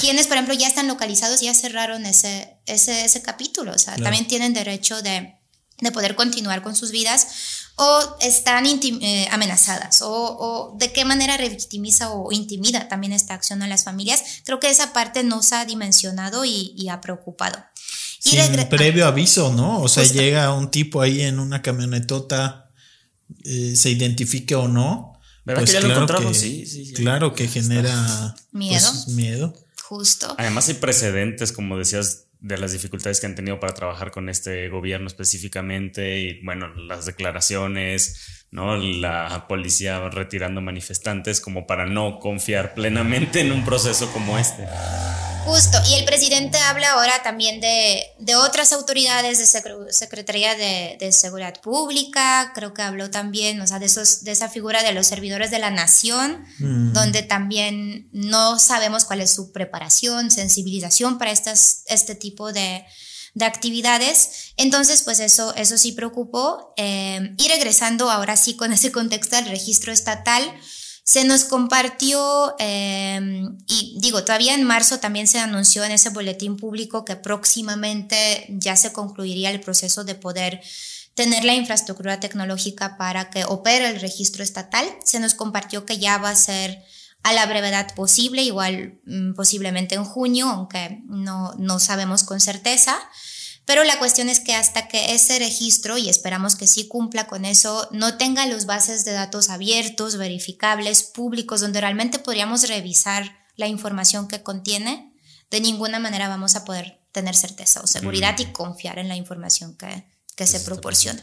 quienes, 0.00 0.26
por 0.26 0.36
ejemplo, 0.36 0.54
ya 0.54 0.68
están 0.68 0.88
localizados, 0.88 1.40
ya 1.40 1.54
cerraron 1.54 2.06
ese, 2.06 2.56
ese, 2.66 3.04
ese 3.04 3.22
capítulo. 3.22 3.72
O 3.72 3.78
sea, 3.78 3.96
también 3.96 4.26
tienen 4.26 4.54
derecho 4.54 5.02
de, 5.02 5.34
de, 5.80 5.92
poder 5.92 6.14
continuar 6.14 6.62
con 6.62 6.74
sus 6.74 6.90
vidas 6.90 7.26
o 7.76 8.16
están 8.20 8.66
eh, 8.66 9.28
amenazadas 9.30 10.02
o, 10.02 10.10
o, 10.10 10.76
de 10.78 10.92
qué 10.92 11.04
manera 11.04 11.36
revictimiza 11.36 12.10
o 12.10 12.30
intimida 12.32 12.88
también 12.88 13.12
esta 13.12 13.34
acción 13.34 13.62
a 13.62 13.66
las 13.66 13.84
familias. 13.84 14.22
Creo 14.44 14.60
que 14.60 14.70
esa 14.70 14.92
parte 14.92 15.24
no 15.24 15.42
se 15.42 15.56
ha 15.56 15.64
dimensionado 15.64 16.44
y, 16.44 16.74
y 16.76 16.88
ha 16.88 17.00
preocupado. 17.00 17.58
Sin 18.18 18.68
previo 18.68 19.06
aviso, 19.06 19.52
¿no? 19.52 19.80
O 19.80 19.88
sea, 19.88 20.04
llega 20.04 20.54
un 20.54 20.70
tipo 20.70 21.00
ahí 21.00 21.22
en 21.22 21.40
una 21.40 21.60
camionetota, 21.60 22.70
eh, 23.44 23.74
se 23.74 23.90
identifique 23.90 24.54
o 24.54 24.68
no. 24.68 25.18
¿Verdad 25.44 25.62
pues 25.62 25.70
que 25.70 25.80
ya 25.80 25.86
lo 25.88 25.92
encontramos? 25.92 26.36
sí, 26.36 26.64
sí, 26.66 26.92
Claro 26.92 27.34
que 27.34 27.48
genera 27.48 28.36
miedo. 28.52 28.88
Pues, 28.92 29.08
miedo. 29.08 29.54
Además 30.38 30.68
hay 30.68 30.74
precedentes, 30.74 31.52
como 31.52 31.78
decías, 31.78 32.28
de 32.40 32.58
las 32.58 32.72
dificultades 32.72 33.20
que 33.20 33.26
han 33.26 33.34
tenido 33.34 33.60
para 33.60 33.74
trabajar 33.74 34.10
con 34.10 34.28
este 34.28 34.68
gobierno 34.68 35.06
específicamente 35.06 36.18
y 36.18 36.44
bueno, 36.44 36.74
las 36.74 37.06
declaraciones, 37.06 38.41
¿no? 38.52 38.76
La 38.76 39.46
policía 39.48 39.98
retirando 40.10 40.60
manifestantes 40.60 41.40
como 41.40 41.66
para 41.66 41.86
no 41.86 42.20
confiar 42.20 42.74
plenamente 42.74 43.40
en 43.40 43.50
un 43.50 43.64
proceso 43.64 44.12
como 44.12 44.38
este. 44.38 44.68
Justo, 45.44 45.78
y 45.90 45.94
el 45.94 46.04
presidente 46.04 46.56
habla 46.58 46.92
ahora 46.92 47.20
también 47.24 47.60
de, 47.60 48.04
de 48.20 48.36
otras 48.36 48.72
autoridades 48.72 49.38
de 49.38 49.90
Secretaría 49.90 50.54
de, 50.54 50.96
de, 51.00 51.10
Seguridad 51.10 51.60
Pública, 51.60 52.52
creo 52.54 52.72
que 52.74 52.82
habló 52.82 53.10
también, 53.10 53.60
o 53.60 53.66
sea, 53.66 53.80
de, 53.80 53.86
esos, 53.86 54.22
de 54.22 54.30
esa 54.30 54.48
figura 54.48 54.84
de 54.84 54.92
los 54.92 55.08
servidores 55.08 55.50
de 55.50 55.58
la 55.58 55.70
nación, 55.70 56.44
mm. 56.60 56.92
donde 56.92 57.22
también 57.22 58.08
no 58.12 58.60
sabemos 58.60 59.04
cuál 59.04 59.20
es 59.20 59.32
su 59.32 59.50
preparación, 59.50 60.30
sensibilización 60.30 61.18
para 61.18 61.32
estas, 61.32 61.82
este 61.88 62.14
tipo 62.14 62.52
de, 62.52 62.84
de 63.34 63.44
actividades. 63.44 64.52
Entonces, 64.56 65.02
pues 65.02 65.20
eso, 65.20 65.54
eso 65.54 65.78
sí 65.78 65.92
preocupó. 65.92 66.74
Eh, 66.76 67.34
y 67.38 67.48
regresando 67.48 68.10
ahora 68.10 68.36
sí 68.36 68.56
con 68.56 68.72
ese 68.72 68.92
contexto 68.92 69.36
del 69.36 69.46
registro 69.46 69.92
estatal, 69.92 70.42
se 71.04 71.24
nos 71.24 71.44
compartió, 71.44 72.54
em, 72.58 73.58
y 73.66 73.98
digo, 74.00 74.22
todavía 74.24 74.54
en 74.54 74.64
marzo 74.64 75.00
también 75.00 75.26
se 75.26 75.40
anunció 75.40 75.82
en 75.84 75.92
ese 75.92 76.10
boletín 76.10 76.56
público 76.56 77.04
que 77.04 77.16
próximamente 77.16 78.46
ya 78.50 78.76
se 78.76 78.92
concluiría 78.92 79.50
el 79.50 79.60
proceso 79.60 80.04
de 80.04 80.14
poder 80.14 80.62
tener 81.14 81.44
la 81.44 81.54
infraestructura 81.54 82.20
tecnológica 82.20 82.96
para 82.96 83.30
que 83.30 83.44
opere 83.44 83.88
el 83.88 84.00
registro 84.00 84.44
estatal. 84.44 84.86
Se 85.04 85.18
nos 85.20 85.34
compartió 85.34 85.84
que 85.84 85.98
ya 85.98 86.18
va 86.18 86.30
a 86.30 86.36
ser 86.36 86.82
a 87.22 87.32
la 87.32 87.46
brevedad 87.46 87.94
posible, 87.94 88.42
igual 88.42 89.00
mm, 89.04 89.34
posiblemente 89.34 89.94
en 89.94 90.04
junio, 90.04 90.48
aunque 90.48 91.02
no, 91.06 91.54
no 91.58 91.78
sabemos 91.78 92.24
con 92.24 92.40
certeza. 92.40 92.98
Pero 93.64 93.84
la 93.84 93.98
cuestión 93.98 94.28
es 94.28 94.40
que 94.40 94.54
hasta 94.54 94.88
que 94.88 95.14
ese 95.14 95.38
registro, 95.38 95.96
y 95.96 96.08
esperamos 96.08 96.56
que 96.56 96.66
sí 96.66 96.88
cumpla 96.88 97.28
con 97.28 97.44
eso, 97.44 97.88
no 97.92 98.18
tenga 98.18 98.46
los 98.46 98.66
bases 98.66 99.04
de 99.04 99.12
datos 99.12 99.50
abiertos, 99.50 100.16
verificables, 100.16 101.04
públicos, 101.04 101.60
donde 101.60 101.80
realmente 101.80 102.18
podríamos 102.18 102.66
revisar 102.68 103.38
la 103.54 103.68
información 103.68 104.26
que 104.26 104.42
contiene, 104.42 105.14
de 105.50 105.60
ninguna 105.60 106.00
manera 106.00 106.28
vamos 106.28 106.56
a 106.56 106.64
poder 106.64 107.00
tener 107.12 107.36
certeza 107.36 107.80
o 107.82 107.86
seguridad 107.86 108.36
y 108.38 108.46
confiar 108.46 108.98
en 108.98 109.06
la 109.06 109.16
información 109.16 109.76
que, 109.76 110.04
que 110.34 110.46
se 110.46 110.60
proporciona. 110.60 111.22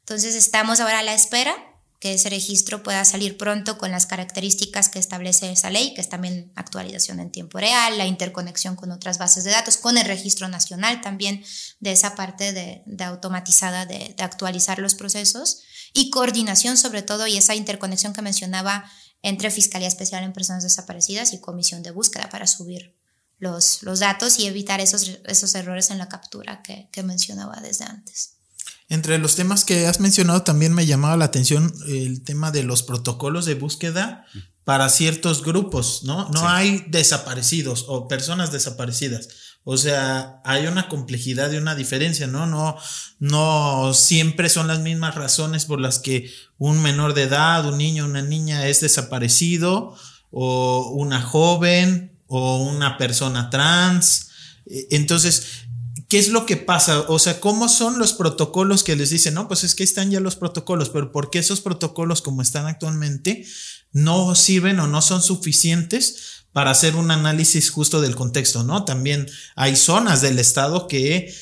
Entonces 0.00 0.34
estamos 0.34 0.80
ahora 0.80 0.98
a 0.98 1.02
la 1.04 1.14
espera 1.14 1.54
que 1.98 2.14
ese 2.14 2.30
registro 2.30 2.82
pueda 2.82 3.04
salir 3.04 3.36
pronto 3.36 3.76
con 3.76 3.90
las 3.90 4.06
características 4.06 4.88
que 4.88 4.98
establece 4.98 5.50
esa 5.50 5.70
ley, 5.70 5.94
que 5.94 6.00
es 6.00 6.08
también 6.08 6.52
actualización 6.54 7.18
en 7.18 7.32
tiempo 7.32 7.58
real, 7.58 7.98
la 7.98 8.06
interconexión 8.06 8.76
con 8.76 8.92
otras 8.92 9.18
bases 9.18 9.42
de 9.44 9.50
datos, 9.50 9.76
con 9.76 9.98
el 9.98 10.06
registro 10.06 10.48
nacional 10.48 11.00
también 11.00 11.44
de 11.80 11.92
esa 11.92 12.14
parte 12.14 12.52
de, 12.52 12.84
automatizada 13.04 13.84
de, 13.84 14.14
de, 14.16 14.22
actualizar 14.22 14.78
los 14.78 14.94
procesos 14.94 15.62
y 15.92 16.10
coordinación 16.10 16.76
sobre 16.76 17.02
todo 17.02 17.26
y 17.26 17.36
esa 17.36 17.56
interconexión 17.56 18.12
que 18.12 18.22
mencionaba 18.22 18.88
entre 19.22 19.50
Fiscalía 19.50 19.88
Especial 19.88 20.22
en 20.22 20.32
Personas 20.32 20.62
Desaparecidas 20.62 21.32
y 21.32 21.40
Comisión 21.40 21.82
de 21.82 21.90
Búsqueda 21.90 22.28
para 22.30 22.46
subir 22.46 22.96
los, 23.38 23.82
los 23.82 24.00
datos 24.00 24.38
y 24.38 24.46
evitar 24.46 24.80
esos, 24.80 25.20
esos 25.24 25.54
errores 25.54 25.90
en 25.90 25.98
la 25.98 26.08
captura 26.08 26.62
que, 26.62 26.88
que 26.92 27.02
mencionaba 27.02 27.60
desde 27.60 27.84
antes. 27.84 28.37
Entre 28.88 29.18
los 29.18 29.36
temas 29.36 29.64
que 29.64 29.86
has 29.86 30.00
mencionado 30.00 30.42
también 30.42 30.72
me 30.72 30.86
llamaba 30.86 31.16
la 31.16 31.26
atención 31.26 31.72
el 31.88 32.22
tema 32.22 32.50
de 32.50 32.62
los 32.62 32.82
protocolos 32.82 33.44
de 33.44 33.54
búsqueda 33.54 34.24
para 34.64 34.88
ciertos 34.88 35.44
grupos, 35.44 36.02
¿no? 36.04 36.28
No 36.30 36.48
hay 36.48 36.84
desaparecidos 36.88 37.84
o 37.88 38.08
personas 38.08 38.52
desaparecidas. 38.52 39.28
O 39.64 39.76
sea, 39.76 40.40
hay 40.44 40.66
una 40.66 40.88
complejidad 40.88 41.52
y 41.52 41.56
una 41.56 41.74
diferencia, 41.74 42.26
¿no? 42.26 42.46
No, 42.46 42.76
no 43.18 43.92
siempre 43.92 44.48
son 44.48 44.66
las 44.66 44.80
mismas 44.80 45.14
razones 45.14 45.66
por 45.66 45.80
las 45.80 45.98
que 45.98 46.30
un 46.56 46.80
menor 46.80 47.12
de 47.12 47.24
edad, 47.24 47.66
un 47.66 47.76
niño, 47.76 48.06
una 48.06 48.22
niña 48.22 48.66
es 48.66 48.80
desaparecido, 48.80 49.94
o 50.30 50.92
una 50.94 51.20
joven, 51.20 52.18
o 52.26 52.62
una 52.62 52.96
persona 52.96 53.50
trans. 53.50 54.30
E, 54.66 54.88
entonces, 54.92 55.66
¿qué 56.08 56.18
es 56.18 56.28
lo 56.28 56.46
que 56.46 56.56
pasa? 56.56 57.00
O 57.08 57.18
sea, 57.18 57.40
¿cómo 57.40 57.68
son 57.68 57.98
los 57.98 58.14
protocolos 58.14 58.82
que 58.82 58.96
les 58.96 59.10
dicen? 59.10 59.34
No, 59.34 59.46
pues 59.46 59.64
es 59.64 59.74
que 59.74 59.84
están 59.84 60.10
ya 60.10 60.20
los 60.20 60.36
protocolos, 60.36 60.88
pero 60.90 61.12
¿por 61.12 61.30
qué 61.30 61.38
esos 61.38 61.60
protocolos 61.60 62.22
como 62.22 62.42
están 62.42 62.66
actualmente 62.66 63.46
no 63.92 64.34
sirven 64.34 64.80
o 64.80 64.86
no 64.86 65.02
son 65.02 65.22
suficientes 65.22 66.44
para 66.52 66.70
hacer 66.70 66.96
un 66.96 67.10
análisis 67.10 67.70
justo 67.70 68.00
del 68.00 68.16
contexto, 68.16 68.64
¿no? 68.64 68.84
También 68.84 69.28
hay 69.54 69.76
zonas 69.76 70.22
del 70.22 70.38
estado 70.38 70.88
que 70.88 71.32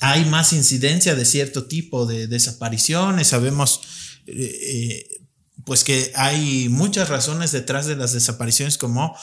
hay 0.00 0.24
más 0.26 0.52
incidencia 0.52 1.14
de 1.14 1.24
cierto 1.24 1.66
tipo 1.66 2.06
de 2.06 2.28
desapariciones, 2.28 3.28
sabemos 3.28 3.80
eh, 4.26 4.34
eh, 4.34 5.20
pues 5.64 5.82
que 5.82 6.12
hay 6.14 6.68
muchas 6.68 7.08
razones 7.08 7.50
detrás 7.50 7.86
de 7.86 7.96
las 7.96 8.12
desapariciones 8.12 8.78
como 8.78 9.16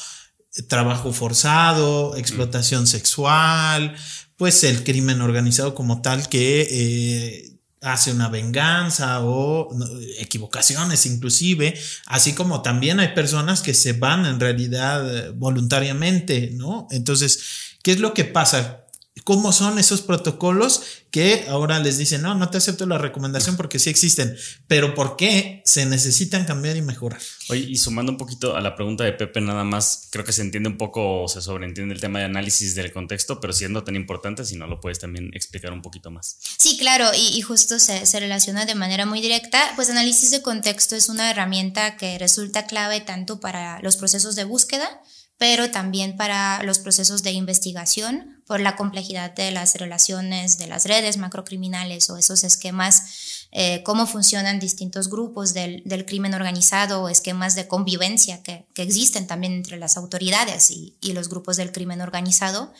trabajo 0.67 1.11
forzado, 1.13 2.15
explotación 2.17 2.87
sexual, 2.87 3.95
pues 4.37 4.63
el 4.63 4.83
crimen 4.83 5.21
organizado 5.21 5.75
como 5.75 6.01
tal 6.01 6.27
que 6.29 6.67
eh, 6.69 7.59
hace 7.81 8.11
una 8.11 8.29
venganza 8.29 9.23
o 9.23 9.69
equivocaciones 10.17 11.05
inclusive, 11.05 11.77
así 12.07 12.33
como 12.33 12.61
también 12.61 12.99
hay 12.99 13.13
personas 13.13 13.61
que 13.61 13.73
se 13.73 13.93
van 13.93 14.25
en 14.25 14.39
realidad 14.39 15.33
voluntariamente, 15.35 16.51
¿no? 16.53 16.87
Entonces, 16.89 17.77
¿qué 17.83 17.91
es 17.91 17.99
lo 17.99 18.13
que 18.13 18.25
pasa? 18.25 18.84
¿Cómo 19.25 19.51
son 19.51 19.79
esos 19.79 20.03
protocolos 20.03 20.83
que 21.09 21.45
ahora 21.49 21.79
les 21.79 21.97
dicen, 21.97 22.21
no, 22.21 22.35
no 22.35 22.51
te 22.51 22.59
acepto 22.59 22.85
la 22.85 22.99
recomendación 22.99 23.57
porque 23.57 23.79
sí 23.79 23.89
existen, 23.89 24.37
pero 24.67 24.93
¿por 24.93 25.15
qué 25.15 25.63
se 25.65 25.87
necesitan 25.87 26.45
cambiar 26.45 26.77
y 26.77 26.83
mejorar? 26.83 27.19
Oye, 27.49 27.61
y 27.61 27.75
sumando 27.77 28.11
un 28.11 28.19
poquito 28.19 28.55
a 28.55 28.61
la 28.61 28.75
pregunta 28.75 29.03
de 29.03 29.13
Pepe, 29.13 29.41
nada 29.41 29.63
más, 29.63 30.09
creo 30.11 30.23
que 30.23 30.31
se 30.31 30.43
entiende 30.43 30.69
un 30.69 30.77
poco 30.77 31.23
o 31.23 31.27
se 31.27 31.41
sobreentiende 31.41 31.95
el 31.95 32.01
tema 32.01 32.19
de 32.19 32.25
análisis 32.25 32.75
del 32.75 32.91
contexto, 32.91 33.39
pero 33.39 33.51
siendo 33.51 33.83
tan 33.83 33.95
importante, 33.95 34.45
si 34.45 34.57
no 34.57 34.67
lo 34.67 34.79
puedes 34.79 34.99
también 34.99 35.31
explicar 35.33 35.73
un 35.73 35.81
poquito 35.81 36.11
más. 36.11 36.37
Sí, 36.59 36.77
claro, 36.77 37.09
y, 37.17 37.41
justo 37.41 37.79
se, 37.79 38.05
se 38.05 38.19
relaciona 38.19 38.67
de 38.67 38.75
manera 38.75 39.07
muy 39.07 39.21
directa, 39.21 39.59
pues 39.75 39.89
análisis 39.89 40.29
de 40.29 40.43
contexto 40.43 40.95
es 40.95 41.09
una 41.09 41.31
herramienta 41.31 41.97
que 41.97 42.19
resulta 42.19 42.67
clave 42.67 43.01
tanto 43.01 43.39
para 43.39 43.81
los 43.81 43.97
procesos 43.97 44.35
de 44.35 44.43
búsqueda, 44.43 45.01
pero 45.37 45.69
también 45.69 46.15
para 46.15 46.63
los 46.63 46.79
procesos 46.79 47.23
de 47.23 47.31
investigación 47.31 48.41
por 48.47 48.61
la 48.61 48.75
complejidad 48.75 49.33
de 49.33 49.51
las 49.51 49.75
relaciones 49.75 50.57
de 50.57 50.67
las 50.67 50.85
redes 50.85 51.17
macrocriminales 51.17 52.09
o 52.09 52.17
esos 52.17 52.43
esquemas, 52.43 53.47
eh, 53.51 53.81
cómo 53.83 54.05
funcionan 54.05 54.59
distintos 54.59 55.09
grupos 55.09 55.53
del, 55.53 55.81
del, 55.85 56.05
crimen 56.05 56.33
organizado 56.33 57.01
o 57.01 57.09
esquemas 57.09 57.55
de 57.55 57.67
convivencia 57.67 58.43
que, 58.43 58.65
que 58.73 58.83
existen 58.83 59.27
también 59.27 59.53
entre 59.53 59.77
las 59.77 59.97
autoridades 59.97 60.69
y, 60.71 60.95
y, 61.01 61.13
los 61.13 61.27
grupos 61.27 61.57
del 61.57 61.71
crimen 61.71 62.01
organizado. 62.01 62.71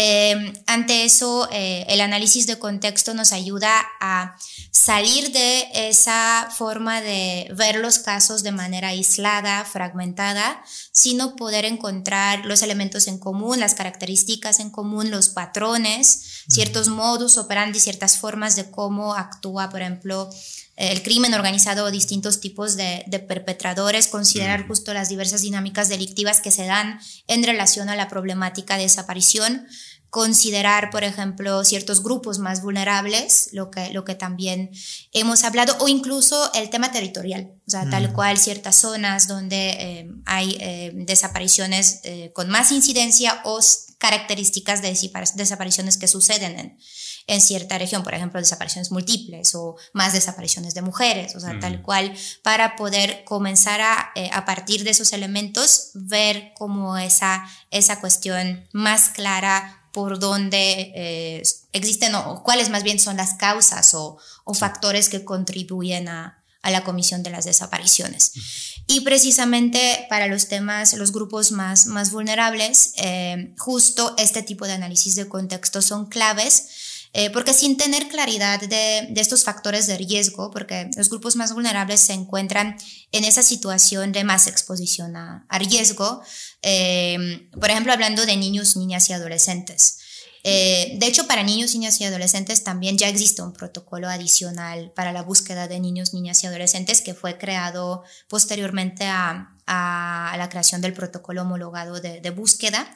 Eh, 0.00 0.52
ante 0.68 1.04
eso, 1.04 1.48
eh, 1.50 1.84
el 1.88 2.00
análisis 2.00 2.46
de 2.46 2.56
contexto 2.56 3.14
nos 3.14 3.32
ayuda 3.32 3.84
a 4.00 4.36
salir 4.70 5.32
de 5.32 5.66
esa 5.74 6.48
forma 6.56 7.00
de 7.00 7.52
ver 7.56 7.80
los 7.80 7.98
casos 7.98 8.44
de 8.44 8.52
manera 8.52 8.90
aislada, 8.90 9.64
fragmentada, 9.64 10.62
sino 10.92 11.34
poder 11.34 11.64
encontrar 11.64 12.46
los 12.46 12.62
elementos 12.62 13.08
en 13.08 13.18
común, 13.18 13.58
las 13.58 13.74
características 13.74 14.60
en 14.60 14.70
común, 14.70 15.10
los 15.10 15.30
patrones, 15.30 16.44
ciertos 16.48 16.86
modus 16.86 17.36
operandi, 17.36 17.80
ciertas 17.80 18.18
formas 18.18 18.54
de 18.54 18.70
cómo 18.70 19.16
actúa, 19.16 19.68
por 19.68 19.82
ejemplo, 19.82 20.30
el 20.78 21.02
crimen 21.02 21.34
organizado 21.34 21.84
o 21.84 21.90
distintos 21.90 22.38
tipos 22.38 22.76
de, 22.76 23.04
perpetradores, 23.26 24.06
considerar 24.06 24.68
justo 24.68 24.94
las 24.94 25.08
diversas 25.08 25.42
dinámicas 25.42 25.88
delictivas 25.88 26.40
que 26.40 26.52
se 26.52 26.66
dan 26.66 27.00
en 27.26 27.42
relación 27.42 27.88
a 27.88 27.96
la 27.96 28.08
problemática 28.08 28.76
de 28.76 28.84
desaparición, 28.84 29.66
considerar, 30.08 30.90
por 30.90 31.02
ejemplo, 31.02 31.64
ciertos 31.64 32.02
grupos 32.02 32.38
más 32.38 32.62
vulnerables, 32.62 33.50
lo 33.52 33.72
que, 33.72 33.90
lo 33.90 34.04
que 34.04 34.14
también 34.14 34.70
hemos 35.12 35.42
hablado, 35.42 35.76
o 35.80 35.88
incluso 35.88 36.50
el 36.54 36.70
tema 36.70 36.92
territorial, 36.92 37.50
o 37.66 37.70
sea, 37.70 37.90
tal 37.90 38.12
cual 38.12 38.38
ciertas 38.38 38.76
zonas 38.76 39.26
donde 39.26 39.70
eh, 39.70 40.10
hay 40.26 40.56
eh, 40.60 40.92
desapariciones 40.94 42.00
eh, 42.04 42.30
con 42.32 42.48
más 42.48 42.70
incidencia 42.70 43.42
o 43.44 43.58
características 43.98 44.80
de 44.80 44.96
desapariciones 45.34 45.98
que 45.98 46.06
suceden 46.06 46.58
en, 46.58 46.78
en 47.28 47.42
cierta 47.42 47.76
región, 47.76 48.02
por 48.02 48.14
ejemplo, 48.14 48.40
desapariciones 48.40 48.90
múltiples 48.90 49.54
o 49.54 49.76
más 49.92 50.14
desapariciones 50.14 50.74
de 50.74 50.80
mujeres, 50.80 51.36
o 51.36 51.40
sea, 51.40 51.60
tal 51.60 51.82
cual, 51.82 52.14
para 52.42 52.74
poder 52.74 53.22
comenzar 53.24 53.82
a, 53.82 54.12
eh, 54.14 54.30
a 54.32 54.46
partir 54.46 54.82
de 54.82 54.90
esos 54.90 55.12
elementos, 55.12 55.90
ver 55.92 56.52
como 56.56 56.96
esa, 56.96 57.46
esa 57.70 58.00
cuestión 58.00 58.66
más 58.72 59.10
clara 59.10 59.90
por 59.92 60.18
dónde 60.18 60.92
eh, 60.94 61.42
existen 61.72 62.14
o 62.14 62.42
cuáles 62.42 62.70
más 62.70 62.82
bien 62.82 62.98
son 62.98 63.18
las 63.18 63.34
causas 63.34 63.92
o, 63.92 64.18
o 64.44 64.54
factores 64.54 65.10
que 65.10 65.24
contribuyen 65.24 66.08
a, 66.08 66.42
a, 66.62 66.70
la 66.70 66.82
comisión 66.82 67.22
de 67.22 67.30
las 67.30 67.44
desapariciones. 67.44 68.32
Y 68.86 69.00
precisamente 69.00 70.06
para 70.08 70.28
los 70.28 70.48
temas, 70.48 70.94
los 70.94 71.12
grupos 71.12 71.52
más, 71.52 71.86
más 71.86 72.10
vulnerables, 72.10 72.94
eh, 72.96 73.54
justo 73.58 74.14
este 74.16 74.42
tipo 74.42 74.66
de 74.66 74.72
análisis 74.72 75.14
de 75.14 75.28
contexto 75.28 75.82
son 75.82 76.06
claves 76.06 76.68
eh, 77.14 77.30
porque 77.30 77.54
sin 77.54 77.76
tener 77.76 78.08
claridad 78.08 78.60
de, 78.60 79.12
estos 79.16 79.44
factores 79.44 79.86
de 79.86 79.96
riesgo, 79.96 80.50
porque 80.50 80.90
los 80.96 81.08
grupos 81.08 81.36
más 81.36 81.54
vulnerables 81.54 82.00
se 82.00 82.12
encuentran 82.12 82.76
en 83.12 83.24
esa 83.24 83.42
situación 83.42 84.12
de 84.12 84.24
más 84.24 84.46
exposición 84.46 85.16
a, 85.16 85.46
riesgo, 85.58 86.22
eh, 86.62 87.48
por 87.52 87.70
ejemplo, 87.70 87.92
hablando 87.92 88.26
de 88.26 88.36
niños, 88.36 88.76
niñas 88.76 89.08
y 89.08 89.14
adolescentes. 89.14 89.98
Eh, 90.44 90.96
de 90.98 91.06
hecho, 91.06 91.26
para 91.26 91.42
niños, 91.42 91.74
niñas 91.74 92.00
y 92.00 92.04
adolescentes 92.04 92.62
también 92.62 92.96
ya 92.96 93.08
existe 93.08 93.42
un 93.42 93.52
protocolo 93.52 94.08
adicional 94.08 94.92
para 94.94 95.12
la 95.12 95.22
búsqueda 95.22 95.66
de 95.66 95.80
niños, 95.80 96.14
niñas 96.14 96.42
y 96.44 96.46
adolescentes 96.46 97.00
que 97.00 97.14
fue 97.14 97.38
creado 97.38 98.04
posteriormente 98.28 99.04
a, 99.06 99.54
la 99.66 100.48
creación 100.48 100.80
del 100.80 100.94
protocolo 100.94 101.42
homologado 101.42 102.00
de, 102.00 102.30
búsqueda, 102.30 102.88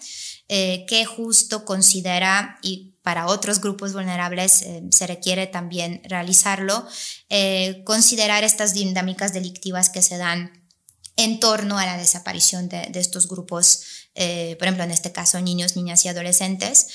que 0.49 1.05
justo 1.05 1.67
considera, 1.67 2.59
y 2.63 2.92
para 3.03 3.27
otros 3.27 3.61
grupos 3.61 3.93
vulnerables 3.93 4.63
eh, 4.63 4.83
se 4.91 5.07
requiere 5.07 5.47
también 5.47 6.01
realizarlo, 6.05 6.87
eh, 7.29 7.83
considerar 7.85 8.45
estas 8.45 8.75
dinámicas 8.75 9.33
delictivas 9.33 9.91
que 9.91 10.03
se 10.03 10.19
dan 10.19 10.63
en 11.17 11.41
torno 11.41 11.79
a 11.79 11.87
la 11.87 11.99
desaparición 11.99 12.69
de, 12.69 12.91
estos 12.95 13.29
grupos, 13.29 14.09
eh, 14.15 14.57
por 14.59 14.67
ejemplo, 14.67 14.85
en 14.85 14.91
este 14.91 15.13
caso, 15.13 15.41
niños, 15.41 15.77
niñas 15.77 16.05
y 16.05 16.09
adolescentes, 16.09 16.87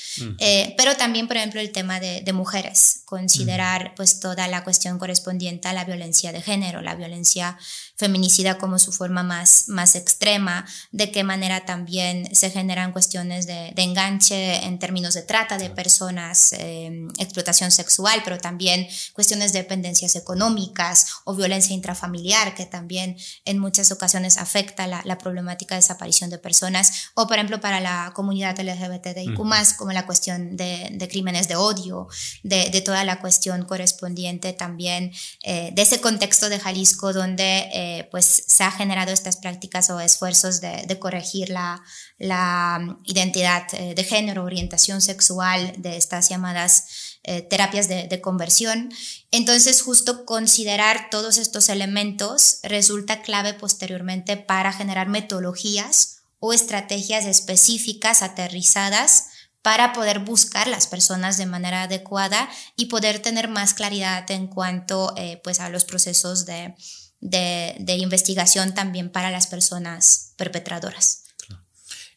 pero 0.76 0.96
también, 0.96 1.28
por 1.28 1.36
ejemplo, 1.36 1.60
el 1.60 1.72
tema 1.72 2.00
de, 2.00 2.32
mujeres, 2.32 3.02
considerar 3.06 3.94
pues 3.96 4.20
toda 4.20 4.46
la 4.48 4.62
cuestión 4.62 4.98
correspondiente 4.98 5.66
a 5.66 5.72
la 5.72 5.84
violencia 5.84 6.30
de 6.30 6.42
género, 6.42 6.82
la 6.82 6.94
violencia 6.94 7.58
feminicida 7.98 8.58
como 8.58 8.78
su 8.78 8.92
forma 8.92 9.24
más, 9.24 9.64
más 9.68 9.96
extrema, 9.96 10.64
de 10.92 11.10
qué 11.10 11.24
manera 11.24 11.64
también 11.64 12.34
se 12.34 12.50
generan 12.50 12.92
cuestiones 12.92 13.46
de, 13.46 13.72
enganche 13.76 14.66
en 14.66 14.78
términos 14.78 15.14
de 15.14 15.22
trata 15.22 15.58
de 15.58 15.70
personas, 15.70 16.52
em, 16.52 17.08
explotación 17.18 17.70
sexual, 17.70 18.20
pero 18.24 18.38
también 18.38 18.86
cuestiones 19.14 19.52
de 19.52 19.60
dependencias 19.60 20.14
económicas 20.14 21.06
o 21.24 21.34
violencia 21.34 21.74
intrafamiliar, 21.74 22.54
que 22.54 22.66
también 22.66 23.16
en 23.44 23.58
muchas 23.58 23.90
ocasiones 23.90 24.36
afecta 24.36 24.86
la, 24.86 25.02
la, 25.04 25.18
problemática 25.18 25.74
de 25.74 25.80
desaparición 25.80 26.30
de 26.30 26.38
personas, 26.38 27.07
o 27.14 27.26
por 27.26 27.36
ejemplo 27.36 27.60
para 27.60 27.80
la 27.80 28.12
comunidad 28.14 28.58
LGBTIQ, 28.58 29.38
más 29.40 29.74
como 29.74 29.92
la 29.92 30.06
cuestión 30.06 30.56
de, 30.56 30.88
de, 30.92 31.08
crímenes 31.08 31.48
de 31.48 31.56
odio, 31.56 32.08
de, 32.42 32.70
de, 32.70 32.80
toda 32.80 33.04
la 33.04 33.20
cuestión 33.20 33.64
correspondiente 33.64 34.52
también 34.52 35.12
eh, 35.42 35.70
de 35.72 35.82
ese 35.82 36.00
contexto 36.00 36.48
de 36.48 36.58
Jalisco 36.58 37.12
donde 37.12 37.68
eh, 37.72 38.08
pues 38.10 38.44
se 38.46 38.64
ha 38.64 38.70
generado 38.70 39.12
estas 39.12 39.36
prácticas 39.36 39.90
o 39.90 40.00
esfuerzos 40.00 40.60
de, 40.60 40.84
de 40.86 40.98
corregir 40.98 41.50
la, 41.50 41.82
la 42.18 42.78
mm, 42.80 43.02
identidad 43.04 43.62
eh, 43.72 43.94
de 43.94 44.04
género, 44.04 44.44
orientación 44.44 45.00
sexual 45.00 45.72
de 45.78 45.96
estas 45.96 46.28
llamadas 46.28 47.18
eh, 47.24 47.42
terapias 47.42 47.88
de, 47.88 48.08
de, 48.08 48.20
conversión. 48.20 48.90
Entonces, 49.30 49.82
justo 49.82 50.24
considerar 50.24 51.10
todos 51.10 51.38
estos 51.38 51.68
elementos 51.68 52.60
resulta 52.62 53.22
clave 53.22 53.54
posteriormente 53.54 54.36
para 54.36 54.72
generar 54.72 55.08
metodologías 55.08 56.17
o 56.40 56.52
estrategias 56.52 57.24
específicas 57.24 58.22
aterrizadas 58.22 59.26
para 59.62 59.92
poder 59.92 60.20
buscar 60.20 60.68
las 60.68 60.86
personas 60.86 61.36
de 61.36 61.46
manera 61.46 61.82
adecuada 61.82 62.48
y 62.76 62.86
poder 62.86 63.18
tener 63.20 63.48
más 63.48 63.74
claridad 63.74 64.30
en 64.30 64.46
cuanto 64.46 65.12
eh, 65.16 65.40
pues 65.42 65.60
a 65.60 65.68
los 65.68 65.84
procesos 65.84 66.46
de, 66.46 66.74
de, 67.20 67.76
de, 67.80 67.96
investigación 67.96 68.74
también 68.74 69.10
para 69.10 69.30
las 69.30 69.46
personas 69.46 70.32
perpetradoras. 70.36 71.24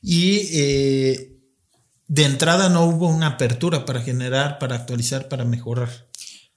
Y 0.02 0.50
eh, 0.54 1.38
de 2.08 2.24
entrada 2.24 2.70
no 2.70 2.86
hubo 2.86 3.08
una 3.08 3.28
apertura 3.28 3.86
para 3.86 4.02
generar, 4.02 4.60
para 4.60 4.76
actualizar, 4.76 5.28
para 5.28 5.46
mejorar. 5.46 6.10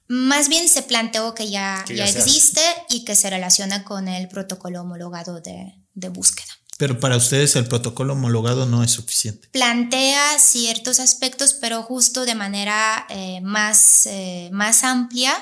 Más 0.07 0.49
bien 0.49 0.69
se 0.69 0.83
planteó 0.83 1.33
que 1.33 1.49
ya, 1.49 1.83
que 1.87 1.95
ya, 1.95 2.05
ya 2.05 2.19
existe 2.19 2.61
y 2.89 3.05
que 3.05 3.15
se 3.15 3.29
relaciona 3.29 3.83
con 3.83 4.07
el 4.07 4.27
protocolo 4.27 4.81
homologado 4.81 5.41
de, 5.41 5.73
de 5.93 6.09
búsqueda. 6.09 6.51
Pero 6.77 6.99
para 6.99 7.15
ustedes 7.15 7.55
el 7.55 7.67
protocolo 7.67 8.13
homologado 8.13 8.65
no 8.65 8.83
es 8.83 8.91
suficiente. 8.91 9.47
Plantea 9.51 10.37
ciertos 10.39 10.99
aspectos, 10.99 11.53
pero 11.53 11.83
justo 11.83 12.25
de 12.25 12.35
manera 12.35 13.05
eh, 13.09 13.39
más, 13.41 14.05
eh, 14.07 14.49
más 14.51 14.83
amplia 14.83 15.33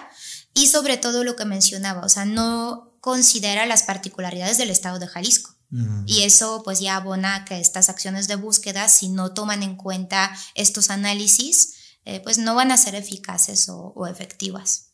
y 0.54 0.68
sobre 0.68 0.98
todo 0.98 1.24
lo 1.24 1.36
que 1.36 1.46
mencionaba, 1.46 2.02
o 2.06 2.10
sea, 2.10 2.26
no 2.26 2.96
considera 3.02 3.66
las 3.66 3.84
particularidades 3.84 4.58
del 4.58 4.70
estado 4.70 5.00
de 5.00 5.08
Jalisco. 5.08 5.56
Mm. 5.72 6.04
Y 6.06 6.22
eso 6.22 6.62
pues 6.64 6.80
ya 6.80 6.98
abona 6.98 7.46
que 7.46 7.60
estas 7.60 7.90
acciones 7.90 8.28
de 8.28 8.36
búsqueda, 8.36 8.88
si 8.88 9.10
no 9.10 9.34
toman 9.34 9.64
en 9.64 9.76
cuenta 9.76 10.32
estos 10.54 10.92
análisis, 10.92 11.74
eh, 12.06 12.20
pues 12.20 12.38
no 12.38 12.54
van 12.54 12.72
a 12.72 12.78
ser 12.78 12.94
eficaces 12.94 13.70
o, 13.70 13.94
o 13.96 14.06
efectivas 14.06 14.93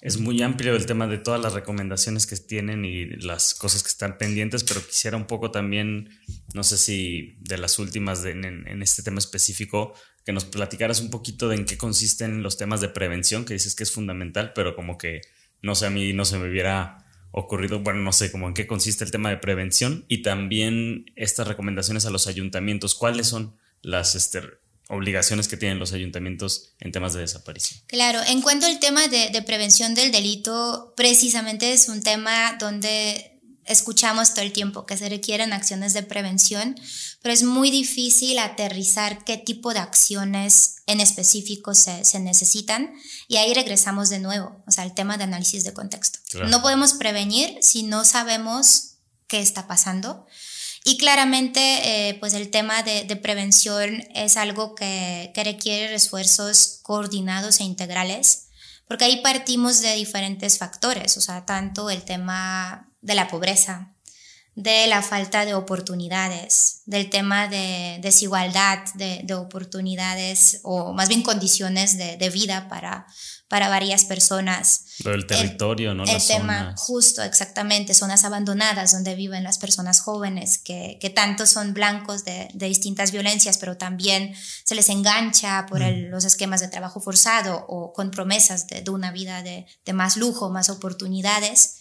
es 0.00 0.18
muy 0.18 0.40
amplio 0.42 0.74
el 0.74 0.86
tema 0.86 1.06
de 1.06 1.18
todas 1.18 1.40
las 1.40 1.52
recomendaciones 1.52 2.26
que 2.26 2.36
tienen 2.36 2.84
y 2.84 3.04
las 3.06 3.54
cosas 3.54 3.82
que 3.82 3.88
están 3.88 4.16
pendientes, 4.16 4.64
pero 4.64 4.84
quisiera 4.84 5.16
un 5.16 5.26
poco 5.26 5.50
también, 5.50 6.08
no 6.54 6.64
sé 6.64 6.78
si 6.78 7.36
de 7.40 7.58
las 7.58 7.78
últimas 7.78 8.24
en, 8.24 8.82
este 8.82 9.02
tema 9.02 9.18
específico, 9.18 9.92
que 10.24 10.32
nos 10.32 10.46
platicaras 10.46 11.00
un 11.00 11.10
poquito 11.10 11.48
de 11.48 11.56
en 11.56 11.64
qué 11.66 11.76
consisten 11.76 12.42
los 12.42 12.56
temas 12.56 12.80
de 12.80 12.88
prevención, 12.88 13.44
que 13.44 13.52
dices 13.52 13.74
que 13.74 13.82
es 13.82 13.92
fundamental, 13.92 14.52
pero 14.54 14.74
como 14.74 14.96
que, 14.96 15.20
no 15.60 15.74
sé, 15.74 15.86
a 15.86 15.90
mí 15.90 16.14
no 16.14 16.24
se 16.24 16.38
me 16.38 16.48
hubiera 16.48 17.04
ocurrido, 17.30 17.80
bueno, 17.80 18.00
no 18.00 18.12
sé, 18.12 18.32
como 18.32 18.48
en 18.48 18.54
qué 18.54 18.66
consiste 18.66 19.04
el 19.04 19.10
tema 19.10 19.28
de 19.28 19.36
prevención 19.36 20.06
y 20.08 20.22
también 20.22 21.06
estas 21.14 21.46
recomendaciones 21.46 22.06
a 22.06 22.10
los 22.10 22.26
ayuntamientos, 22.26 22.94
¿cuáles 22.94 23.28
son 23.28 23.54
las 23.82 24.14
este, 24.14 24.42
obligaciones 24.90 25.48
que 25.48 25.56
tienen 25.56 25.78
los 25.78 25.92
ayuntamientos 25.92 26.74
en 26.80 26.92
temas 26.92 27.12
de 27.14 27.20
desaparición. 27.20 27.80
Claro, 27.86 28.20
en 28.26 28.42
cuanto 28.42 28.66
al 28.66 28.80
tema 28.80 29.06
de, 29.08 29.30
de, 29.30 29.42
prevención 29.42 29.94
del 29.94 30.10
delito, 30.10 30.92
precisamente 30.96 31.72
es 31.72 31.88
un 31.88 32.02
tema 32.02 32.56
donde 32.58 33.40
escuchamos 33.64 34.34
todo 34.34 34.44
el 34.44 34.52
tiempo 34.52 34.84
que 34.86 34.96
se 34.96 35.08
requieren 35.08 35.52
acciones 35.52 35.92
de 35.92 36.02
prevención, 36.02 36.74
pero 37.22 37.32
es 37.32 37.44
muy 37.44 37.70
difícil 37.70 38.38
aterrizar 38.40 39.24
qué 39.24 39.36
tipo 39.36 39.72
de 39.72 39.78
acciones 39.78 40.76
en 40.86 41.00
específico 41.00 41.74
se, 41.74 42.04
se 42.04 42.18
necesitan 42.18 42.92
y 43.28 43.36
ahí 43.36 43.54
regresamos 43.54 44.08
de 44.08 44.18
nuevo, 44.18 44.60
o 44.66 44.70
sea, 44.72 44.82
el 44.84 44.92
tema 44.92 45.16
de 45.18 45.24
análisis 45.24 45.62
de 45.62 45.72
contexto. 45.72 46.18
Claro. 46.30 46.48
No 46.48 46.62
podemos 46.62 46.94
prevenir 46.94 47.58
si 47.62 47.84
no 47.84 48.04
sabemos 48.04 48.96
qué 49.28 49.38
está 49.38 49.68
pasando. 49.68 50.26
Y 50.84 50.96
claramente, 50.96 52.08
eh, 52.10 52.14
pues 52.20 52.32
el 52.32 52.50
tema 52.50 52.82
de, 52.82 53.04
prevención 53.16 54.02
es 54.14 54.36
algo 54.36 54.74
que, 54.74 55.32
requiere 55.36 55.94
esfuerzos 55.94 56.80
coordinados 56.82 57.60
e 57.60 57.64
integrales, 57.64 58.46
porque 58.88 59.04
ahí 59.04 59.20
partimos 59.22 59.80
de 59.82 59.94
diferentes 59.94 60.58
factores, 60.58 61.16
o 61.16 61.20
sea, 61.20 61.44
tanto 61.44 61.90
el 61.90 62.02
tema 62.02 62.88
de 63.02 63.14
la 63.14 63.28
pobreza, 63.28 63.92
de 64.54 64.86
la 64.86 65.02
falta 65.02 65.44
de 65.44 65.54
oportunidades, 65.54 66.82
del 66.86 67.08
tema 67.08 67.46
de 67.46 67.98
desigualdad 68.00 68.78
de, 68.94 69.20
de 69.22 69.34
oportunidades 69.34 70.60
o 70.64 70.92
más 70.92 71.08
bien 71.08 71.22
condiciones 71.22 71.96
de 71.96 72.30
vida 72.30 72.68
para, 72.68 73.06
para 73.50 73.68
varias 73.68 74.04
personas. 74.04 74.84
Lo 75.02 75.10
del 75.10 75.26
territorio, 75.26 75.90
el, 75.90 75.96
¿no? 75.96 76.04
El 76.04 76.12
las 76.12 76.28
tema, 76.28 76.58
zonas. 76.58 76.80
justo, 76.80 77.22
exactamente, 77.24 77.94
zonas 77.94 78.22
abandonadas 78.22 78.92
donde 78.92 79.16
viven 79.16 79.42
las 79.42 79.58
personas 79.58 80.02
jóvenes, 80.02 80.58
que, 80.58 80.98
que 81.00 81.10
tanto 81.10 81.46
son 81.46 81.74
blancos 81.74 82.24
de, 82.24 82.48
de, 82.54 82.66
distintas 82.68 83.10
violencias, 83.10 83.58
pero 83.58 83.76
también 83.76 84.36
se 84.64 84.76
les 84.76 84.88
engancha 84.88 85.66
por 85.68 85.82
el, 85.82 86.10
los 86.10 86.24
esquemas 86.24 86.60
de 86.60 86.68
trabajo 86.68 87.00
forzado 87.00 87.66
o 87.66 87.92
con 87.92 88.12
promesas 88.12 88.68
de, 88.68 88.82
de 88.82 88.90
una 88.92 89.10
vida 89.10 89.42
de, 89.42 89.66
de, 89.84 89.92
más 89.94 90.16
lujo, 90.16 90.48
más 90.48 90.70
oportunidades. 90.70 91.78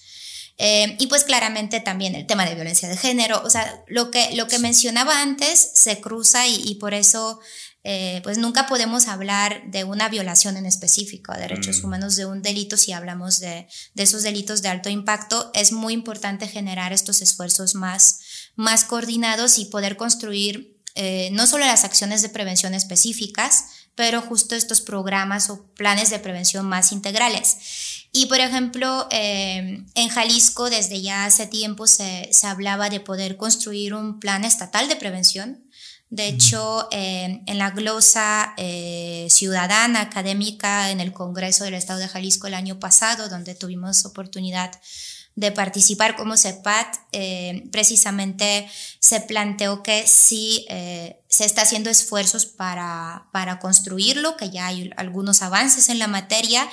Eh, 0.57 0.95
y 0.97 1.05
pues 1.05 1.24
claramente 1.24 1.82
también 1.82 2.15
el 2.15 2.26
tema 2.26 2.45
de 2.45 2.55
violencia 2.55 2.89
de 2.89 2.97
género, 2.97 3.43
o 3.45 3.49
sea, 3.51 3.84
lo 3.88 4.09
que, 4.09 4.36
lo 4.36 4.47
que 4.47 4.57
mencionaba 4.57 5.22
antes 5.22 5.72
se 5.76 6.01
cruza 6.01 6.47
y, 6.47 6.55
y 6.65 6.76
por 6.76 6.95
eso 6.95 7.39
eh, 7.84 8.19
pues 8.23 8.38
nunca 8.38 8.67
podemos 8.67 9.07
hablar 9.07 9.63
de 9.67 9.86
una 9.86 10.09
violación 10.09 10.57
en 10.57 10.65
específico 10.65 11.32
a 11.32 11.38
derechos 11.38 11.82
mm. 11.82 11.86
humanos, 11.86 12.15
de 12.15 12.25
un 12.25 12.41
delito, 12.41 12.75
si 12.75 12.91
hablamos 12.91 13.39
de, 13.39 13.67
de, 13.93 14.03
esos 14.03 14.23
delitos 14.23 14.61
de 14.61 14.69
alto 14.69 14.89
impacto, 14.89 15.51
es 15.53 15.71
muy 15.71 15.93
importante 15.93 16.47
generar 16.47 16.91
estos 16.91 17.21
esfuerzos 17.21 17.75
más, 17.75 18.19
más 18.55 18.84
coordinados 18.84 19.57
y 19.59 19.65
poder 19.65 19.95
construir 19.95 20.80
eh, 20.95 21.30
no 21.32 21.47
solo 21.47 21.65
las 21.65 21.86
acciones 21.86 22.21
de 22.21 22.30
prevención 22.30 22.73
específicas, 22.73 23.65
pero 23.95 24.21
justo 24.21 24.55
estos 24.55 24.82
programas 24.82 25.49
o 25.49 25.71
planes 25.73 26.09
de 26.09 26.19
prevención 26.19 26.65
más 26.65 26.91
integrales. 26.91 28.07
Y 28.11 28.25
por 28.25 28.39
ejemplo, 28.39 29.07
eh, 29.11 29.86
en 29.95 30.09
Jalisco 30.09 30.69
desde 30.69 31.01
ya 31.01 31.25
hace 31.25 31.47
tiempo 31.47 31.88
se, 31.88 32.30
se 32.32 32.47
hablaba 32.47 32.89
de 32.89 32.99
poder 32.99 33.38
construir 33.38 33.93
un 33.93 34.19
plan 34.19 34.43
estatal 34.43 34.88
de 34.89 34.95
prevención 34.95 35.68
de 36.10 36.28
hecho, 36.28 36.88
eh, 36.91 37.43
en 37.45 37.57
la 37.60 37.70
glosa 37.70 38.53
eh, 38.57 39.28
ciudadana 39.30 40.01
académica 40.01 40.89
en 40.89 40.99
el 41.01 41.14
Congreso 41.14 41.64
del 41.64 41.76
Estado 41.76 41.99
de 41.99 42.07
Jalisco 42.07 42.47
el 42.47 42.55
año 42.55 42.80
pasado, 42.80 43.30
donde 43.30 43.53
tuvimos 43.53 44.05
oportunidad 44.05 44.72
de 45.39 45.51
participar 45.53 46.18
como 46.18 46.36
CEPAT, 46.36 46.95
eh, 47.14 47.64
precisamente 47.72 48.70
se 48.99 49.22
planteó 49.22 49.84
que 49.84 50.05
sí 50.05 50.66
eh, 50.68 51.22
se 51.30 51.45
está 51.45 51.62
haciendo 51.62 51.89
esfuerzos 51.89 52.45
para, 52.45 53.30
para 53.32 53.60
construirlo, 53.60 54.36
que 54.36 54.49
ya 54.49 54.68
hay 54.68 54.91
algunos 54.97 55.41
avances 55.41 55.88
en 55.88 55.97
la 55.97 56.07
materia. 56.07 56.68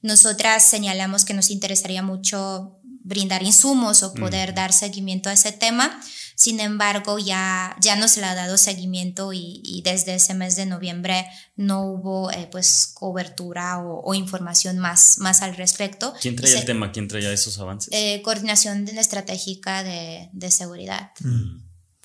Nosotras 0.00 0.62
señalamos 0.62 1.26
que 1.26 1.34
nos 1.34 1.50
interesaría 1.50 2.02
mucho 2.02 2.78
brindar 2.82 3.42
insumos 3.42 4.02
o 4.02 4.14
poder 4.14 4.52
mm. 4.52 4.54
dar 4.54 4.72
seguimiento 4.72 5.28
a 5.28 5.34
ese 5.34 5.52
tema. 5.52 6.00
Sin 6.36 6.60
embargo, 6.60 7.18
ya, 7.18 7.74
ya 7.80 7.96
no 7.96 8.08
se 8.08 8.20
le 8.20 8.26
ha 8.26 8.34
dado 8.34 8.58
seguimiento 8.58 9.32
y, 9.32 9.62
y 9.64 9.80
desde 9.80 10.14
ese 10.16 10.34
mes 10.34 10.54
de 10.54 10.66
noviembre 10.66 11.26
no 11.56 11.82
hubo 11.86 12.30
eh, 12.30 12.46
pues 12.52 12.90
cobertura 12.92 13.78
o, 13.78 14.02
o, 14.04 14.12
información 14.12 14.78
más, 14.78 15.16
más 15.18 15.40
al 15.40 15.56
respecto. 15.56 16.12
¿Quién 16.20 16.36
traía 16.36 16.52
se, 16.52 16.60
el 16.60 16.66
tema? 16.66 16.92
¿Quién 16.92 17.08
traía 17.08 17.32
esos 17.32 17.58
avances? 17.58 17.88
Eh, 17.90 18.20
coordinación 18.22 18.86
estratégica 18.86 19.82
de, 19.82 20.28
de 20.34 20.50
seguridad. 20.50 21.12
Mm. 21.20 21.62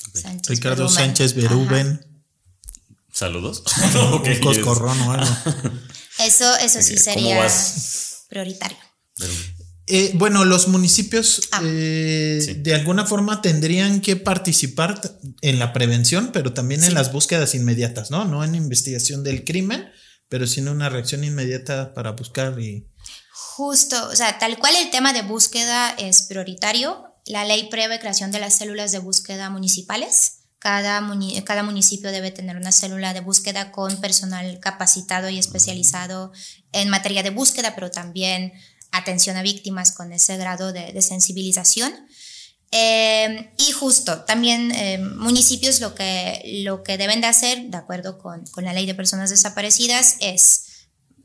Okay. 0.10 0.22
Sánchez 0.22 0.50
Ricardo 0.50 0.84
Berumen. 0.84 0.96
Sánchez 0.96 1.36
Beruben. 1.36 2.06
Saludos. 3.12 3.64
okay. 4.14 4.38
Un 4.38 4.42
coscorrón 4.42 5.02
o 5.02 5.12
algo. 5.12 5.36
Eso, 6.20 6.56
eso 6.56 6.82
sí 6.82 6.98
sería 6.98 7.48
prioritario. 8.30 8.78
Eh, 9.94 10.14
bueno, 10.16 10.46
los 10.46 10.70
municipios 10.70 11.50
ah. 11.52 11.62
eh, 11.66 12.40
sí. 12.42 12.54
de 12.54 12.74
alguna 12.74 13.06
forma 13.06 13.42
tendrían 13.42 14.00
que 14.00 14.16
participar 14.16 15.02
en 15.42 15.60
la 15.60 15.74
prevención, 15.74 16.30
pero 16.32 16.54
también 16.54 16.80
sí. 16.80 16.88
en 16.88 16.94
las 16.94 17.12
búsquedas 17.12 17.56
inmediatas, 17.56 18.10
¿no? 18.10 18.24
No 18.24 18.42
en 18.46 18.56
investigación 18.56 19.22
del 19.22 19.44
crimen, 19.44 19.90
pero 20.30 20.48
sí 20.48 20.62
en 20.62 20.70
una 20.70 20.88
reacción 20.88 21.26
inmediata 21.26 21.94
para 21.94 22.12
buscar 22.12 22.58
y... 22.58 22.88
Justo, 23.34 24.08
o 24.08 24.16
sea, 24.16 24.40
tal 24.40 24.58
cual 24.60 24.78
el 24.78 24.92
tema 24.92 25.12
de 25.12 25.24
búsqueda 25.24 25.90
es 25.90 26.22
prioritario. 26.22 27.04
La 27.26 27.44
ley 27.44 27.68
prevé 27.70 28.00
creación 28.00 28.32
de 28.32 28.40
las 28.40 28.58
células 28.58 28.94
de 28.94 29.00
búsqueda 29.00 29.50
municipales. 29.50 30.44
Cada, 30.58 31.02
muni 31.02 31.42
cada, 31.42 31.64
municipio 31.64 32.12
debe 32.12 32.32
tener 32.32 32.56
una 32.56 32.72
célula 32.72 33.14
de 33.14 33.20
búsqueda 33.20 33.74
con 33.74 34.00
personal 34.00 34.60
capacitado 34.62 35.28
y 35.30 35.38
especializado 35.38 36.32
en 36.72 36.88
materia 36.88 37.24
de 37.24 37.32
búsqueda, 37.32 37.76
pero 37.76 37.92
también 37.92 38.54
atención 38.92 39.38
a 39.38 39.42
víctimas 39.42 39.92
con 39.92 40.12
ese 40.12 40.38
grado 40.38 40.74
de, 40.74 40.92
de 40.94 41.02
sensibilización. 41.02 41.92
Eh, 42.72 43.22
Eh, 43.22 43.52
y 43.58 43.72
justo, 43.72 44.24
también 44.24 44.72
eh, 44.72 44.98
municipios 44.98 45.82
lo 45.82 45.94
que, 45.94 46.42
lo 46.64 46.84
que 46.84 46.98
deben 46.98 47.22
de 47.22 47.28
hacer, 47.28 47.70
de 47.70 47.78
acuerdo 47.78 48.18
con, 48.18 48.46
con 48.48 48.64
la 48.64 48.74
ley 48.74 48.86
de 48.86 48.96
personas 48.96 49.30
desaparecidas, 49.30 50.16
es 50.22 50.64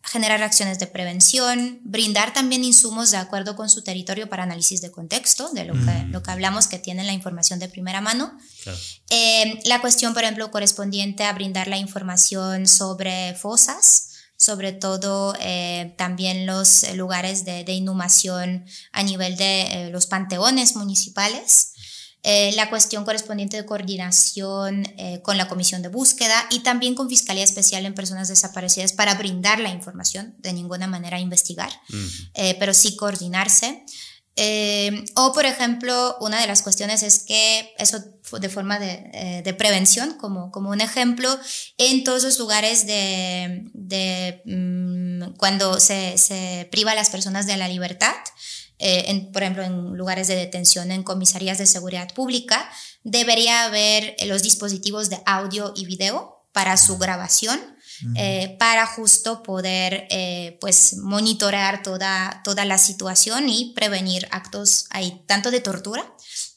generar 0.02 0.42
acciones 0.42 0.78
de 0.78 0.86
prevención, 0.86 1.80
brindar 1.84 2.32
también 2.32 2.62
insumos 2.64 3.10
de 3.10 3.16
acuerdo 3.16 3.56
con 3.56 3.68
su 3.68 3.82
territorio 3.82 4.28
para 4.28 4.44
análisis 4.44 4.80
de 4.80 4.90
contexto, 4.90 5.50
de 5.52 5.64
lo, 5.64 5.74
que, 5.74 5.78
mm. 5.78 6.12
lo 6.12 6.22
que 6.22 6.30
hablamos, 6.30 6.68
que 6.68 6.78
tienen 6.78 7.06
la 7.06 7.12
información 7.12 7.58
de 7.58 7.68
primera 7.68 8.00
mano. 8.00 8.36
Eh, 9.10 9.60
la 9.64 9.80
cuestión, 9.80 10.14
por 10.14 10.22
ejemplo, 10.22 10.50
correspondiente 10.50 11.24
a 11.24 11.32
brindar 11.32 11.66
la 11.66 11.78
información 11.78 12.66
sobre 12.66 13.34
fosas, 13.34 14.10
sobre 14.36 14.72
todo 14.72 15.34
eh, 15.40 15.94
también 15.96 16.46
los 16.46 16.94
lugares 16.94 17.44
de, 17.44 17.64
inhumación 17.72 18.64
a 18.92 19.02
nivel 19.02 19.36
de 19.36 19.62
eh, 19.62 19.90
los 19.90 20.06
panteones 20.06 20.76
municipales. 20.76 21.72
Eh, 22.28 22.50
la 22.56 22.68
cuestión 22.68 23.04
correspondiente 23.04 23.56
de 23.56 23.64
coordinación 23.64 24.84
eh, 24.98 25.20
con 25.22 25.38
la 25.38 25.46
comisión 25.46 25.80
de 25.82 25.88
búsqueda 25.88 26.34
y 26.50 26.58
también 26.58 26.96
con 26.96 27.08
Fiscalía 27.08 27.44
Especial 27.44 27.86
en 27.86 27.94
Personas 27.94 28.26
Desaparecidas 28.26 28.92
para 28.92 29.14
brindar 29.14 29.60
la 29.60 29.68
información, 29.68 30.34
de 30.38 30.52
ninguna 30.52 30.88
manera 30.88 31.20
investigar, 31.20 31.70
eh, 32.34 32.56
pero 32.58 32.74
sí 32.74 32.96
coordinarse. 32.96 33.84
O, 35.14 35.32
por 35.32 35.46
ejemplo, 35.46 36.16
una 36.20 36.40
de 36.40 36.46
las 36.46 36.62
cuestiones 36.62 37.02
es 37.02 37.20
que 37.20 37.74
eso 37.78 38.02
de 38.40 38.48
forma 38.48 38.78
de, 38.78 39.54
prevención, 39.56 40.14
como, 40.18 40.50
como 40.50 40.70
un 40.70 40.80
ejemplo, 40.80 41.28
en 41.78 42.04
todos 42.04 42.24
los 42.24 42.38
lugares 42.38 42.86
de, 42.86 44.42
mm, 44.44 45.36
cuando 45.36 45.78
se, 45.80 46.68
priva 46.70 46.92
a 46.92 46.94
las 46.94 47.10
personas 47.10 47.46
de 47.46 47.56
la 47.56 47.68
libertad, 47.68 48.14
eh, 48.78 49.30
por 49.32 49.42
ejemplo, 49.42 49.62
en 49.62 49.96
lugares 49.96 50.28
de 50.28 50.36
detención, 50.36 50.90
en 50.90 51.02
comisarías 51.02 51.58
de 51.58 51.66
seguridad 51.66 52.12
pública, 52.12 52.68
debería 53.04 53.64
haber 53.64 54.16
eh, 54.18 54.26
los 54.26 54.42
dispositivos 54.42 55.08
de 55.08 55.22
audio 55.24 55.72
y 55.74 55.86
video 55.86 56.44
para 56.52 56.76
su 56.76 56.98
grabación, 56.98 57.60
eh, 58.14 58.56
para 58.58 58.86
justo 58.86 59.42
poder 59.42 60.08
pues 60.60 60.96
monitorear 60.98 61.82
toda, 61.82 62.40
toda 62.44 62.64
la 62.64 62.78
situación 62.78 63.48
y 63.48 63.72
prevenir 63.74 64.28
actos 64.30 64.86
ahí, 64.90 65.22
tanto 65.26 65.50
de 65.50 65.60
tortura, 65.60 66.04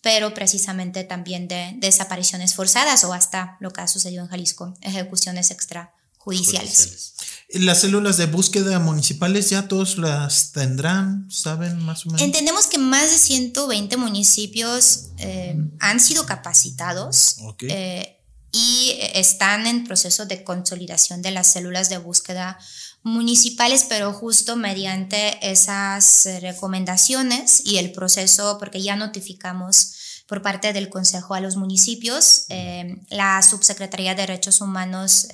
pero 0.01 0.33
precisamente 0.33 1.03
también 1.03 1.47
de 1.47 1.73
desapariciones 1.77 2.55
forzadas 2.55 3.03
o 3.03 3.13
hasta 3.13 3.57
lo 3.59 3.71
que 3.71 3.81
ha 3.81 3.87
sucedido 3.87 4.23
en 4.23 4.29
Jalisco, 4.29 4.73
ejecuciones 4.81 5.51
extrajudiciales. 5.51 7.15
Las 7.51 7.81
células 7.81 8.17
de 8.17 8.27
búsqueda 8.27 8.77
municipales 8.79 9.49
ya 9.49 9.67
todos 9.67 9.97
las 9.97 10.51
tendrán, 10.51 11.29
¿saben 11.31 11.79
más 11.79 12.05
o 12.05 12.09
menos? 12.09 12.21
Entendemos 12.21 12.67
que 12.67 12.77
más 12.77 13.09
de 13.09 13.17
120 13.17 13.97
municipios 13.97 15.07
eh, 15.17 15.57
han 15.79 15.99
sido 15.99 16.25
capacitados 16.27 17.37
eh, 17.61 18.18
y 18.51 18.97
están 19.13 19.67
en 19.67 19.85
proceso 19.85 20.25
de 20.25 20.43
consolidación 20.43 21.21
de 21.21 21.31
las 21.31 21.47
células 21.47 21.89
de 21.89 21.97
búsqueda 21.97 22.57
municipales, 23.03 23.85
pero 23.87 24.11
justo 24.13 24.55
mediante 24.55 25.37
esas 25.49 26.27
recomendaciones 26.41 27.65
y 27.65 27.77
el 27.77 27.91
proceso, 27.91 28.57
porque 28.59 28.81
ya 28.81 28.95
notificamos 28.95 30.23
por 30.27 30.41
parte 30.41 30.73
del 30.73 30.89
Consejo 30.89 31.33
a 31.33 31.39
los 31.39 31.55
municipios, 31.55 32.45
eh, 32.49 32.97
la 33.09 33.41
Subsecretaría 33.41 34.15
de 34.15 34.21
Derechos 34.21 34.61
Humanos 34.61 35.27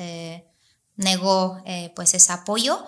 negó 0.97 1.61
eh, 1.66 1.91
pues 1.95 2.13
ese 2.13 2.32
apoyo. 2.32 2.86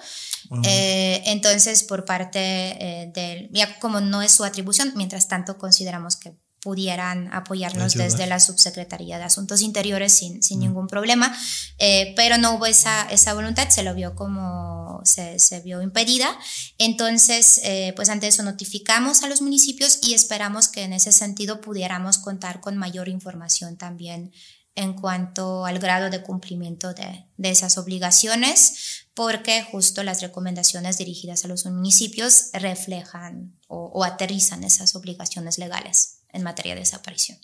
Eh, 0.64 1.24
entonces, 1.26 1.84
por 1.84 2.06
parte 2.06 2.40
eh, 2.40 3.12
del, 3.14 3.50
ya 3.52 3.80
como 3.80 4.00
no 4.00 4.22
es 4.22 4.32
su 4.32 4.44
atribución, 4.44 4.94
mientras 4.96 5.28
tanto 5.28 5.58
consideramos 5.58 6.16
que 6.16 6.36
pudieran 6.68 7.34
apoyarnos 7.34 7.94
desde 7.94 8.28
la 8.28 8.42
Subsecretaría 8.42 9.18
de 9.18 9.24
Asuntos 9.24 9.62
Interiores 9.62 10.12
sin, 10.12 10.44
sin 10.44 10.60
ningún 10.60 10.88
problema, 10.88 11.34
pero 12.18 12.38
no 12.38 12.56
hubo 12.56 12.66
esa, 12.66 13.08
esa 13.10 13.34
voluntad, 13.34 13.70
se 13.70 13.84
lo 13.84 13.96
vio 13.96 14.16
como 14.16 15.00
se, 15.06 15.40
se 15.40 15.62
vio 15.62 15.82
impedida. 15.82 16.38
Entonces, 16.78 17.62
pues 17.96 18.10
ante 18.10 18.28
eso 18.28 18.44
notificamos 18.44 19.24
a 19.24 19.30
los 19.30 19.42
municipios 19.42 20.00
y 20.02 20.14
esperamos 20.14 20.68
que 20.68 20.84
en 20.84 20.92
ese 20.92 21.14
sentido 21.14 21.62
pudiéramos 21.62 22.18
contar 22.18 22.60
con 22.60 22.76
mayor 22.76 23.08
información 23.08 23.78
también 23.78 24.34
en 24.78 24.94
cuanto 24.94 25.66
al 25.66 25.80
grado 25.80 26.12
de 26.12 26.22
cumplimiento 26.22 26.94
de, 26.94 27.26
esas 27.38 27.80
obligaciones, 27.80 29.08
porque 29.16 29.64
justo 29.64 30.04
las 30.04 30.22
recomendaciones 30.22 31.00
dirigidas 31.00 31.44
a 31.44 31.48
los 31.48 31.66
municipios 31.66 32.50
reflejan 32.54 33.58
o, 33.68 34.04
aterrizan 34.04 34.64
esas 34.64 34.96
obligaciones 34.96 35.58
legales 35.58 36.17
en 36.38 36.44
materia 36.44 36.74
de 36.74 36.82
desaparición. 36.82 37.38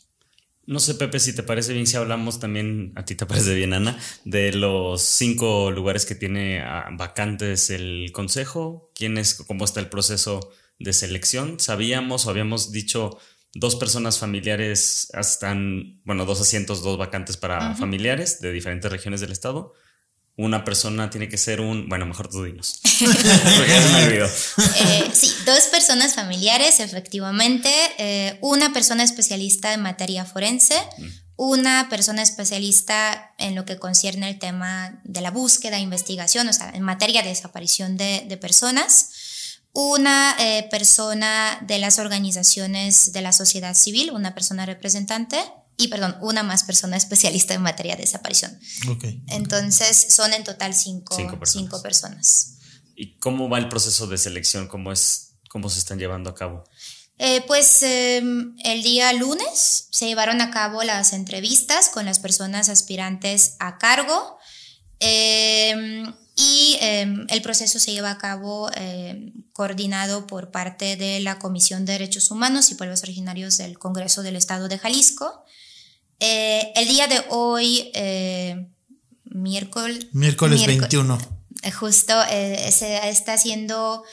No 0.65 0.79
sé, 0.79 0.95
Pepe, 0.95 1.19
si 1.19 1.35
te 1.35 1.43
parece 1.43 1.73
bien 1.73 1.85
si 1.85 1.97
hablamos 1.97 2.39
también, 2.39 2.93
a 2.95 3.03
ti 3.03 3.15
te 3.15 3.25
parece 3.25 3.53
bien, 3.53 3.73
Ana, 3.73 3.99
de 4.23 4.53
los 4.53 5.01
cinco 5.01 5.71
lugares 5.71 6.05
que 6.05 6.15
tiene 6.15 6.61
ah, 6.61 6.87
vacantes 6.93 7.69
el 7.69 8.11
Consejo, 8.13 8.89
quién 8.95 9.17
es, 9.17 9.33
cómo 9.33 9.65
está 9.65 9.81
el 9.81 9.89
proceso 9.89 10.53
de 10.79 10.93
selección. 10.93 11.59
Sabíamos 11.59 12.25
o 12.25 12.29
habíamos 12.29 12.71
dicho 12.71 13.19
dos 13.53 13.75
personas 13.75 14.19
familiares 14.19 15.11
están, 15.13 16.01
bueno, 16.05 16.25
dos 16.25 16.39
asientos, 16.39 16.81
dos 16.81 16.97
vacantes 16.97 17.35
para 17.35 17.75
familiares 17.75 18.39
de 18.39 18.53
diferentes 18.53 18.89
regiones 18.89 19.19
del 19.19 19.31
estado. 19.33 19.73
Una 20.35 20.63
persona 20.63 21.09
tiene 21.09 21.29
que 21.29 21.37
ser 21.37 21.61
un, 21.61 21.87
bueno, 21.89 22.05
mejor 22.07 22.27
tú 22.27 22.43
dinos. 22.43 22.79
Eh, 24.79 25.11
sí, 25.13 25.31
dos 25.45 25.65
personas 25.65 26.15
familiares, 26.15 26.79
efectivamente. 26.79 27.69
Eh, 27.97 28.39
una 28.41 28.73
persona 28.73 29.03
especialista 29.03 29.73
en 29.73 29.81
materia 29.81 30.25
forense. 30.25 30.75
Una 31.35 31.87
persona 31.89 32.21
especialista 32.21 33.33
en 33.37 33.55
lo 33.55 33.65
que 33.65 33.77
concierne 33.77 34.29
el 34.29 34.39
tema 34.39 35.01
de 35.03 35.21
la 35.21 35.31
búsqueda, 35.31 35.79
investigación, 35.79 36.47
o 36.47 36.53
sea, 36.53 36.71
en 36.73 36.83
materia 36.83 37.21
de 37.21 37.29
desaparición 37.29 37.97
de, 37.97 38.25
de 38.27 38.37
personas 38.37 39.09
una 39.73 40.35
eh, 40.39 40.67
persona 40.69 41.57
de 41.61 41.79
las 41.79 41.97
organizaciones 41.97 43.11
de 43.11 43.21
la 43.21 43.33
sociedad 43.33 43.73
civil, 43.73 44.11
una 44.11 44.35
persona 44.35 44.65
representante 44.65 45.43
y, 45.77 45.87
perdón, 45.87 46.17
una 46.21 46.43
más 46.43 46.63
persona 46.63 46.97
especialista 46.97 47.53
en 47.53 47.61
materia 47.61 47.95
de 47.95 48.03
desaparición. 48.03 48.59
Entonces, 49.27 50.07
son 50.09 50.33
en 50.33 50.43
total 50.43 50.73
cinco, 50.73 51.15
cinco, 51.45 51.81
personas. 51.81 52.57
¿Y 52.95 53.17
cómo 53.17 53.49
va 53.49 53.57
el 53.57 53.69
proceso 53.69 54.07
de 54.07 54.17
selección? 54.17 54.67
¿Cómo, 54.67 54.91
es, 54.91 55.35
cómo 55.49 55.69
se 55.69 55.79
están 55.79 55.97
llevando 55.97 56.29
a 56.29 56.35
cabo? 56.35 56.63
Eh, 57.17 57.41
pues 57.47 57.81
em, 57.83 58.55
el 58.63 58.83
día 58.83 59.13
lunes 59.13 59.87
se 59.91 60.07
llevaron 60.07 60.41
a 60.41 60.51
cabo 60.51 60.83
las 60.83 61.13
entrevistas 61.13 61.89
con 61.89 62.05
las 62.05 62.19
personas 62.19 62.69
aspirantes 62.69 63.55
a 63.59 63.77
cargo. 63.77 64.37
Eh, 64.99 66.03
y 66.35 66.77
em, 66.81 67.27
el 67.29 67.41
proceso 67.41 67.79
se 67.79 67.91
lleva 67.91 68.11
a 68.11 68.17
cabo 68.17 68.71
em, 68.73 69.33
coordinado 69.53 70.25
por 70.25 70.49
parte 70.49 70.95
de 70.95 71.19
la 71.19 71.37
Comisión 71.37 71.85
de 71.85 71.93
Derechos 71.93 72.31
Humanos 72.31 72.71
y 72.71 72.75
Pueblos 72.75 73.03
Originarios 73.03 73.57
del 73.57 73.77
Congreso 73.77 74.23
del 74.23 74.35
Estado 74.35 74.67
de 74.67 74.79
Jalisco. 74.79 75.45
Eh, 76.25 76.71
el 76.75 76.87
día 76.87 77.07
de 77.07 77.21
hoy, 77.29 77.91
eh, 77.93 78.69
miércoles, 79.25 80.07
miércoles 80.13 80.65
21. 80.65 81.17
Eh, 81.63 81.71
justo 81.71 82.13
se 82.29 83.09
está 83.09 83.33
haciendo 83.33 84.03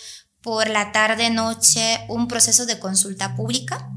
por 0.40 0.68
la 0.68 0.92
tarde-noche 0.92 2.00
un 2.08 2.26
proceso 2.26 2.66
de 2.66 2.78
consulta 2.78 3.36
pública 3.36 3.90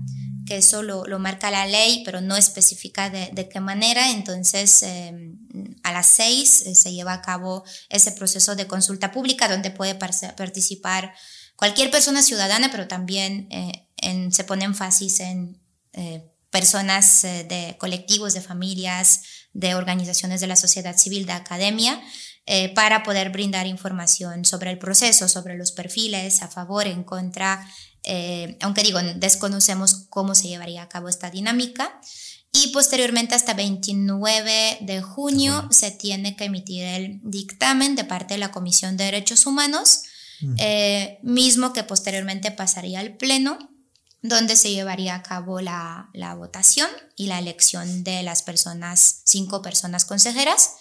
que 0.46 0.58
eso 0.58 0.84
lo, 0.84 1.20
marca 1.20 1.52
la 1.52 1.66
ley, 1.66 2.04
pero 2.06 2.22
no 2.22 2.36
especifica 2.36 3.10
de, 3.10 3.50
qué 3.50 3.60
manera. 3.60 4.12
Entonces, 4.12 4.84
em, 4.84 5.38
a 5.84 5.92
las 5.92 6.08
seis 6.08 6.64
eh, 6.66 6.76
se 6.76 6.92
lleva 6.92 7.14
a 7.14 7.22
cabo 7.22 7.64
ese 7.90 8.12
proceso 8.12 8.56
de 8.56 8.68
consulta 8.68 9.12
pública 9.12 9.48
donde 9.48 9.72
puede 9.72 9.96
participar 9.96 11.14
cualquier 11.56 11.92
persona 11.92 12.22
ciudadana, 12.22 12.70
pero 12.72 12.88
también 12.88 13.50
se 14.32 14.44
pone 14.44 14.66
énfasis 14.66 15.22
en 15.22 15.64
eh, 15.94 16.33
personas 16.54 17.24
de 17.24 17.76
colectivos, 17.78 18.34
de 18.34 18.40
familias, 18.40 19.24
de 19.52 19.76
organizaciones 19.76 20.40
de 20.40 20.48
la 20.48 20.56
sociedad 20.56 20.96
civil, 20.96 21.26
de 21.26 21.34
academia, 21.34 22.02
para 22.76 23.04
poder 23.04 23.32
brindar 23.32 23.68
información 23.68 24.46
sobre 24.46 24.70
el 24.70 24.78
proceso, 24.78 25.28
sobre 25.28 25.58
los 25.58 25.72
perfiles, 25.72 26.42
a 26.42 26.48
favor, 26.48 26.88
en 26.88 27.04
contra, 27.04 27.68
eh, 28.04 28.58
aunque 28.62 28.84
digo, 28.84 29.00
desconocemos 29.16 30.06
cómo 30.10 30.36
se 30.36 30.50
llevaría 30.50 30.84
a 30.84 30.90
cabo 30.90 31.10
esta 31.10 31.30
dinámica. 31.30 32.00
Y 32.52 32.68
posteriormente, 32.68 33.34
hasta 33.34 33.54
29 33.54 34.78
de 34.82 35.02
junio, 35.02 35.68
se 35.72 35.90
tiene 35.90 36.36
que 36.36 36.46
emitir 36.46 36.84
el 36.84 37.20
dictamen 37.24 37.96
de 37.96 38.04
parte 38.04 38.36
de 38.36 38.40
la 38.40 38.52
Comisión 38.52 38.96
de 38.96 39.06
Derechos 39.06 39.48
Humanos, 39.48 40.04
eh, 40.58 41.20
mismo 41.24 41.72
que 41.72 41.84
posteriormente 41.84 42.52
pasaría 42.52 43.00
al 43.00 43.16
Pleno, 43.16 43.58
donde 44.24 44.56
se 44.56 44.72
llevaría 44.72 45.16
a 45.16 45.22
cabo 45.22 45.60
la, 45.60 46.10
la 46.14 46.34
votación 46.34 46.90
y 47.16 47.28
la 47.28 47.38
elección 47.40 48.04
de 48.04 48.24
las 48.24 48.42
personas, 48.42 49.22
cinco 49.26 49.62
personas 49.62 50.06
consejeras. 50.06 50.72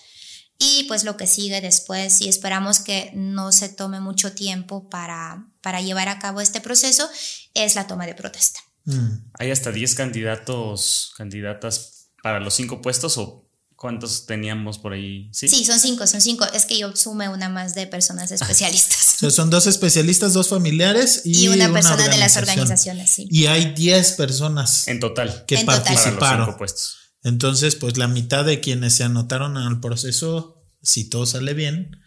Y 0.59 0.85
pues 0.85 1.03
lo 1.03 1.17
que 1.17 1.27
sigue 1.27 1.61
después, 1.61 2.21
y 2.21 2.29
esperamos 2.29 2.79
que 2.79 3.11
no 3.15 3.51
se 3.51 3.69
tome 3.69 3.99
mucho 3.99 4.33
tiempo 4.33 4.89
para, 4.89 5.45
para 5.61 5.81
llevar 5.81 6.09
a 6.09 6.21
cabo 6.21 6.41
este 6.41 6.61
proceso, 6.61 7.11
es 7.53 7.75
la 7.75 7.89
toma 7.89 8.07
de 8.07 8.15
protesta. 8.15 8.61
Mm. 8.85 9.31
¿Hay 9.41 9.51
hasta 9.51 9.73
10 9.73 9.97
candidatos, 9.97 11.13
candidatas 11.17 12.11
para 12.23 12.39
los 12.39 12.55
cinco 12.55 12.81
puestos 12.81 13.19
o 13.19 13.49
cuántos 13.75 14.27
teníamos 14.27 14.79
por 14.79 14.93
ahí? 14.93 15.29
Sí, 15.33 15.49
sí 15.49 15.65
son 15.65 15.81
cinco, 15.81 16.07
son 16.07 16.21
cinco. 16.21 16.45
Es 16.55 16.65
que 16.65 16.79
yo 16.79 16.95
sume 16.95 17.29
una 17.29 17.49
más 17.49 17.75
de 17.75 17.89
personas 17.89 18.31
especialistas. 18.31 19.12
Son 19.31 19.51
dos 19.51 19.67
especialistas, 19.67 20.33
dos 20.33 20.49
familiares 20.49 21.23
y, 21.25 21.49
una 21.49 21.73
persona 21.73 22.09
de 22.09 22.19
las 22.19 22.37
organizaciones, 22.37 23.11
sí. 23.11 23.29
Y 23.31 23.47
hay 23.47 23.73
10 23.75 24.13
personas 24.13 24.89
en 24.89 25.01
total 25.01 25.45
que 25.47 25.59
participaron. 25.59 26.19
Para 26.19 26.37
los 26.39 26.47
cinco 26.47 26.59
puestos. 26.59 26.97
Entonces, 27.25 27.77
pues 27.77 27.97
la 27.97 28.09
mitad 28.09 28.45
de 28.45 28.61
quienes 28.61 28.95
se 28.95 29.05
anotaron 29.05 29.57
al 29.57 29.81
proceso, 29.81 30.65
si 30.83 31.05
todo 31.05 31.25
sale 31.25 31.55
bien, 31.55 32.03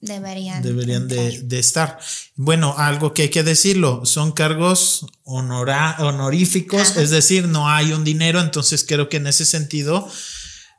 deberían, 0.00 0.62
deberían 0.62 1.08
de, 1.08 1.58
estar. 1.58 1.98
Bueno, 2.36 2.74
algo 2.78 3.12
que 3.12 3.22
hay 3.22 3.28
que 3.30 3.42
decirlo, 3.42 4.06
son 4.06 4.32
cargos 4.32 5.06
honoríficos, 5.24 6.96
es 6.96 7.10
decir, 7.10 7.48
no 7.48 7.68
hay 7.68 7.92
un 7.92 8.04
dinero, 8.04 8.40
entonces 8.40 8.84
creo 8.86 9.08
que 9.08 9.16
en 9.16 9.26
ese 9.26 9.44
sentido, 9.44 10.08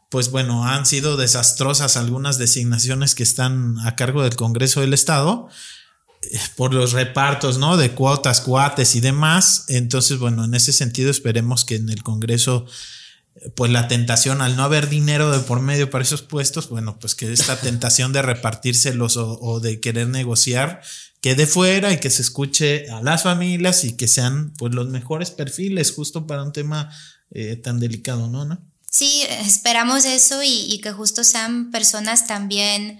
pues 0.09 0.31
bueno, 0.31 0.65
han 0.65 0.85
sido 0.85 1.17
desastrosas 1.17 1.97
algunas 1.97 2.37
designaciones 2.37 3.13
que 3.13 3.23
están 3.23 3.77
a 3.79 3.97
cargo 3.97 4.23
del 4.23 4.35
Congreso 4.35 4.81
del 4.81 4.93
Estado 4.93 5.49
por 6.55 6.73
los 6.73 6.93
repartos, 6.93 7.57
¿no? 7.57 7.77
De 7.77 7.91
cuotas, 7.91 8.41
cuates 8.41 8.95
y 8.95 9.01
demás. 9.01 9.65
Entonces, 9.67 10.19
bueno, 10.19 10.45
en 10.45 10.53
ese 10.53 10.73
sentido 10.73 11.11
esperemos 11.11 11.65
que 11.65 11.75
en 11.75 11.89
el 11.89 12.03
Congreso 12.03 12.65
pues 13.55 13.71
la 13.71 13.87
tentación 13.87 14.41
al 14.41 14.55
no 14.55 14.63
haber 14.63 14.89
dinero 14.89 15.31
de 15.31 15.39
por 15.39 15.61
medio 15.61 15.89
para 15.89 16.03
esos 16.03 16.21
puestos, 16.21 16.69
bueno, 16.69 16.99
pues 16.99 17.15
que 17.15 17.31
esta 17.31 17.55
tentación 17.61 18.13
de 18.13 18.21
repartírselos 18.21 19.17
o, 19.17 19.59
de 19.59 19.79
querer 19.79 20.07
negociar 20.07 20.81
quede 21.21 21.45
fuera 21.45 21.93
y 21.93 21.99
que 21.99 22.09
se 22.09 22.23
escuche 22.23 22.89
a 22.89 23.01
las 23.01 23.23
familias 23.23 23.83
y 23.83 23.95
que 23.95 24.07
sean 24.07 24.53
pues 24.57 24.73
los 24.73 24.89
mejores 24.89 25.31
perfiles 25.31 25.91
justo 25.91 26.25
para 26.25 26.43
un 26.43 26.51
tema 26.51 26.91
eh, 27.29 27.55
tan 27.55 27.79
delicado, 27.79 28.27
¿no? 28.27 28.43
¿no? 28.43 28.59
Sí, 28.89 29.23
esperamos 29.29 30.05
eso 30.05 30.43
y, 30.43 30.65
y 30.73 30.81
que 30.81 30.91
justo 30.91 31.23
sean 31.23 31.71
personas 31.71 32.27
también 32.27 32.99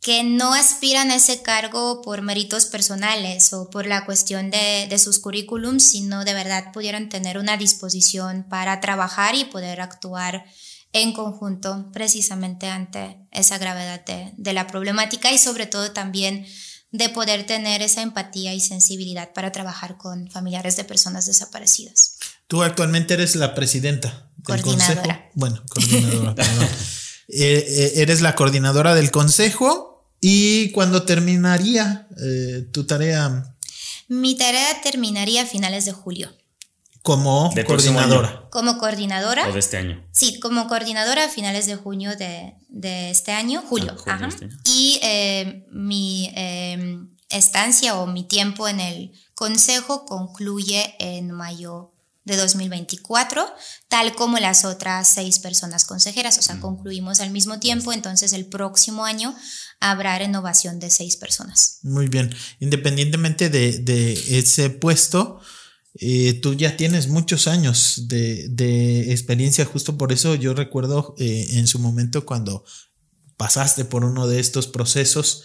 que 0.00 0.22
no 0.22 0.54
aspiran 0.54 1.10
a 1.10 1.16
ese 1.16 1.42
cargo 1.42 2.02
por 2.02 2.22
méritos 2.22 2.66
personales 2.66 3.52
o 3.52 3.68
por 3.68 3.86
la 3.86 4.04
cuestión 4.04 4.50
de, 4.50 4.96
sus 4.98 5.18
currículums, 5.18 5.84
sino 5.84 6.24
de 6.24 6.34
verdad 6.34 6.72
pudieran 6.72 7.08
tener 7.08 7.38
una 7.38 7.56
disposición 7.56 8.46
para 8.48 8.80
trabajar 8.80 9.34
y 9.34 9.44
poder 9.44 9.80
actuar 9.80 10.44
en 10.92 11.12
conjunto 11.12 11.90
precisamente 11.92 12.68
ante 12.68 13.18
esa 13.32 13.58
gravedad 13.58 14.04
de, 14.04 14.52
la 14.52 14.66
problemática 14.66 15.32
y 15.32 15.38
sobre 15.38 15.66
todo 15.66 15.92
también 15.92 16.46
de 16.90 17.10
poder 17.10 17.44
tener 17.44 17.82
esa 17.82 18.00
empatía 18.00 18.54
y 18.54 18.60
sensibilidad 18.60 19.32
para 19.34 19.52
trabajar 19.52 19.98
con 19.98 20.30
familiares 20.30 20.76
de 20.76 20.84
personas 20.84 21.26
desaparecidas. 21.26 22.16
Tú 22.46 22.62
actualmente 22.62 23.14
eres 23.14 23.36
la 23.36 23.54
presidenta 23.54 24.30
del 24.36 24.62
coordinadora. 24.62 25.30
Bueno, 25.34 25.62
coordinadora, 25.68 26.34
eh, 27.28 27.92
eres 27.96 28.20
la 28.20 28.34
coordinadora 28.34 28.94
del 28.94 29.10
consejo 29.10 29.88
¿Y 30.20 30.70
cuándo 30.72 31.04
terminaría 31.04 32.08
eh, 32.20 32.68
tu 32.72 32.84
tarea? 32.84 33.54
Mi 34.08 34.36
tarea 34.36 34.80
terminaría 34.82 35.42
a 35.42 35.46
finales 35.46 35.84
de 35.84 35.92
julio. 35.92 36.32
Como 37.02 37.50
coordinadora. 37.66 38.48
Como 38.50 38.78
coordinadora. 38.78 39.48
¿O 39.48 39.52
de 39.52 39.60
este 39.60 39.76
año? 39.76 40.04
Sí, 40.12 40.40
como 40.40 40.66
coordinadora 40.66 41.24
a 41.24 41.28
finales 41.28 41.66
de 41.66 41.76
junio 41.76 42.10
de, 42.16 43.10
este 43.10 43.32
año, 43.32 43.62
julio. 43.66 43.94
Ah, 44.06 44.20
este 44.26 44.48
y 44.64 44.98
eh, 45.02 45.66
mi 45.70 46.30
em, 46.34 47.08
estancia 47.30 47.96
o 47.96 48.06
mi 48.06 48.24
tiempo 48.24 48.68
en 48.68 48.80
el 48.80 49.12
consejo 49.34 50.04
concluye 50.04 50.96
en 50.98 51.30
mayo 51.30 51.92
de 52.28 52.36
2024, 52.36 53.44
tal 53.88 54.14
como 54.14 54.38
las 54.38 54.64
otras 54.64 55.08
seis 55.08 55.40
personas 55.40 55.84
consejeras, 55.84 56.38
o 56.38 56.42
sea, 56.42 56.54
mm. 56.54 56.60
concluimos 56.60 57.20
al 57.20 57.30
mismo 57.30 57.58
tiempo, 57.58 57.92
entonces 57.92 58.32
el 58.32 58.46
próximo 58.46 59.04
año 59.04 59.34
habrá 59.80 60.16
renovación 60.18 60.78
de 60.78 60.90
seis 60.90 61.16
personas. 61.16 61.78
Muy 61.82 62.08
bien, 62.08 62.32
independientemente 62.60 63.50
de, 63.50 64.12
ese 64.28 64.70
puesto, 64.70 65.40
eh, 65.94 66.34
tú 66.34 66.54
ya 66.54 66.76
tienes 66.76 67.08
muchos 67.08 67.48
años 67.48 68.08
de, 68.08 69.10
experiencia, 69.10 69.64
justo 69.64 69.98
por 69.98 70.12
eso 70.12 70.34
yo 70.36 70.54
recuerdo 70.54 71.14
eh, 71.18 71.46
en 71.52 71.66
su 71.66 71.78
momento 71.78 72.24
cuando 72.24 72.64
pasaste 73.36 73.84
por 73.84 74.04
uno 74.04 74.26
de 74.26 74.40
estos 74.40 74.66
procesos 74.66 75.44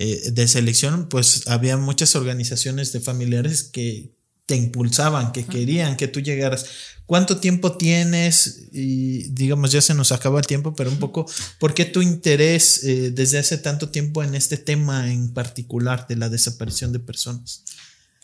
eh, 0.00 0.30
de 0.30 0.46
selección, 0.46 1.08
pues 1.08 1.48
había 1.48 1.76
muchas 1.76 2.14
organizaciones 2.14 2.92
de 2.92 3.00
familiares 3.00 3.64
que, 3.64 4.14
te 4.48 4.56
impulsaban, 4.56 5.30
que 5.30 5.44
querían 5.44 5.94
que 5.96 6.08
tú 6.08 6.20
llegaras. 6.20 6.64
¿Cuánto 7.04 7.36
tiempo 7.36 7.76
tienes? 7.76 8.68
Y 8.72 9.28
digamos, 9.28 9.70
ya 9.70 9.82
se 9.82 9.92
nos 9.92 10.10
acaba 10.10 10.40
el 10.40 10.46
tiempo, 10.46 10.74
pero 10.74 10.90
un 10.90 10.98
poco, 10.98 11.26
¿por 11.58 11.74
qué 11.74 11.84
tu 11.84 12.00
interés 12.00 12.82
eh, 12.82 13.10
desde 13.10 13.38
hace 13.38 13.58
tanto 13.58 13.90
tiempo 13.90 14.22
en 14.22 14.34
este 14.34 14.56
tema 14.56 15.12
en 15.12 15.34
particular 15.34 16.06
de 16.08 16.16
la 16.16 16.30
desaparición 16.30 16.92
de 16.92 16.98
personas? 16.98 17.62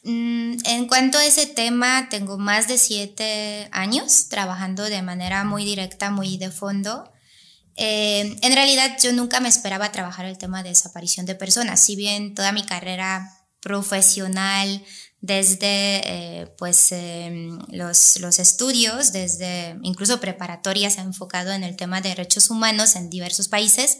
Mm, 0.02 0.56
en 0.64 0.86
cuanto 0.86 1.18
a 1.18 1.26
ese 1.26 1.44
tema, 1.44 2.08
tengo 2.08 2.38
más 2.38 2.68
de 2.68 2.78
siete 2.78 3.68
años 3.70 4.28
trabajando 4.30 4.84
de 4.84 5.02
manera 5.02 5.44
muy 5.44 5.66
directa, 5.66 6.10
muy 6.10 6.38
de 6.38 6.50
fondo. 6.50 7.12
Eh, 7.76 8.34
en 8.40 8.54
realidad 8.54 8.96
yo 9.02 9.12
nunca 9.12 9.40
me 9.40 9.50
esperaba 9.50 9.92
trabajar 9.92 10.24
el 10.24 10.38
tema 10.38 10.62
de 10.62 10.70
desaparición 10.70 11.26
de 11.26 11.34
personas, 11.34 11.80
si 11.80 11.96
bien 11.96 12.34
toda 12.34 12.52
mi 12.52 12.64
carrera 12.64 13.30
profesional, 13.60 14.82
desde 15.24 16.02
eh, 16.04 16.54
pues, 16.58 16.92
em, 16.92 17.58
los, 17.68 18.20
los, 18.20 18.38
estudios, 18.38 19.10
desde 19.12 19.78
incluso 19.82 20.20
preparatoria 20.20 20.90
se 20.90 21.00
ha 21.00 21.04
enfocado 21.04 21.52
en 21.52 21.64
el 21.64 21.76
tema 21.76 22.02
de 22.02 22.10
derechos 22.10 22.50
humanos 22.50 22.94
en 22.94 23.08
diversos 23.08 23.48
países, 23.48 23.96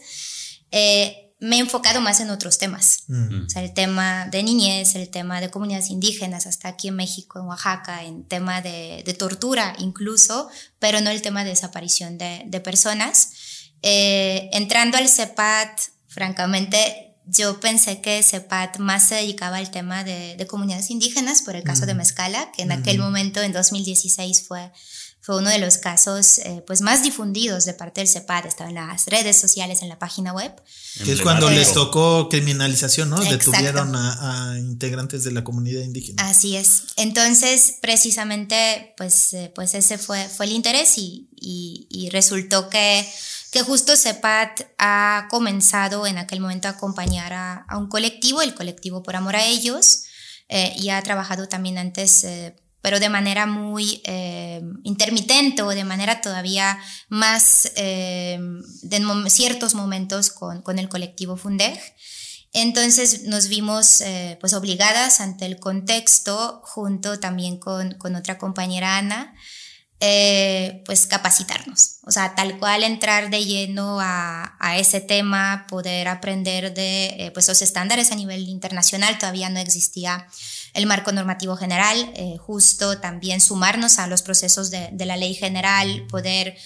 eh, 0.69 1.33
me 1.39 1.55
he 1.55 1.59
enfocado 1.59 1.99
más 1.99 2.19
en 2.19 2.29
otros 2.29 2.59
temas. 2.59 3.05
Mm. 3.07 3.45
O 3.45 3.49
sea, 3.49 3.63
el 3.63 3.73
tema 3.73 4.27
de 4.27 4.43
niñez, 4.43 4.93
el 4.93 5.09
tema 5.09 5.41
de 5.41 5.49
comunidades 5.49 5.89
indígenas, 5.89 6.45
hasta 6.45 6.67
aquí 6.67 6.89
en 6.89 6.95
México, 6.95 7.39
en 7.39 7.47
Oaxaca, 7.47 8.03
en 8.03 8.27
tema 8.27 8.61
de, 8.61 9.01
de 9.03 9.13
tortura 9.15 9.75
incluso, 9.79 10.47
pero 10.77 11.01
no 11.01 11.09
el 11.09 11.23
tema 11.23 11.43
de 11.43 11.49
desaparición 11.49 12.19
de, 12.19 12.43
de 12.45 12.59
personas. 12.59 13.31
Eh, 13.81 14.49
entrando 14.53 14.97
al 14.97 15.09
CEPAT, 15.09 15.79
francamente, 16.07 17.04
yo 17.27 17.59
pensé 17.59 18.01
que 18.01 18.21
CEPAT 18.21 18.77
más 18.77 19.07
se 19.07 19.15
dedicaba 19.15 19.57
al 19.57 19.71
tema 19.71 20.03
de, 20.03 20.45
comunidades 20.47 20.91
indígenas, 20.91 21.41
por 21.41 21.55
el 21.55 21.63
caso 21.63 21.85
de 21.85 21.93
mm. 21.93 21.97
Mezcala, 21.97 22.51
que 22.51 22.63
en 22.63 22.71
aquel 22.71 22.99
momento, 22.99 23.41
en 23.41 23.51
2016, 23.51 24.43
fue, 24.47 24.71
fue 25.21 25.37
uno 25.37 25.49
de 25.49 25.57
los 25.57 25.77
casos 25.77 26.37
eh, 26.39 26.63
pues 26.67 26.81
más 26.81 27.01
difundidos 27.01 27.65
de 27.65 27.73
parte 27.73 28.01
del 28.01 28.07
CEPAT, 28.07 28.45
estaba 28.45 28.69
en 28.69 28.75
las 28.75 29.07
redes 29.07 29.37
sociales, 29.37 29.81
en 29.81 29.89
la 29.89 29.97
página 29.97 30.33
web. 30.33 30.51
Que 31.03 31.13
es 31.13 31.21
cuando 31.21 31.49
les 31.49 31.73
tocó 31.73 32.29
criminalización, 32.29 33.09
¿no? 33.09 33.17
Detuvieron 33.17 33.95
a, 33.95 34.55
integrantes 34.59 35.23
de 35.23 35.31
la 35.31 35.43
comunidad 35.43 35.81
indígena. 35.81 36.29
Así 36.29 36.55
es. 36.55 36.83
Entonces, 36.95 37.75
precisamente, 37.81 38.93
pues, 38.97 39.33
eh, 39.33 39.51
pues 39.55 39.73
ese 39.73 39.97
fue, 39.97 40.29
fue 40.29 40.45
el 40.45 40.51
interés 40.51 40.97
y, 40.97 41.27
y 41.37 42.09
resultó 42.11 42.69
que 42.69 43.05
que 43.55 43.63
justo 43.63 43.95
CEPAT 43.95 44.63
ha 44.77 45.29
comenzado 45.29 46.05
en 46.07 46.17
aquel 46.17 46.41
momento 46.41 46.67
a 46.67 46.71
acompañar 46.71 47.31
a, 47.31 47.65
un 47.77 47.87
colectivo, 47.87 48.41
el 48.41 48.53
colectivo 48.53 49.01
Por 49.01 49.15
Amor 49.15 49.37
a 49.37 49.45
Ellos, 49.45 50.03
eh, 50.49 50.75
y 50.77 50.89
ha 50.89 51.01
trabajado 51.01 51.47
también 51.47 51.77
antes, 51.77 52.25
eh, 52.25 52.57
pero 52.81 52.99
de 52.99 53.07
manera 53.07 53.45
muy 53.45 54.01
eh, 54.03 54.61
intermitente 54.83 55.61
o 55.61 55.69
de 55.69 55.85
manera 55.85 56.19
todavía 56.19 56.77
más 57.07 57.71
de 57.73 59.29
ciertos 59.29 59.73
momentos 59.73 60.31
con, 60.31 60.61
con, 60.61 60.77
el 60.77 60.89
colectivo 60.89 61.37
Fundeg. 61.37 61.79
Entonces 62.51 63.23
nos 63.23 63.47
vimos 63.47 64.03
pues 64.41 64.51
obligadas 64.51 65.21
ante 65.21 65.45
el 65.45 65.59
contexto, 65.59 66.61
junto 66.65 67.21
también 67.21 67.57
con, 67.57 67.93
con 67.93 68.15
otra 68.15 68.37
compañera 68.37 68.97
Ana, 68.97 69.33
eh, 70.01 70.83
pues 70.85 71.07
capacitarnos, 71.07 71.99
o 72.03 72.11
sea, 72.11 72.35
tal 72.35 72.59
cual 72.59 72.83
entrar 72.83 73.29
de 73.29 73.45
lleno 73.45 73.99
a, 74.01 74.51
ese 74.77 74.99
tema, 74.99 75.65
poder 75.69 76.09
aprender 76.09 76.73
de 76.73 77.05
eh, 77.17 77.31
pues 77.31 77.47
los 77.47 77.61
estándares 77.61 78.11
a 78.11 78.15
nivel 78.15 78.49
internacional, 78.49 79.17
todavía 79.17 79.49
no 79.49 79.59
existía 79.59 80.27
el 80.73 80.85
marco 80.85 81.13
normativo 81.13 81.55
general, 81.55 82.11
eh, 82.15 82.35
justo 82.37 82.99
también 82.99 83.39
sumarnos 83.39 83.97
a 83.97 84.07
los 84.07 84.21
procesos 84.21 84.69
de, 84.69 84.91
la 85.05 85.15
ley 85.15 85.33
general, 85.33 86.05
poder 86.09 86.57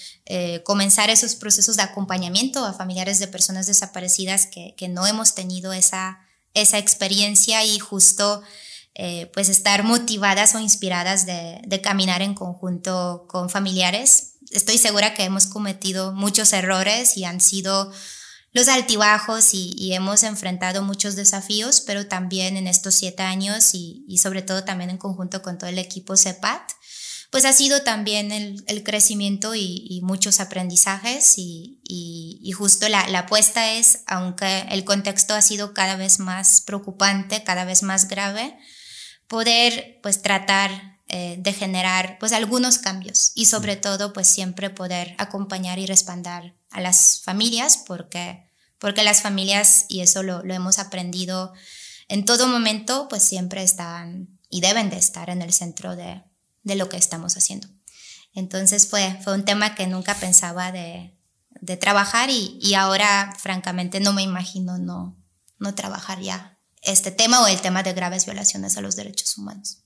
comenzar 0.64 1.10
esos 1.10 1.36
procesos 1.36 1.76
de 1.76 1.82
acompañamiento 1.82 2.64
a 2.64 2.72
familiares 2.72 3.20
de 3.20 3.28
personas 3.28 3.66
desaparecidas 3.66 4.46
que, 4.46 4.74
que 4.76 4.88
no 4.88 5.06
hemos 5.06 5.34
tenido 5.34 5.72
esa, 5.72 6.20
esa 6.54 6.78
experiencia 6.78 7.64
y 7.64 7.78
justo 7.78 8.42
eh, 8.94 9.30
pues 9.32 9.48
estar 9.48 9.84
motivadas 9.84 10.54
o 10.56 10.58
inspiradas 10.58 11.24
de, 11.24 11.80
caminar 11.82 12.22
en 12.22 12.34
conjunto 12.34 13.24
con 13.28 13.48
familiares. 13.48 14.32
Estoy 14.50 14.78
segura 14.78 15.14
que 15.14 15.22
hemos 15.22 15.46
cometido 15.46 16.12
muchos 16.12 16.52
errores 16.52 17.16
y 17.16 17.24
han 17.24 17.40
sido 17.40 17.92
los 18.52 18.66
altibajos 18.66 19.54
y, 19.54 19.92
hemos 19.94 20.24
enfrentado 20.24 20.82
muchos 20.82 21.14
desafíos, 21.14 21.80
pero 21.82 22.08
también 22.08 22.56
en 22.56 22.66
estos 22.66 22.96
siete 22.96 23.22
años 23.22 23.70
y, 23.74 24.18
sobre 24.20 24.42
todo 24.42 24.64
también 24.64 24.90
en 24.90 24.98
conjunto 24.98 25.40
con 25.40 25.56
todo 25.56 25.70
el 25.70 25.78
equipo 25.78 26.16
CEPAT, 26.16 26.72
pues 27.30 27.44
ha 27.44 27.52
sido 27.52 27.82
también 27.82 28.32
el, 28.32 28.82
crecimiento 28.82 29.54
y, 29.54 30.00
muchos 30.02 30.40
aprendizajes 30.40 31.34
y, 31.36 32.52
justo 32.58 32.88
la, 32.88 33.08
la, 33.08 33.20
apuesta 33.20 33.72
es, 33.72 34.00
aunque 34.06 34.66
el 34.70 34.84
contexto 34.84 35.34
ha 35.34 35.42
sido 35.42 35.74
cada 35.74 35.94
vez 35.94 36.18
más 36.18 36.62
preocupante, 36.62 37.44
cada 37.44 37.64
vez 37.64 37.84
más 37.84 38.08
grave, 38.08 38.58
poder 39.30 40.00
pues 40.02 40.22
tratar 40.22 40.98
eh, 41.06 41.36
de 41.38 41.52
generar 41.52 42.18
pues 42.18 42.32
algunos 42.32 42.78
cambios 42.78 43.30
y 43.36 43.46
sobre 43.46 43.76
todo 43.76 44.12
pues 44.12 44.26
siempre 44.26 44.70
poder 44.70 45.14
acompañar 45.18 45.78
y 45.78 45.86
respaldar 45.86 46.56
a 46.68 46.80
las 46.80 47.20
familias 47.22 47.76
porque, 47.76 48.44
porque 48.80 49.04
las 49.04 49.22
familias, 49.22 49.86
y 49.88 50.00
eso 50.00 50.24
lo, 50.24 50.42
lo 50.42 50.52
hemos 50.52 50.80
aprendido 50.80 51.52
en 52.08 52.24
todo 52.24 52.48
momento, 52.48 53.06
pues 53.08 53.22
siempre 53.22 53.62
están 53.62 54.40
y 54.48 54.62
deben 54.62 54.90
de 54.90 54.96
estar 54.96 55.30
en 55.30 55.42
el 55.42 55.52
centro 55.52 55.94
de, 55.94 56.24
de 56.64 56.74
lo 56.74 56.88
que 56.88 56.96
estamos 56.96 57.36
haciendo. 57.36 57.68
Entonces 58.34 58.88
fue, 58.88 59.16
fue 59.22 59.34
un 59.34 59.44
tema 59.44 59.76
que 59.76 59.86
nunca 59.86 60.16
pensaba 60.16 60.72
de, 60.72 61.16
de 61.60 61.76
trabajar 61.76 62.30
y, 62.30 62.58
y, 62.60 62.74
ahora 62.74 63.32
francamente 63.38 64.00
no 64.00 64.12
me 64.12 64.22
imagino 64.22 64.76
no, 64.78 65.16
no 65.60 65.74
trabajar 65.76 66.18
ya 66.20 66.59
este 66.82 67.10
tema 67.10 67.42
o 67.42 67.46
el 67.46 67.60
tema 67.60 67.82
de 67.82 67.92
graves 67.92 68.24
violaciones 68.24 68.76
a 68.76 68.80
los 68.80 68.96
derechos 68.96 69.36
humanos. 69.38 69.78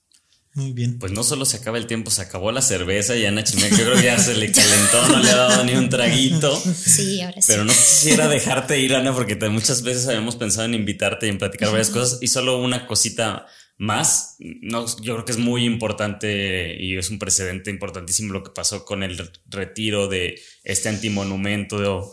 Muy 0.55 0.73
bien. 0.73 1.01
Pues 1.01 1.11
no 1.11 1.25
solo 1.25 1.45
se 1.47 1.57
acaba 1.57 1.79
el 1.79 1.89
tiempo, 1.89 2.13
se 2.13 2.23
acabó 2.23 2.53
la 2.53 2.63
cerveza 2.63 3.17
y 3.17 3.27
Ana 3.27 3.43
Chimeca 3.43 3.77
yo 3.77 3.85
creo 3.85 3.97
que 3.97 4.05
ya 4.05 4.19
se 4.19 4.37
le 4.37 4.53
calentó, 4.53 5.09
no 5.09 5.19
le 5.19 5.31
ha 5.31 5.37
dado 5.37 5.65
ni 5.65 5.75
un 5.75 5.89
traguito. 5.89 6.57
Sí, 6.57 7.21
ahora 7.23 7.43
sí. 7.43 7.49
Pero 7.49 7.65
no 7.65 7.73
quisiera 7.73 8.29
dejarte 8.29 8.79
ir, 8.79 8.95
Ana, 8.95 9.13
porque 9.13 9.35
muchas 9.49 9.83
veces 9.83 10.07
habíamos 10.07 10.37
pensado 10.37 10.67
en 10.67 10.75
invitarte 10.75 11.27
y 11.27 11.31
en 11.31 11.39
platicar 11.39 11.71
varias 11.71 11.91
cosas. 11.91 12.19
Y 12.23 12.29
solo 12.29 12.61
una 12.61 12.87
cosita 12.87 13.47
más, 13.79 14.37
no, 14.39 14.87
yo 15.03 15.15
creo 15.15 15.25
que 15.25 15.33
es 15.33 15.39
muy 15.39 15.65
importante 15.65 16.77
y 16.79 16.97
es 16.97 17.11
un 17.11 17.19
precedente 17.19 17.71
importantísimo 17.71 18.33
lo 18.33 18.45
que 18.45 18.51
pasó 18.51 18.85
con 18.85 19.03
el 19.03 19.29
retiro 19.47 20.07
de 20.07 20.41
este 20.63 20.89
antimonumento 20.89 21.81
de, 21.81 22.05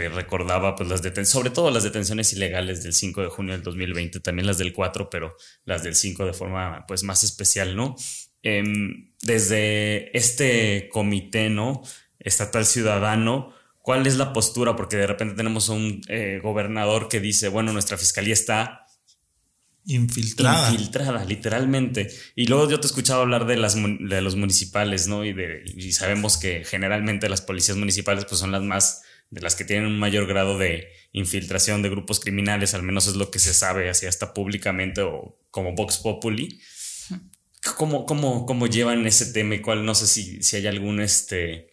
que 0.00 0.08
recordaba 0.08 0.74
pues 0.74 0.88
las 0.88 1.02
detenciones, 1.02 1.30
sobre 1.30 1.50
todo 1.50 1.70
las 1.70 1.84
detenciones 1.84 2.32
ilegales 2.32 2.82
del 2.82 2.92
5 2.92 3.22
de 3.22 3.28
junio 3.28 3.52
del 3.52 3.62
2020, 3.62 4.20
también 4.20 4.46
las 4.46 4.58
del 4.58 4.72
4, 4.72 5.10
pero 5.10 5.36
las 5.64 5.82
del 5.82 5.94
5 5.94 6.26
de 6.26 6.32
forma 6.32 6.84
pues 6.86 7.04
más 7.04 7.24
especial, 7.24 7.76
¿no? 7.76 7.96
Em, 8.42 9.12
desde 9.22 10.16
este 10.16 10.88
comité, 10.92 11.50
¿no? 11.50 11.82
Estatal 12.18 12.66
Ciudadano, 12.66 13.54
¿cuál 13.82 14.06
es 14.06 14.16
la 14.16 14.32
postura? 14.32 14.76
Porque 14.76 14.96
de 14.96 15.06
repente 15.06 15.34
tenemos 15.34 15.68
un 15.68 16.00
eh, 16.08 16.40
gobernador 16.42 17.08
que 17.08 17.20
dice, 17.20 17.48
bueno, 17.48 17.72
nuestra 17.72 17.98
fiscalía 17.98 18.34
está 18.34 18.86
infiltrada. 19.86 20.70
Infiltrada, 20.70 21.24
literalmente. 21.24 22.08
Y 22.36 22.46
luego 22.46 22.68
yo 22.68 22.78
te 22.78 22.86
he 22.86 22.90
escuchado 22.90 23.22
hablar 23.22 23.46
de, 23.46 23.56
las, 23.56 23.74
de 23.74 24.20
los 24.20 24.36
municipales, 24.36 25.08
¿no? 25.08 25.24
Y, 25.24 25.32
de, 25.32 25.62
y 25.64 25.92
sabemos 25.92 26.36
que 26.36 26.64
generalmente 26.64 27.28
las 27.28 27.40
policías 27.40 27.76
municipales 27.76 28.24
pues 28.24 28.38
son 28.40 28.52
las 28.52 28.62
más 28.62 29.02
de 29.30 29.40
las 29.40 29.54
que 29.54 29.64
tienen 29.64 29.86
un 29.86 29.98
mayor 29.98 30.26
grado 30.26 30.58
de 30.58 30.88
infiltración 31.12 31.82
de 31.82 31.90
grupos 31.90 32.20
criminales, 32.20 32.74
al 32.74 32.82
menos 32.82 33.06
es 33.06 33.16
lo 33.16 33.30
que 33.30 33.38
se 33.38 33.54
sabe 33.54 33.90
así 33.90 34.06
hasta 34.06 34.32
públicamente 34.32 35.02
o 35.02 35.38
como 35.50 35.74
Vox 35.74 35.98
Populi. 35.98 36.60
¿Cómo, 37.76 38.06
cómo, 38.06 38.46
cómo 38.46 38.66
llevan 38.66 39.06
ese 39.06 39.32
tema 39.32 39.56
y 39.56 39.60
cuál? 39.60 39.84
No 39.84 39.94
sé 39.94 40.06
si, 40.06 40.42
si 40.42 40.56
hay 40.56 40.66
algún 40.66 41.00
este, 41.00 41.72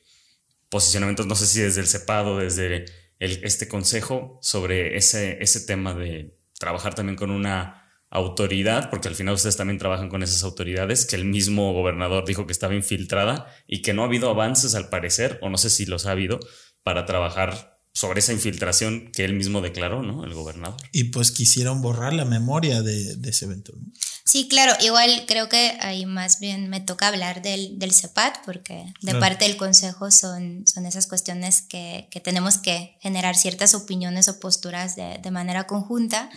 posicionamiento, 0.70 1.26
no 1.26 1.36
sé 1.36 1.46
si 1.46 1.62
desde 1.62 1.82
el 1.82 1.88
CEPADO, 1.88 2.40
desde 2.40 2.86
el, 3.20 3.44
este 3.44 3.68
consejo, 3.68 4.40
sobre 4.42 4.98
ese, 4.98 5.42
ese 5.42 5.62
tema 5.62 5.94
de 5.94 6.38
trabajar 6.60 6.96
también 6.96 7.16
con 7.16 7.32
una 7.32 7.86
autoridad, 8.10 8.90
porque 8.90 9.08
al 9.08 9.16
final 9.16 9.36
ustedes 9.36 9.58
también 9.58 9.78
trabajan 9.78 10.10
con 10.10 10.24
esas 10.24 10.44
autoridades, 10.44 11.06
que 11.06 11.16
el 11.16 11.26
mismo 11.26 11.74
gobernador 11.74 12.26
dijo 12.26 12.46
que 12.46 12.54
estaba 12.54 12.74
infiltrada 12.74 13.48
y 13.68 13.82
que 13.82 13.94
no 13.94 14.04
ha 14.04 14.06
habido 14.06 14.30
avances 14.30 14.74
al 14.76 14.90
parecer, 14.90 15.38
o 15.42 15.50
no 15.50 15.58
sé 15.58 15.70
si 15.70 15.86
los 15.86 16.06
ha 16.06 16.12
habido, 16.12 16.40
para 16.86 17.08
trabajar 17.08 17.80
sobre 17.94 18.20
esa 18.20 18.32
infiltración 18.32 19.10
que 19.12 19.26
él 19.26 19.34
mismo 19.34 19.62
declaró, 19.62 20.04
¿no? 20.04 20.24
El 20.24 20.36
gobernador. 20.36 20.80
Y 20.92 21.06
pues 21.06 21.32
quisieron 21.32 21.82
borrar 21.82 22.14
la 22.14 22.26
memoria 22.26 22.84
de, 22.84 23.18
ese 23.24 23.46
evento. 23.46 23.74
Sí, 24.24 24.48
claro, 24.48 24.74
igual 24.82 25.24
creo 25.28 25.50
que 25.50 25.78
ahí 25.80 26.06
más 26.06 26.40
bien 26.40 26.70
me 26.70 26.80
toca 26.80 27.08
hablar 27.08 27.42
del, 27.42 27.80
del 27.80 27.92
CEPAT, 27.92 28.46
porque 28.46 28.86
de 29.02 29.16
parte 29.16 29.46
del 29.46 29.58
Consejo 29.58 30.12
son, 30.12 30.68
son 30.68 30.86
esas 30.86 31.08
cuestiones 31.08 31.64
que, 31.64 32.08
que, 32.12 32.20
tenemos 32.20 32.60
que 32.60 32.98
generar 33.02 33.36
ciertas 33.36 33.74
opiniones 33.74 34.28
o 34.28 34.40
posturas 34.40 34.96
de, 34.96 35.18
de 35.24 35.32
manera 35.32 35.66
conjunta. 35.66 36.30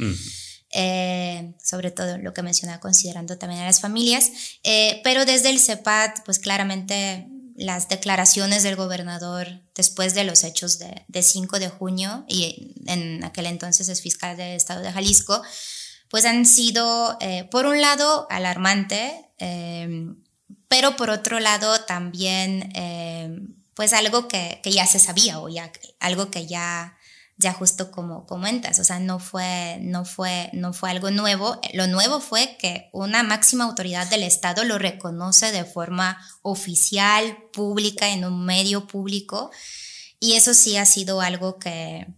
Eh, 0.70 1.54
sobre 1.64 1.90
todo 1.90 2.18
lo 2.18 2.34
que 2.34 2.42
mencionaba 2.42 2.78
considerando 2.78 3.38
también 3.38 3.62
a 3.62 3.64
las 3.64 3.80
familias, 3.80 4.30
eh, 4.64 5.00
pero 5.02 5.24
desde 5.24 5.50
el 5.50 5.60
CEPAT, 5.60 6.24
pues 6.24 6.38
claramente 6.38 7.26
las 7.58 7.88
declaraciones 7.88 8.62
del 8.62 8.76
gobernador 8.76 9.62
después 9.74 10.14
de 10.14 10.24
los 10.24 10.44
hechos 10.44 10.78
de, 10.78 11.04
de 11.08 11.22
5 11.22 11.58
de 11.58 11.68
junio, 11.68 12.24
y 12.28 12.74
en 12.86 13.24
aquel 13.24 13.46
entonces 13.46 13.88
es 13.88 14.00
fiscal 14.00 14.36
del 14.36 14.56
estado 14.56 14.80
de 14.80 14.92
Jalisco, 14.92 15.42
pues 16.08 16.24
han 16.24 16.46
sido, 16.46 17.18
eh, 17.20 17.44
por 17.50 17.66
un 17.66 17.80
lado, 17.80 18.26
alarmante, 18.30 19.26
em, 19.38 20.16
pero 20.68 20.96
por 20.96 21.10
otro 21.10 21.40
lado 21.40 21.80
también, 21.82 22.70
em, 22.74 23.54
pues 23.74 23.92
algo 23.92 24.28
que, 24.28 24.60
que, 24.62 24.72
ya 24.72 24.86
se 24.86 24.98
sabía 24.98 25.40
o 25.40 25.48
ya 25.48 25.70
algo 26.00 26.30
que 26.30 26.46
ya 26.46 26.97
ya 27.38 27.52
justo 27.52 27.92
como 27.92 28.26
comentas, 28.26 28.80
o 28.80 28.84
sea, 28.84 28.98
no 28.98 29.20
fue, 29.20 29.78
no 29.80 30.04
fue, 30.04 30.50
no 30.52 30.72
fue 30.72 30.90
algo 30.90 31.12
nuevo. 31.12 31.60
Lo 31.72 31.86
nuevo 31.86 32.20
fue 32.20 32.56
que 32.58 32.90
una 32.92 33.22
máxima 33.22 33.64
autoridad 33.64 34.10
del 34.10 34.24
Estado 34.24 34.64
lo 34.64 34.76
reconoce 34.76 35.52
de 35.52 35.64
forma 35.64 36.20
oficial, 36.42 37.38
pública, 37.52 38.08
en 38.08 38.24
un 38.24 38.44
medio 38.44 38.88
público. 38.88 39.52
Y 40.18 40.32
eso 40.32 40.52
sí 40.52 40.76
ha 40.76 40.84
sido 40.84 41.20
algo 41.20 41.60
que, 41.60 42.08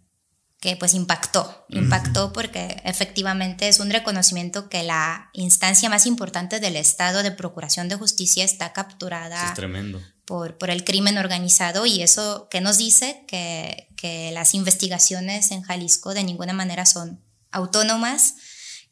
que 0.59 0.77
pues 0.77 0.95
impactó, 0.95 1.67
impactó 1.69 2.33
porque 2.33 2.81
efectivamente 2.85 3.69
es 3.69 3.79
un 3.79 3.91
reconocimiento 3.91 4.71
que 4.71 4.83
la 4.83 5.29
instancia 5.35 5.91
más 5.91 6.07
importante 6.07 6.61
del 6.61 6.77
Estado 6.77 7.23
de 7.23 7.31
Procuración 7.31 7.91
de 7.91 7.97
Justicia 7.97 8.43
está 8.43 8.73
capturada. 8.73 9.49
es 9.49 9.55
tremendo 9.55 10.01
por, 10.31 10.71
el 10.71 10.85
crimen 10.85 11.19
organizado 11.19 11.87
y 11.87 12.03
eso 12.03 12.47
que 12.53 12.61
nos 12.61 12.79
dice 12.79 13.25
que, 13.27 13.89
las 14.33 14.55
investigaciones 14.55 15.51
en 15.51 15.61
Jalisco 15.61 16.15
de 16.15 16.25
ninguna 16.25 16.55
manera 16.55 16.87
son 16.87 17.23
autónomas, 17.51 18.37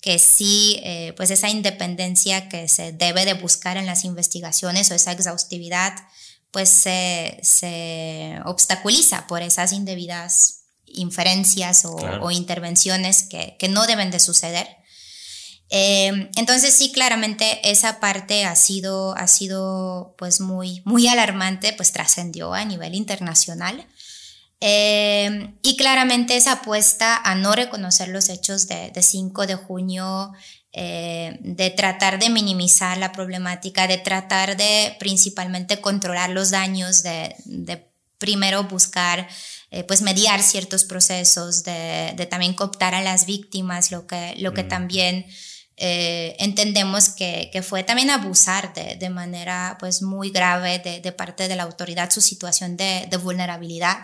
que 0.03 0.19
sí, 0.19 0.81
eh, 0.83 1.15
pues 1.17 1.31
esa 1.31 1.49
independencia 1.49 2.51
que 2.51 2.69
se 2.69 2.93
debe 2.93 3.25
de 3.25 3.33
buscar 3.33 3.79
en 3.79 3.87
las 3.87 4.05
investigaciones 4.05 4.91
o 4.91 4.95
esa 4.95 5.13
exhaustividad, 5.13 5.95
pues 6.51 6.69
se, 6.69 8.41
obstaculiza 8.45 9.27
por 9.29 9.41
esas 9.41 9.73
indebidas 9.73 10.65
inferencias 10.85 11.85
o, 11.87 12.31
intervenciones 12.31 13.23
que, 13.23 13.57
que, 13.59 13.69
no 13.69 13.87
deben 13.87 14.11
de 14.11 14.21
suceder. 14.21 14.67
Eh, 15.71 16.31
entonces 16.37 16.75
sí, 16.75 16.93
claramente 16.93 17.71
esa 17.71 18.01
parte 18.01 18.45
ha 18.45 18.57
sido, 18.57 19.17
ha 19.17 19.27
sido 19.27 20.15
pues 20.17 20.41
muy, 20.41 20.83
muy 20.85 21.09
alarmante, 21.09 21.73
pues 21.75 21.93
trascendió 21.93 22.55
a 22.55 22.65
nivel 22.65 22.95
internacional. 22.95 23.87
Eh, 24.61 25.55
y 25.63 25.77
claramente 25.77 26.37
esa 26.37 26.53
apuesta 26.53 27.17
a 27.17 27.35
no 27.35 27.55
reconocer 27.55 28.09
los 28.09 28.29
hechos 28.29 28.67
de, 28.67 28.93
5 29.01 29.47
de 29.47 29.55
junio, 29.55 30.33
eh, 30.73 31.39
de 31.41 31.71
tratar 31.71 32.19
de 32.19 32.31
minimizar 32.31 32.99
la 32.99 33.13
problemática, 33.13 33.87
de 33.87 33.99
tratar 33.99 34.57
de 34.57 34.97
principalmente 34.99 35.81
controlar 35.81 36.31
los 36.31 36.51
daños, 36.51 37.03
de, 37.03 37.37
primero 38.19 38.65
buscar 38.65 39.29
pues 39.87 40.01
mediar 40.03 40.43
ciertos 40.43 40.83
procesos, 40.83 41.63
de, 41.63 42.27
también 42.29 42.55
cooptar 42.55 42.95
a 42.95 43.03
las 43.03 43.27
víctimas, 43.27 43.93
lo 43.93 44.09
que, 44.09 44.35
lo 44.39 44.55
que 44.55 44.65
mm. 44.65 44.69
también 44.69 45.27
eh, 45.81 46.35
entendemos 46.41 47.09
que, 47.11 47.51
que, 47.53 47.63
fue 47.63 47.85
también 47.85 48.11
abusar 48.11 48.75
de, 48.75 48.97
de 48.97 49.11
manera 49.11 49.77
pues 49.79 50.03
muy 50.03 50.31
grave 50.31 50.81
de, 50.81 51.01
de, 51.01 51.13
parte 51.13 51.47
de 51.47 51.55
la 51.55 51.63
autoridad 51.63 52.11
su 52.11 52.21
situación 52.21 52.77
de, 52.77 53.07
de 53.09 53.17
vulnerabilidad. 53.17 53.99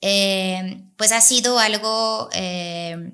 Eh, 0.00 0.82
pues 0.96 1.12
ha 1.12 1.20
sido 1.20 1.60
algo 1.60 2.28
eh, 2.32 3.12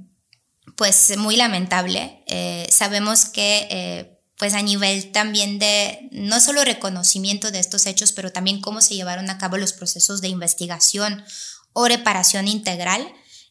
pues 0.75 1.19
muy 1.19 1.37
lamentable. 1.37 2.25
sabemos 2.71 3.27
que 3.27 4.17
pues 4.39 4.55
a 4.55 4.63
nivel 4.63 5.13
también 5.13 5.59
de 5.59 6.09
no 6.13 6.41
solo 6.41 6.65
reconocimiento 6.65 7.51
de 7.51 7.59
estos 7.59 7.87
hechos, 7.87 8.13
pero 8.13 8.33
también 8.33 8.61
cómo 8.61 8.81
se 8.81 8.95
llevaron 8.95 9.29
a 9.29 9.39
cabo 9.39 9.57
los 9.59 9.73
procesos 9.73 10.21
de 10.21 10.29
investigación 10.29 11.25
o 11.73 11.89
reparación 11.89 12.49
integral, 12.49 13.07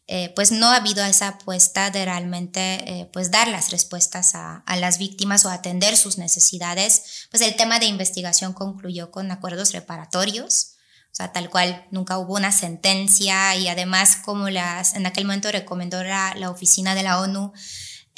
eh, 0.08 0.32
pues 0.36 0.52
no 0.52 0.68
ha 0.68 0.78
habido 0.78 1.04
esa 1.04 1.30
apuesta 1.30 1.90
de 1.90 2.06
realmente 2.06 2.60
eh, 2.62 3.10
pues 3.12 3.32
dar 3.32 3.48
las 3.48 3.72
respuestas 3.72 4.36
a, 4.36 4.64
las 4.78 4.98
víctimas 4.98 5.46
o 5.46 5.50
atender 5.50 5.98
sus 5.98 6.18
necesidades. 6.18 7.28
Pues 7.32 7.42
el 7.42 7.56
tema 7.56 7.80
de 7.80 7.88
investigación 7.88 8.54
concluyó 8.54 9.12
con 9.12 9.32
acuerdos 9.32 9.74
reparatorios. 9.74 10.72
O 11.12 11.16
sea, 11.16 11.32
tal 11.32 11.50
cual, 11.50 11.88
nunca 11.92 12.18
hubo 12.18 12.36
una 12.36 12.52
sentencia 12.52 13.56
y 13.56 13.70
además 13.70 14.18
como 14.18 14.50
las, 14.50 14.96
en 14.96 15.06
aquel 15.06 15.26
momento 15.26 15.50
recomendó 15.50 16.04
la, 16.04 16.34
la 16.36 16.50
oficina 16.50 16.94
de 16.94 17.04
la 17.04 17.22
ONU 17.22 17.54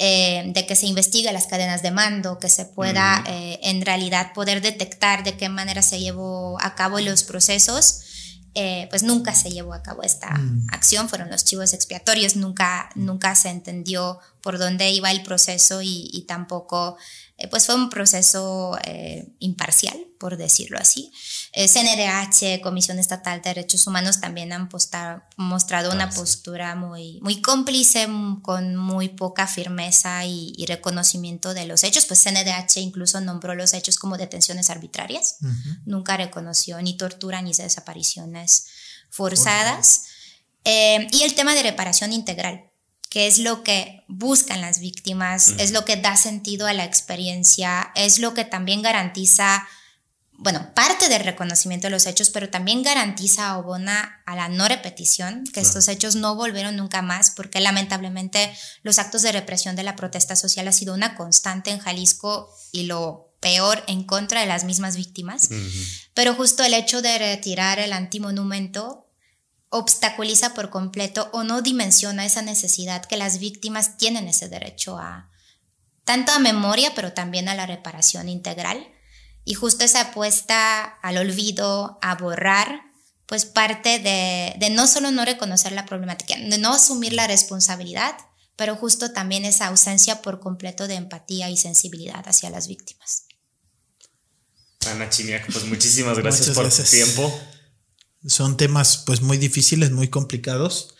eh, 0.00 0.44
de 0.54 0.64
que 0.64 0.76
se 0.76 0.86
investigue 0.86 1.32
las 1.32 1.48
cadenas 1.48 1.82
de 1.82 1.90
mando, 1.90 2.38
que 2.38 2.48
se 2.48 2.64
pueda 2.64 3.24
eh, 3.26 3.58
en 3.64 3.84
realidad 3.84 4.32
poder 4.32 4.60
detectar 4.60 5.24
de 5.24 5.36
qué 5.36 5.48
manera 5.48 5.82
se 5.82 5.98
llevó 5.98 6.56
a 6.60 6.76
cabo 6.76 7.00
los 7.00 7.24
procesos. 7.24 8.02
Eh, 8.60 8.88
pues 8.90 9.04
nunca 9.04 9.36
se 9.36 9.52
llevó 9.52 9.72
a 9.72 9.84
cabo 9.84 10.02
esta 10.02 10.30
mm. 10.30 10.66
acción, 10.72 11.08
fueron 11.08 11.30
los 11.30 11.44
chivos 11.44 11.74
expiatorios, 11.74 12.34
nunca, 12.34 12.90
nunca 12.96 13.36
se 13.36 13.50
entendió 13.50 14.18
por 14.42 14.58
dónde 14.58 14.90
iba 14.90 15.12
el 15.12 15.22
proceso 15.22 15.80
y, 15.80 16.10
y 16.12 16.22
tampoco 16.22 16.96
pues 17.46 17.66
fue 17.66 17.76
un 17.76 17.88
proceso 17.88 18.76
eh, 18.82 19.28
imparcial, 19.38 19.96
por 20.18 20.36
decirlo 20.36 20.76
así. 20.76 21.12
Eh, 21.52 21.68
CNDH, 21.68 22.60
Comisión 22.60 22.98
Estatal 22.98 23.40
de 23.40 23.50
Derechos 23.50 23.86
Humanos, 23.86 24.20
también 24.20 24.52
han 24.52 24.68
mostrado 25.36 25.92
una 25.92 26.10
postura 26.10 26.74
muy, 26.74 27.20
muy 27.22 27.40
cómplice, 27.40 28.08
con 28.42 28.74
muy 28.74 29.10
poca 29.10 29.46
firmeza 29.46 30.24
y, 30.24 30.66
reconocimiento 30.66 31.54
de 31.54 31.66
los 31.66 31.84
hechos. 31.84 32.06
Pues 32.06 32.20
CNDH 32.24 32.78
incluso 32.78 33.20
nombró 33.20 33.54
los 33.54 33.72
hechos 33.72 33.98
como 33.98 34.18
detenciones 34.18 34.68
arbitrarias. 34.68 35.36
Nunca 35.84 36.16
reconoció 36.16 36.82
ni 36.82 36.96
tortura 36.96 37.40
ni 37.40 37.52
desapariciones 37.52 38.66
forzadas. 39.10 40.06
y 40.64 41.22
el 41.22 41.34
tema 41.34 41.54
de 41.54 41.62
reparación 41.62 42.12
integral 42.12 42.67
que 43.10 43.26
es 43.26 43.38
lo 43.38 43.62
que 43.62 44.04
buscan 44.06 44.60
las 44.60 44.80
víctimas, 44.80 45.54
es 45.58 45.72
lo 45.72 45.84
que 45.84 45.96
da 45.96 46.16
sentido 46.16 46.66
a 46.66 46.74
la 46.74 46.84
experiencia, 46.84 47.90
es 47.94 48.18
lo 48.18 48.34
que 48.34 48.44
también 48.44 48.82
garantiza, 48.82 49.66
bueno, 50.32 50.72
parte 50.74 51.08
del 51.08 51.24
reconocimiento 51.24 51.86
de 51.86 51.90
los 51.90 52.06
hechos, 52.06 52.30
pero 52.30 52.50
también 52.50 52.82
garantiza 52.82 53.56
o 53.56 53.60
abona 53.60 54.22
a 54.26 54.36
la 54.36 54.48
no 54.48 54.68
repetición, 54.68 55.44
que 55.52 55.60
estos 55.60 55.88
hechos 55.88 56.16
no 56.16 56.34
volvieron 56.34 56.76
nunca 56.76 57.00
más, 57.00 57.30
porque 57.30 57.60
lamentablemente 57.60 58.52
los 58.82 58.98
actos 58.98 59.22
de 59.22 59.32
represión 59.32 59.74
de 59.74 59.84
la 59.84 59.96
protesta 59.96 60.36
social 60.36 60.68
ha 60.68 60.72
sido 60.72 60.94
una 60.94 61.16
constante 61.16 61.70
en 61.70 61.78
Jalisco 61.78 62.54
y 62.72 62.84
lo 62.84 63.32
peor 63.40 63.82
en 63.86 64.04
contra 64.04 64.40
de 64.40 64.46
las 64.46 64.64
mismas 64.64 64.96
víctimas. 64.96 65.48
Pero 66.12 66.34
justo 66.34 66.62
el 66.62 66.74
hecho 66.74 67.02
de 67.02 67.18
retirar 67.18 67.78
el 67.78 67.92
antimonumento 67.92 69.07
obstaculiza 69.70 70.54
por 70.54 70.70
completo 70.70 71.30
o 71.32 71.44
no 71.44 71.62
dimensiona 71.62 72.24
esa 72.24 72.42
necesidad 72.42 73.04
que 73.04 73.16
las 73.16 73.38
víctimas 73.38 73.96
tienen 73.96 74.28
ese 74.28 74.48
derecho 74.48 74.98
a 74.98 75.30
tanto 76.04 76.32
a 76.32 76.38
memoria, 76.38 76.94
pero 76.94 77.12
también 77.12 77.48
a 77.48 77.54
la 77.54 77.66
reparación 77.66 78.28
integral. 78.30 78.88
Y 79.44 79.54
justo 79.54 79.84
esa 79.84 80.00
apuesta 80.00 80.84
al 80.84 81.18
olvido, 81.18 81.98
a 82.00 82.14
borrar, 82.14 82.80
pues 83.26 83.44
parte 83.44 83.98
de, 83.98 84.54
de 84.58 84.70
no 84.70 84.86
solo 84.86 85.10
no 85.10 85.24
reconocer 85.26 85.72
la 85.72 85.84
problemática, 85.84 86.34
de 86.36 86.58
no 86.58 86.72
asumir 86.74 87.12
la 87.12 87.26
responsabilidad, 87.26 88.16
pero 88.56 88.74
justo 88.74 89.12
también 89.12 89.44
esa 89.44 89.66
ausencia 89.66 90.22
por 90.22 90.40
completo 90.40 90.88
de 90.88 90.94
empatía 90.94 91.50
y 91.50 91.58
sensibilidad 91.58 92.26
hacia 92.26 92.48
las 92.48 92.68
víctimas. 92.68 93.24
Ana 94.86 95.10
Chimiak, 95.10 95.52
pues 95.52 95.64
muchísimas 95.66 96.18
gracias 96.18 96.50
por 96.50 96.72
tu 96.72 96.82
tiempo. 96.82 97.38
Son 98.26 98.56
temas 98.56 99.04
pues 99.06 99.22
muy 99.22 99.38
difíciles, 99.38 99.90
muy 99.90 100.08
complicados, 100.08 100.94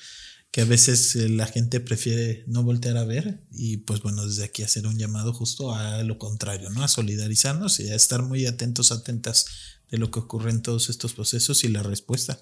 que 0.50 0.62
a 0.62 0.64
veces 0.64 1.14
eh, 1.16 1.28
la 1.28 1.46
gente 1.46 1.80
prefiere 1.80 2.44
no 2.46 2.62
voltear 2.62 2.96
a 2.96 3.04
ver 3.04 3.40
y 3.50 3.78
pues 3.78 4.00
bueno, 4.00 4.26
desde 4.26 4.44
aquí 4.44 4.62
hacer 4.62 4.86
un 4.86 4.98
llamado 4.98 5.32
justo 5.32 5.74
a 5.74 6.02
lo 6.02 6.18
contrario, 6.18 6.70
¿no? 6.70 6.82
A 6.82 6.88
solidarizarnos 6.88 7.80
y 7.80 7.90
a 7.90 7.94
estar 7.94 8.22
muy 8.22 8.46
atentos, 8.46 8.92
atentas 8.92 9.46
de 9.90 9.98
lo 9.98 10.10
que 10.10 10.20
ocurre 10.20 10.50
en 10.50 10.62
todos 10.62 10.88
estos 10.90 11.14
procesos 11.14 11.64
y 11.64 11.68
la 11.68 11.82
respuesta 11.82 12.40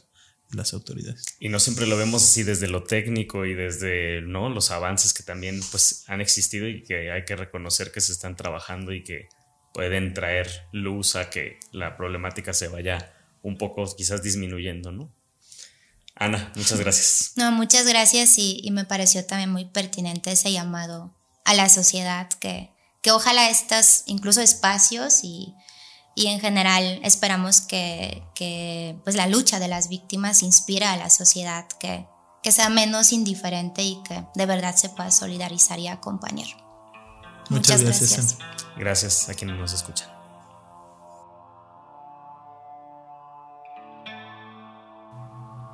de 0.51 0.57
las 0.57 0.73
autoridades. 0.75 1.25
Y 1.41 1.49
no 1.49 1.59
siempre 1.59 1.87
lo 1.87 1.97
vemos 1.97 2.23
así 2.23 2.45
desde 2.45 2.69
lo 2.69 2.85
técnico 2.85 3.45
y 3.45 3.55
desde 3.55 4.21
¿no? 4.23 4.49
los 4.51 4.71
avances 4.71 5.13
que 5.13 5.25
también 5.25 5.61
pues 5.71 6.05
han 6.07 6.21
existido 6.21 6.69
y 6.69 6.85
que 6.85 7.11
hay 7.11 7.25
que 7.25 7.35
reconocer 7.35 7.91
que 7.91 8.01
se 8.01 8.13
están 8.13 8.37
trabajando 8.37 8.93
y 8.93 9.03
que 9.03 9.29
pueden 9.75 10.15
traer 10.15 10.49
luz 10.73 11.17
a 11.17 11.29
que 11.29 11.59
la 11.73 11.97
problemática 11.97 12.53
se 12.53 12.69
vaya 12.69 13.16
un 13.47 13.57
poco 13.59 13.85
quizás 13.97 14.23
disminuyendo, 14.23 14.91
¿no? 14.91 15.11
Ana, 16.17 16.53
muchas 16.57 16.81
gracias. 16.81 17.33
No, 17.37 17.53
muchas 17.53 17.87
gracias 17.87 18.39
y, 18.39 18.69
me 18.73 18.85
pareció 18.85 19.25
también 19.25 19.53
muy 19.53 19.67
pertinente 19.67 20.33
ese 20.33 20.51
llamado 20.53 21.15
a 21.45 21.55
la 21.55 21.69
sociedad 21.69 22.29
que, 22.41 22.71
que 23.03 23.13
ojalá 23.13 23.49
estos 23.49 24.03
incluso 24.07 24.41
espacios 24.41 25.23
y, 25.23 25.55
y 26.17 26.27
en 26.27 26.41
general 26.41 27.01
esperamos 27.05 27.61
que, 27.61 28.23
que, 28.35 28.97
pues 29.05 29.15
la 29.15 29.29
lucha 29.29 29.61
de 29.61 29.69
las 29.69 29.89
víctimas 29.89 30.43
inspira 30.43 30.93
a 30.93 30.97
la 30.97 31.11
sociedad 31.11 31.69
que, 31.79 32.07
que 32.43 32.51
sea 32.51 32.69
menos 32.69 33.13
indiferente 33.13 33.83
y 33.83 34.03
que 34.03 34.25
de 34.35 34.47
verdad 34.47 34.75
se 34.75 34.89
pueda 34.89 35.11
solidarizar 35.13 35.79
y 35.79 35.87
acompañar. 35.89 36.49
Muchas, 37.49 37.83
gracias. 37.83 38.11
Gracias. 38.11 38.39
gracias 38.77 39.29
a 39.29 39.35
quienes 39.35 39.57
nos 39.57 39.73
escuchan. 39.73 40.16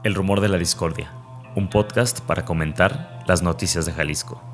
El 0.04 0.16
Rumor 0.16 0.40
de 0.40 0.48
la 0.48 0.58
Discordia, 0.58 1.12
un 1.54 1.70
podcast 1.70 2.22
para 2.22 2.44
comentar 2.44 3.22
las 3.28 3.40
noticias 3.42 3.86
de 3.86 3.92
Jalisco. 3.92 4.51